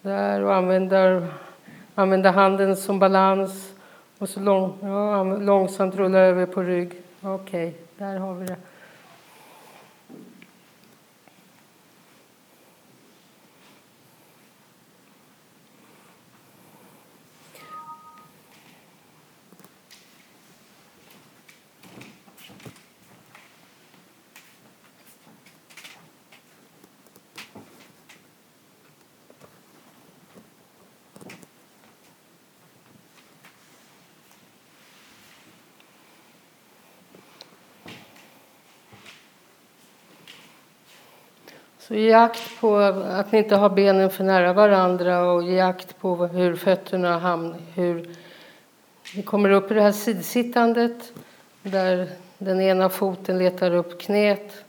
där 0.02 0.42
och 0.42 0.54
använda, 0.54 1.26
använda 1.94 2.30
handen 2.30 2.76
som 2.76 2.98
balans 2.98 3.72
och 4.18 4.28
så 4.28 4.40
lång, 4.40 4.78
ja, 4.80 5.24
långsamt 5.24 5.94
rulla 5.94 6.18
över 6.18 6.46
på 6.46 6.62
rygg. 6.62 6.92
Okej, 7.20 7.68
okay, 7.68 7.72
där 7.98 8.18
har 8.18 8.34
vi 8.34 8.46
det. 8.46 8.56
Så 41.88 41.94
jakt 41.94 42.60
på 42.60 42.76
att 42.76 43.32
ni 43.32 43.38
inte 43.38 43.56
har 43.56 43.68
benen 43.68 44.10
för 44.10 44.24
nära 44.24 44.52
varandra 44.52 45.32
och 45.32 45.42
jakt 45.42 45.98
på 45.98 46.26
hur 46.26 46.56
fötterna 46.56 47.18
hamnar, 47.18 47.58
hur 47.74 48.08
vi 49.14 49.22
kommer 49.22 49.50
upp 49.50 49.70
i 49.70 49.74
det 49.74 49.82
här 49.82 49.92
sidsittandet 49.92 51.12
där 51.62 52.08
den 52.38 52.60
ena 52.60 52.88
foten 52.88 53.38
letar 53.38 53.74
upp 53.74 54.00
knät. 54.00 54.64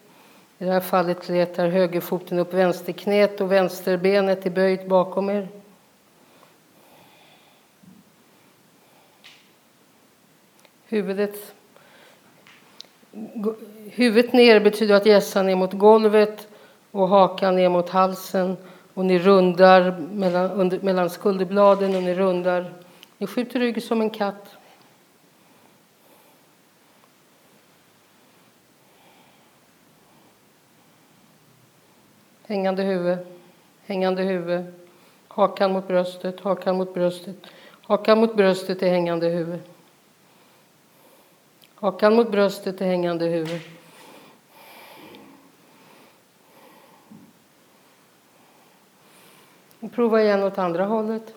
I 0.57 0.65
det 0.65 0.71
här 0.71 0.79
fallet 0.79 1.29
letar 1.29 1.67
högerfoten 1.67 2.39
upp 2.39 2.53
vänsterknät 2.53 3.41
och 3.41 3.51
vänsterbenet 3.51 4.45
är 4.45 4.49
böjt 4.49 4.87
bakom 4.87 5.29
er. 5.29 5.47
Huvudet, 10.87 11.53
huvudet 13.89 14.33
ner 14.33 14.59
betyder 14.59 14.95
att 14.95 15.05
gässan 15.05 15.49
är 15.49 15.55
mot 15.55 15.73
golvet 15.73 16.48
och 16.91 17.07
hakan 17.07 17.55
ner 17.55 17.69
mot 17.69 17.89
halsen 17.89 18.57
och 18.93 19.05
ni 19.05 19.19
rundar 19.19 19.97
mellan, 19.97 20.51
under, 20.51 20.79
mellan 20.79 21.09
skulderbladen 21.09 21.95
och 21.95 22.03
ni 22.03 22.15
rundar. 22.15 22.73
Ni 23.17 23.27
skjuter 23.27 23.59
rygg 23.59 23.83
som 23.83 24.01
en 24.01 24.09
katt. 24.09 24.55
Hängande 32.47 32.83
huvud, 32.83 33.17
hängande 33.85 34.23
huvud. 34.23 34.65
Hakan 35.27 35.71
mot 35.71 35.87
bröstet, 35.87 36.39
hakan 36.39 36.77
mot 36.77 36.93
bröstet. 36.93 37.35
Hakan 37.81 38.19
mot 38.19 38.35
bröstet 38.35 38.83
är 38.83 38.89
hängande 38.89 39.27
huvud. 39.27 39.59
Hakan 41.75 42.15
mot 42.15 42.31
bröstet 42.31 42.81
är 42.81 42.85
hängande 42.85 43.25
huvud. 43.25 43.61
Och 49.79 49.91
prova 49.91 50.21
igen 50.21 50.43
åt 50.43 50.57
andra 50.57 50.85
hållet. 50.85 51.33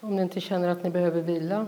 Om 0.00 0.16
ni 0.16 0.22
inte 0.22 0.40
känner 0.40 0.68
att 0.68 0.82
ni 0.82 0.90
behöver 0.90 1.20
vila. 1.20 1.66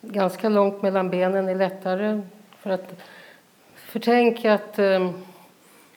Ganska 0.00 0.48
långt 0.48 0.82
mellan 0.82 1.10
benen 1.10 1.48
är 1.48 1.54
lättare. 1.54 2.22
För 2.58 2.70
att, 2.70 2.94
för 3.74 4.00
tänk 4.00 4.44
att 4.44 4.78
ehm, 4.78 5.12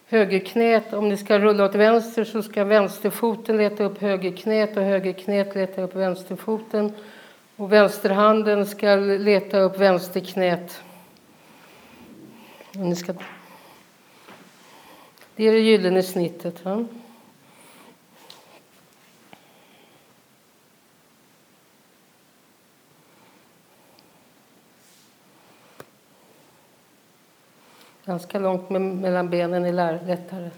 högerknät, 0.08 0.94
om 0.94 1.10
ni 1.10 1.18
ska 1.18 1.40
rulla 1.40 1.66
åt 1.66 1.76
vänster 1.76 2.24
så 2.24 2.44
ska 2.44 2.64
vänsterfoten 2.64 3.58
leta 3.58 3.84
upp 3.84 4.02
högerknät 4.02 4.78
och 4.78 4.84
högerknät 4.84 5.56
leta 5.56 5.82
upp 5.82 5.96
vänsterfoten. 5.96 6.94
Och 7.56 7.72
vänsterhanden 7.72 8.66
ska 8.66 8.96
leta 8.96 9.60
upp 9.60 9.80
vänsterknät. 9.80 10.82
Ni 12.72 12.96
ska... 12.96 13.14
Det 15.36 15.48
är 15.48 15.52
det 15.52 15.60
gyllene 15.60 16.04
snittet. 16.04 16.66
Va? 16.66 16.86
Ganska 28.08 28.40
långt 28.40 28.70
mellan 28.70 29.30
benen 29.30 29.66
är 29.66 30.06
lättare. 30.06 30.50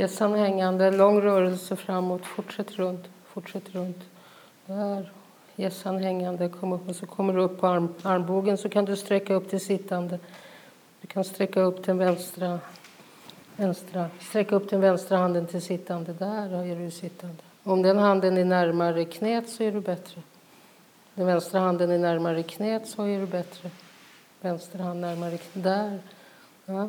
Där. 0.00 0.06
Hjässan 0.06 0.34
hängande, 0.34 0.90
lång 0.90 1.20
rörelse 1.20 1.76
framåt, 1.76 2.26
fortsätt 2.26 2.70
runt, 2.70 3.08
fortsätt 3.24 3.74
runt. 3.74 3.96
Där, 4.66 5.12
hjässan 5.56 5.98
hängande, 5.98 6.48
kom 6.48 6.72
upp 6.72 6.88
och 6.88 6.96
så 6.96 7.06
kommer 7.06 7.32
du 7.32 7.40
upp 7.40 7.60
på 7.60 7.66
arm, 7.66 7.94
armbågen 8.02 8.58
så 8.58 8.68
kan 8.68 8.84
du 8.84 8.96
sträcka 8.96 9.34
upp 9.34 9.50
till 9.50 9.60
sittande. 9.60 10.18
Du 11.00 11.06
kan 11.06 11.24
sträcka 11.24 11.60
upp 11.60 11.84
den 11.84 11.98
vänstra, 11.98 12.60
vänstra, 13.56 14.08
sträcka 14.20 14.56
upp 14.56 14.70
den 14.70 14.80
vänstra 14.80 15.18
handen 15.18 15.46
till 15.46 15.62
sittande. 15.62 16.12
Där 16.12 16.64
är 16.64 16.76
du 16.76 16.90
sittande. 16.90 17.42
Om 17.62 17.82
den 17.82 17.98
handen 17.98 18.38
är 18.38 18.44
närmare 18.44 19.04
knät 19.04 19.48
så 19.48 19.62
är 19.62 19.72
du 19.72 19.80
bättre. 19.80 20.22
Den 21.14 21.26
vänstra 21.26 21.60
handen 21.60 21.90
är 21.90 21.98
närmare 21.98 22.42
knät 22.42 22.88
så 22.88 23.02
är 23.02 23.20
du 23.20 23.26
bättre. 23.26 23.70
Vänster 24.40 24.78
hand 24.78 25.00
närmare 25.00 25.38
knät. 25.38 25.64
Där. 25.64 25.98
Ja. 26.66 26.88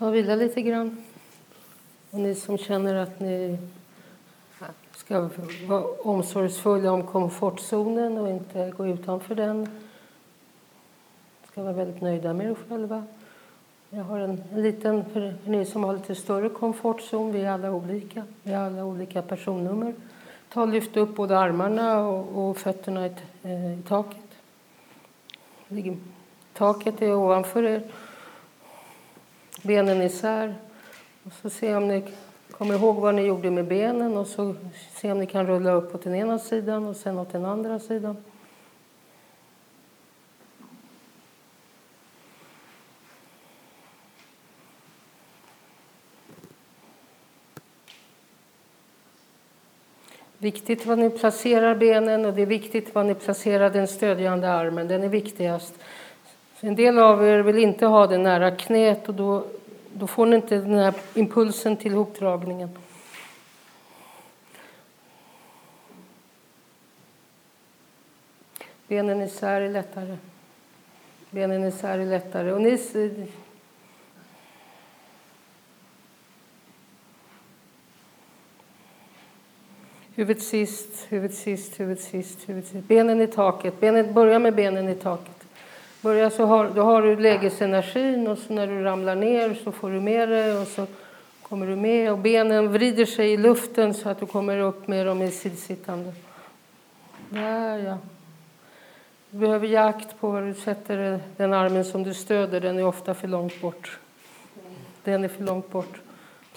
Ta 0.00 0.06
och 0.06 0.14
vila 0.14 0.34
lite 0.34 0.62
grann. 0.62 0.96
Och 2.10 2.18
ni 2.18 2.34
som 2.34 2.58
känner 2.58 2.94
att 2.94 3.20
ni 3.20 3.58
ska 4.92 5.28
vara 5.66 5.84
omsorgsfulla 5.84 6.92
om 6.92 7.06
komfortzonen 7.06 8.18
och 8.18 8.28
inte 8.28 8.72
gå 8.76 8.86
utanför 8.86 9.34
den 9.34 9.68
ska 11.50 11.62
vara 11.62 11.72
väldigt 11.72 12.00
nöjda 12.00 12.32
med 12.32 12.50
er 12.50 12.56
själva. 12.68 13.04
Jag 13.90 14.04
har 14.04 14.20
en, 14.20 14.42
en 14.52 14.62
liten, 14.62 15.04
för 15.04 15.34
ni 15.44 15.64
som 15.64 15.84
har 15.84 15.92
lite 15.92 16.14
större 16.14 16.48
komfortzon, 16.48 17.32
vi 17.32 17.40
är 17.40 17.50
alla 17.50 17.72
olika. 17.72 18.24
Vi 18.42 18.52
har 18.52 18.66
alla 18.66 18.84
olika 18.84 19.22
personnummer. 19.22 19.94
Ta 20.52 20.62
och 20.62 20.68
lyft 20.68 20.96
upp 20.96 21.16
både 21.16 21.38
armarna 21.38 22.08
och, 22.08 22.48
och 22.48 22.56
fötterna 22.56 23.06
i, 23.06 23.12
eh, 23.42 23.78
i 23.78 23.82
taket. 23.88 24.20
Taket 26.52 27.02
är 27.02 27.14
ovanför 27.14 27.62
er. 27.62 27.82
Benen 29.62 30.02
isär. 30.02 30.54
Och 31.24 31.32
så 31.42 31.50
se 31.50 31.74
om 31.74 31.88
ni 31.88 32.04
kommer 32.50 32.74
ihåg 32.74 32.96
vad 32.96 33.14
ni 33.14 33.22
gjorde 33.22 33.50
med 33.50 33.66
benen 33.66 34.16
och 34.16 34.26
så 34.26 34.54
se 34.94 35.12
om 35.12 35.18
ni 35.18 35.26
kan 35.26 35.46
rulla 35.46 35.72
upp 35.72 35.94
åt 35.94 36.02
den 36.02 36.14
ena 36.14 36.38
sidan 36.38 36.86
och 36.86 36.96
sen 36.96 37.18
åt 37.18 37.32
den 37.32 37.44
andra 37.44 37.78
sidan. 37.78 38.16
Viktigt 50.38 50.86
var 50.86 50.96
ni 50.96 51.10
placerar 51.10 51.74
benen 51.74 52.24
och 52.24 52.34
det 52.34 52.42
är 52.42 52.46
viktigt 52.46 52.94
var 52.94 53.04
ni 53.04 53.14
placerar 53.14 53.70
den 53.70 53.88
stödjande 53.88 54.50
armen. 54.50 54.88
Den 54.88 55.02
är 55.02 55.08
viktigast. 55.08 55.74
En 56.62 56.74
del 56.74 56.98
av 56.98 57.26
er 57.26 57.38
vill 57.38 57.58
inte 57.58 57.86
ha 57.86 58.06
det 58.06 58.18
nära 58.18 58.50
knät 58.50 59.08
och 59.08 59.14
då, 59.14 59.44
då 59.92 60.06
får 60.06 60.26
ni 60.26 60.36
inte 60.36 60.56
den 60.56 60.74
här 60.74 60.94
impulsen 61.14 61.76
till 61.76 61.94
hopdragningen. 61.94 62.68
Benen 68.88 69.22
isär 69.22 69.60
är 69.60 69.68
lättare. 69.68 70.16
Benen 71.30 71.64
isär 71.64 71.98
är 71.98 72.06
lättare. 72.06 72.52
Och 72.52 72.60
ni, 72.60 72.78
Huvudet 80.14 80.42
sist, 80.42 81.06
huvudet 81.08 81.36
sist, 81.36 81.80
huvudet 81.80 82.02
sist, 82.02 82.48
huvudet 82.48 82.68
sist. 82.70 82.84
Benen 82.88 83.20
i 83.20 83.26
taket. 83.26 83.80
Benet, 83.80 84.14
börja 84.14 84.38
med 84.38 84.54
benen 84.54 84.88
i 84.88 84.94
taket. 84.94 85.39
Börja 86.02 86.30
så 86.30 86.44
har, 86.44 86.70
då 86.70 86.82
har 86.82 87.02
du 87.02 87.16
lägesenergin 87.16 88.28
och 88.28 88.38
så 88.38 88.52
när 88.52 88.66
du 88.66 88.82
ramlar 88.82 89.14
ner 89.14 89.54
så 89.64 89.72
får 89.72 89.90
du 89.90 90.00
med 90.00 90.28
dig... 90.28 90.58
och 90.58 90.66
så 90.66 90.86
kommer 91.42 91.66
du 91.66 91.76
med 91.76 92.12
och 92.12 92.18
benen 92.18 92.72
vrider 92.72 93.06
sig 93.06 93.32
i 93.32 93.36
luften 93.36 93.94
så 93.94 94.08
att 94.08 94.20
du 94.20 94.26
kommer 94.26 94.58
upp 94.58 94.88
med 94.88 95.06
dem 95.06 95.22
i 95.22 95.30
sidsittande. 95.30 96.12
Där 97.28 97.78
ja. 97.78 97.98
Du 99.30 99.38
behöver 99.38 99.66
jakt 99.66 100.20
på 100.20 100.30
var 100.30 100.42
du 100.42 100.54
sätter 100.54 101.20
den 101.36 101.52
armen 101.52 101.84
som 101.84 102.02
du 102.02 102.14
stöder. 102.14 102.60
Den 102.60 102.78
är 102.78 102.84
ofta 102.84 103.14
för 103.14 103.28
långt 103.28 103.60
bort. 103.60 103.98
Den 105.04 105.24
är 105.24 105.28
för 105.28 105.44
långt 105.44 105.70
bort. 105.70 106.00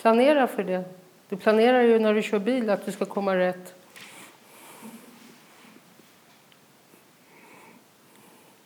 Planera 0.01 0.47
för 0.47 0.63
det. 0.63 0.83
Du 1.29 1.37
planerar 1.37 1.81
ju 1.81 1.99
när 1.99 2.13
du 2.13 2.21
kör 2.21 2.39
bil 2.39 2.69
att 2.69 2.85
du 2.85 2.91
ska 2.91 3.05
komma 3.05 3.37
rätt. 3.37 3.75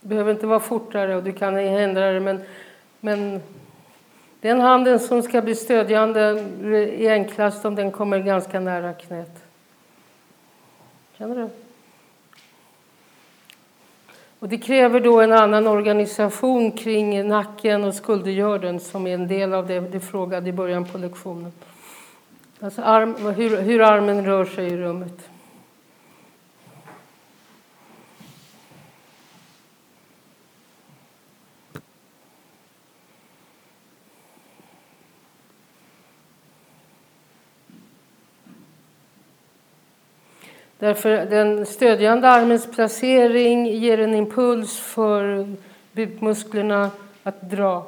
Behöver 0.08 0.32
inte 0.32 0.48
vara 0.48 0.60
fortare 0.60 1.16
och 1.16 1.24
du 1.24 1.32
kan 1.32 1.58
ändra 1.58 2.12
det 2.12 2.20
men, 2.20 2.42
men 3.00 3.42
den 4.42 4.60
handen 4.60 5.00
som 5.00 5.24
ska 5.24 5.42
bli 5.42 5.56
stödjande 5.56 6.22
är 7.00 7.12
enklast 7.12 7.66
om 7.66 7.76
den 7.76 7.92
kommer 7.92 8.20
ganska 8.20 8.60
nära 8.60 8.94
knät. 8.94 9.44
Känner 11.18 11.36
du? 11.36 11.50
Och 14.40 14.50
det 14.50 14.58
kräver 14.58 15.00
då 15.00 15.22
en 15.22 15.32
annan 15.32 15.68
organisation 15.68 16.72
kring 16.72 17.28
nacken 17.28 17.84
och 17.84 17.94
skuldergörden 17.94 18.80
som 18.80 19.08
är 19.08 19.14
en 19.14 19.28
del 19.28 19.54
av 19.54 19.68
det 19.68 19.80
du 19.80 20.00
frågade 20.00 20.50
i 20.50 20.54
början 20.54 20.86
på 20.86 20.98
lektionen. 20.98 21.52
Alltså 22.60 22.82
arm, 22.82 23.16
hur, 23.36 23.62
hur 23.62 23.82
armen 23.82 24.26
rör 24.26 24.46
sig 24.46 24.68
i 24.68 24.78
rummet. 24.78 25.30
Därför 40.80 41.26
den 41.26 41.66
stödjande 41.66 42.28
armens 42.30 42.72
placering 42.72 43.66
ger 43.66 44.00
en 44.00 44.16
impuls 44.16 44.78
för 44.80 45.48
bukmusklerna 45.92 46.92
att 47.24 47.50
dra. 47.50 47.88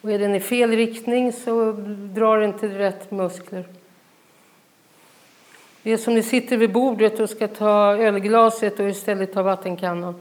Och 0.00 0.12
är 0.12 0.18
den 0.18 0.34
i 0.34 0.40
fel 0.40 0.70
riktning 0.70 1.32
så 1.32 1.72
drar 2.14 2.40
inte 2.40 2.68
rätt 2.68 3.10
muskler. 3.10 3.64
Det 5.82 5.92
är 5.92 5.96
som 5.96 6.14
ni 6.14 6.22
sitter 6.22 6.56
vid 6.56 6.72
bordet 6.72 7.20
och 7.20 7.30
ska 7.30 7.48
ta 7.48 7.96
ölglaset 7.96 8.80
och 8.80 8.88
istället 8.88 9.32
ta 9.32 9.42
vattenkannan. 9.42 10.14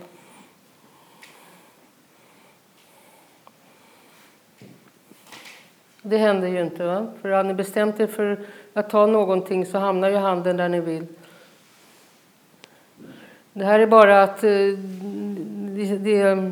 Det 6.08 6.18
händer 6.18 6.48
ju 6.48 6.62
inte. 6.62 6.86
Va? 6.86 7.08
För 7.22 7.30
har 7.30 7.44
ni 7.44 7.54
bestämt 7.54 8.00
er 8.00 8.08
för 8.08 8.40
att 8.74 8.90
ta 8.90 9.06
någonting 9.06 9.66
så 9.66 9.78
hamnar 9.78 10.10
ju 10.10 10.16
handen 10.16 10.58
där 10.58 10.70
ni 10.70 10.80
vill. 10.80 11.08
Det 13.54 13.66
här 13.66 13.80
är 13.80 13.88
bara 13.88 14.24
att 14.24 14.44
eh, 14.44 14.50
det, 15.76 15.98
det 15.98 16.52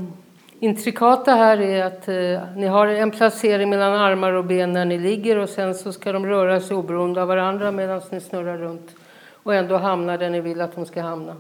intrikata 0.60 1.32
här 1.32 1.62
är 1.62 1.84
att 1.84 2.08
eh, 2.08 2.56
ni 2.56 2.68
har 2.68 2.88
en 2.88 3.12
placering 3.12 3.70
mellan 3.70 3.94
armar 3.94 4.34
och 4.34 4.46
ben 4.46 4.74
när 4.74 4.86
ni 4.86 4.98
ligger 4.98 5.38
och 5.38 5.50
sen 5.50 5.76
så 5.76 5.94
ska 5.94 6.12
de 6.12 6.26
röra 6.26 6.60
sig 6.60 6.78
oberoende 6.78 7.22
av 7.22 7.28
varandra 7.28 7.72
medan 7.72 8.02
ni 8.12 8.22
snurrar 8.22 8.58
runt 8.58 8.96
och 9.44 9.56
ändå 9.56 9.78
hamna 9.78 10.18
där 10.18 10.30
ni 10.30 10.42
vill 10.42 10.62
att 10.62 10.76
de 10.76 10.86
ska 10.86 11.02
hamna. 11.02 11.36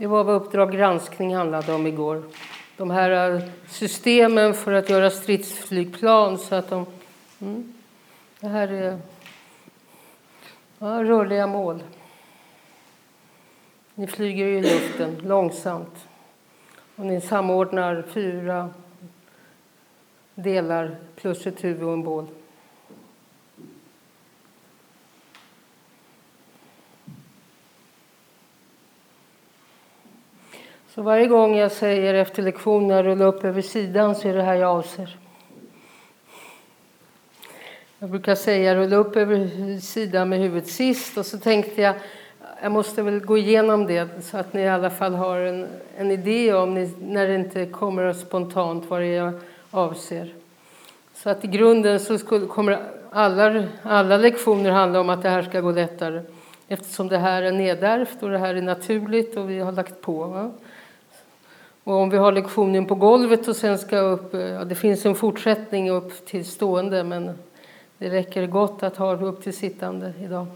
Det 0.00 0.06
var 0.06 0.24
vad 0.24 0.42
Uppdrag 0.42 0.72
granskning 0.72 1.36
handlade 1.36 1.72
om 1.72 1.86
igår. 1.86 2.22
De 2.76 2.90
här 2.90 3.34
eh, 3.34 3.42
systemen 3.68 4.54
för 4.54 4.72
att 4.72 4.90
göra 4.90 5.10
stridsflygplan 5.10 6.38
så 6.38 6.54
att 6.54 6.70
de... 6.70 6.86
Mm, 7.40 7.72
det 8.40 8.48
här 8.48 8.68
är 8.68 8.98
ja, 10.78 11.04
rörliga 11.04 11.46
mål. 11.46 11.82
Ni 13.94 14.06
flyger 14.06 14.46
i 14.46 14.62
luften 14.62 15.18
långsamt 15.22 16.08
och 16.96 17.06
ni 17.06 17.20
samordnar 17.20 18.04
fyra 18.08 18.70
delar 20.34 20.96
plus 21.16 21.46
ett 21.46 21.64
huvud 21.64 21.82
och 21.82 21.92
en 21.92 22.02
bål. 22.02 22.26
Så 31.00 31.04
varje 31.04 31.26
gång 31.26 31.56
jag 31.56 31.72
säger 31.72 32.14
efter 32.14 32.42
lektionen 32.42 33.02
rulla 33.02 33.24
upp 33.24 33.44
över 33.44 33.62
sidan 33.62 34.14
så 34.14 34.28
är 34.28 34.34
det 34.34 34.42
här 34.42 34.54
jag 34.54 34.78
avser. 34.78 35.16
Jag 37.98 38.10
brukar 38.10 38.34
säga 38.34 38.74
rulla 38.74 38.96
upp 38.96 39.16
över 39.16 39.80
sidan 39.80 40.28
med 40.28 40.38
huvudet 40.38 40.68
sist 40.68 41.18
och 41.18 41.26
så 41.26 41.38
tänkte 41.38 41.82
jag 41.82 41.94
jag 42.62 42.72
måste 42.72 43.02
väl 43.02 43.20
gå 43.20 43.38
igenom 43.38 43.86
det 43.86 44.08
så 44.24 44.36
att 44.36 44.52
ni 44.52 44.60
i 44.60 44.68
alla 44.68 44.90
fall 44.90 45.14
har 45.14 45.38
en, 45.38 45.66
en 45.96 46.10
idé 46.10 46.52
om 46.52 46.74
ni, 46.74 46.94
när 47.00 47.26
det 47.26 47.34
inte 47.34 47.66
kommer 47.66 48.12
spontant 48.12 48.90
vad 48.90 49.00
det 49.00 49.06
är 49.06 49.16
jag 49.16 49.32
avser. 49.70 50.34
Så 51.14 51.30
att 51.30 51.44
i 51.44 51.48
grunden 51.48 52.00
så 52.00 52.18
skulle, 52.18 52.46
kommer 52.46 52.78
alla, 53.10 53.64
alla 53.82 54.16
lektioner 54.16 54.70
handla 54.70 55.00
om 55.00 55.10
att 55.10 55.22
det 55.22 55.28
här 55.28 55.42
ska 55.42 55.60
gå 55.60 55.70
lättare 55.70 56.22
eftersom 56.68 57.08
det 57.08 57.18
här 57.18 57.42
är 57.42 57.52
nedärvt 57.52 58.22
och 58.22 58.30
det 58.30 58.38
här 58.38 58.54
är 58.54 58.62
naturligt 58.62 59.36
och 59.36 59.50
vi 59.50 59.58
har 59.58 59.72
lagt 59.72 60.00
på. 60.00 60.24
Va? 60.24 60.50
Och 61.90 61.96
om 61.96 62.10
vi 62.10 62.16
har 62.16 62.32
lektionen 62.32 62.86
på 62.86 62.94
golvet 62.94 63.48
och 63.48 63.56
sen 63.56 63.78
ska 63.78 63.98
upp, 63.98 64.34
eh, 64.34 64.40
ja, 64.40 64.64
det 64.64 64.74
finns 64.74 65.06
en 65.06 65.14
fortsättning 65.14 65.90
upp 65.90 66.26
till 66.26 66.44
stående 66.44 67.04
men 67.04 67.38
det 67.98 68.10
räcker 68.10 68.46
gott 68.46 68.82
att 68.82 68.96
ha 68.96 69.14
upp 69.14 69.42
till 69.42 69.56
sittande 69.56 70.12
idag. 70.24 70.46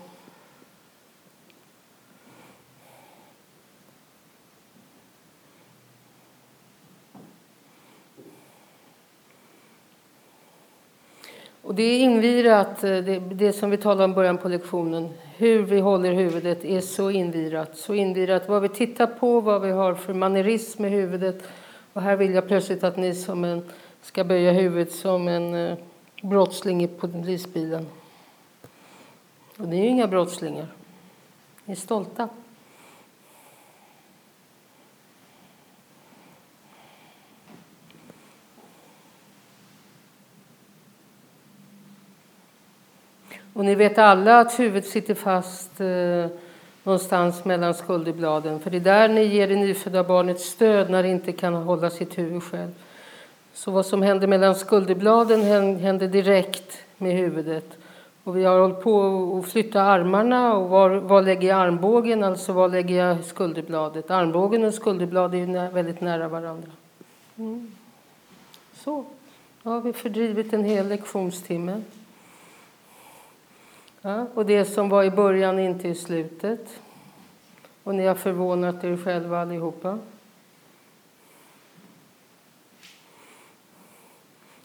Och 11.62 11.74
det 11.74 11.82
är 11.82 11.99
invirat, 11.99 12.85
eh, 12.85 12.91
det, 12.91 13.18
det 13.18 13.53
som 13.53 13.70
vi 13.70 13.76
talade 13.76 14.05
om 14.05 14.11
i 14.11 14.14
början 14.14 14.39
på 14.39 14.49
lektionen, 14.49 15.09
hur 15.37 15.62
vi 15.62 15.80
håller 15.80 16.12
huvudet 16.12 16.64
är 16.64 16.80
så 16.80 17.11
invirat. 17.11 17.76
Så 17.76 17.95
invirat 17.95 18.49
vad 18.49 18.62
vi 18.62 18.68
tittar 18.68 19.07
på, 19.07 19.41
vad 19.41 19.62
vi 19.62 19.70
har 19.70 19.95
för 19.95 20.14
manerism 20.14 20.85
i 20.85 20.89
huvudet. 20.89 21.43
Och 21.93 22.03
här 22.03 22.16
vill 22.16 22.35
jag 22.35 22.49
plötsligt 22.49 22.85
att 22.85 22.97
ni 22.97 23.14
som 23.14 23.45
en, 23.45 23.62
ska 24.03 24.24
böja 24.24 24.53
huvudet 24.53 24.93
som 24.93 25.28
en 25.28 25.55
eh, 25.55 25.78
brottsling 26.22 26.85
i 26.85 26.87
polisbilen. 26.89 27.87
Och 29.59 29.68
ni 29.68 29.78
är 29.78 29.82
ju 29.82 29.89
inga 29.89 30.09
brottslingar. 30.09 30.66
Ni 31.64 31.72
är 31.72 31.76
stolta. 31.76 32.28
Och 43.55 43.65
ni 43.65 43.75
vet 43.75 43.99
alla 43.99 44.41
att 44.41 44.59
huvudet 44.59 44.87
sitter 44.87 45.15
fast 45.15 45.81
eh, 45.81 46.27
någonstans 46.83 47.45
mellan 47.45 47.75
skulderbladen. 47.75 48.61
För 48.61 48.71
det 48.71 48.77
är 48.77 48.81
där 48.81 49.09
ni 49.09 49.25
ger 49.25 49.49
det 49.49 49.57
nyfödda 49.57 50.05
barnet 50.05 50.41
stöd 50.41 50.91
när 50.91 51.03
det 51.03 51.09
inte 51.09 51.33
kan 51.33 51.55
hålla 51.55 51.91
sitt 51.91 52.19
huvud 52.19 52.43
själv. 52.43 52.71
Så 53.53 53.71
vad 53.71 53.87
som 53.87 54.03
händer 54.03 54.27
mellan 54.27 54.55
skulderbladen 54.55 55.43
händer 55.79 56.09
direkt 56.09 56.79
med 56.99 57.13
huvudet. 57.17 57.79
Och 58.25 58.37
vi 58.37 58.45
har 58.45 58.61
hållit 58.61 58.81
på 58.81 59.39
att 59.39 59.53
flytta 59.53 59.83
armarna 59.83 60.55
och 60.55 60.69
var, 60.69 60.91
var 60.91 61.23
lägger 61.23 61.49
jag 61.49 61.59
armbågen, 61.59 62.25
alltså 62.25 62.53
var 62.53 62.69
lägger 62.69 63.07
jag 63.07 63.25
skulderbladet. 63.25 64.11
Armbågen 64.11 64.65
och 64.65 64.75
skulderbladet 64.75 65.35
är 65.35 65.67
ju 65.67 65.71
väldigt 65.71 66.01
nära 66.01 66.29
varandra. 66.29 66.71
Mm. 67.37 67.73
Så, 68.75 69.05
då 69.63 69.71
har 69.71 69.81
vi 69.81 69.93
fördrivit 69.93 70.53
en 70.53 70.65
hel 70.65 70.89
lektionstimme. 70.89 71.83
Ja, 74.07 74.27
och 74.35 74.47
det 74.47 74.65
som 74.65 74.89
var 74.89 75.05
i 75.05 75.11
början 75.11 75.59
inte 75.59 75.89
i 75.89 75.95
slutet. 75.95 76.81
Och 77.83 77.95
ni 77.95 78.07
har 78.07 78.15
förvånat 78.15 78.85
er 78.85 78.97
själva 78.97 79.41
allihopa. 79.41 79.99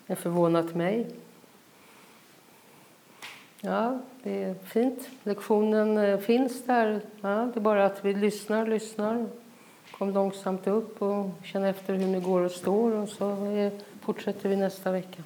Ni 0.06 0.08
har 0.08 0.16
förvånat 0.16 0.76
mig. 0.76 1.08
Ja, 3.62 4.00
det 4.24 4.44
är 4.44 4.54
fint. 4.54 5.10
Lektionen 5.24 5.98
eh, 5.98 6.20
finns 6.20 6.64
där. 6.66 7.02
Ja, 7.22 7.52
det 7.54 7.60
är 7.60 7.62
bara 7.62 7.86
att 7.86 8.06
vi 8.06 8.14
lyssnar, 8.14 8.68
lyssnar. 8.68 9.28
Kom 9.92 10.10
långsamt 10.10 10.68
upp 10.68 11.02
och 11.02 11.30
känn 11.44 11.64
efter 11.64 11.94
hur 11.94 12.08
ni 12.08 12.20
går 12.20 12.42
och 12.42 12.52
står 12.52 12.92
och 12.92 13.10
så 13.10 13.46
eh, 13.46 13.74
fortsätter 14.02 14.50
vi 14.50 14.56
nästa 14.56 14.92
vecka. 14.92 15.24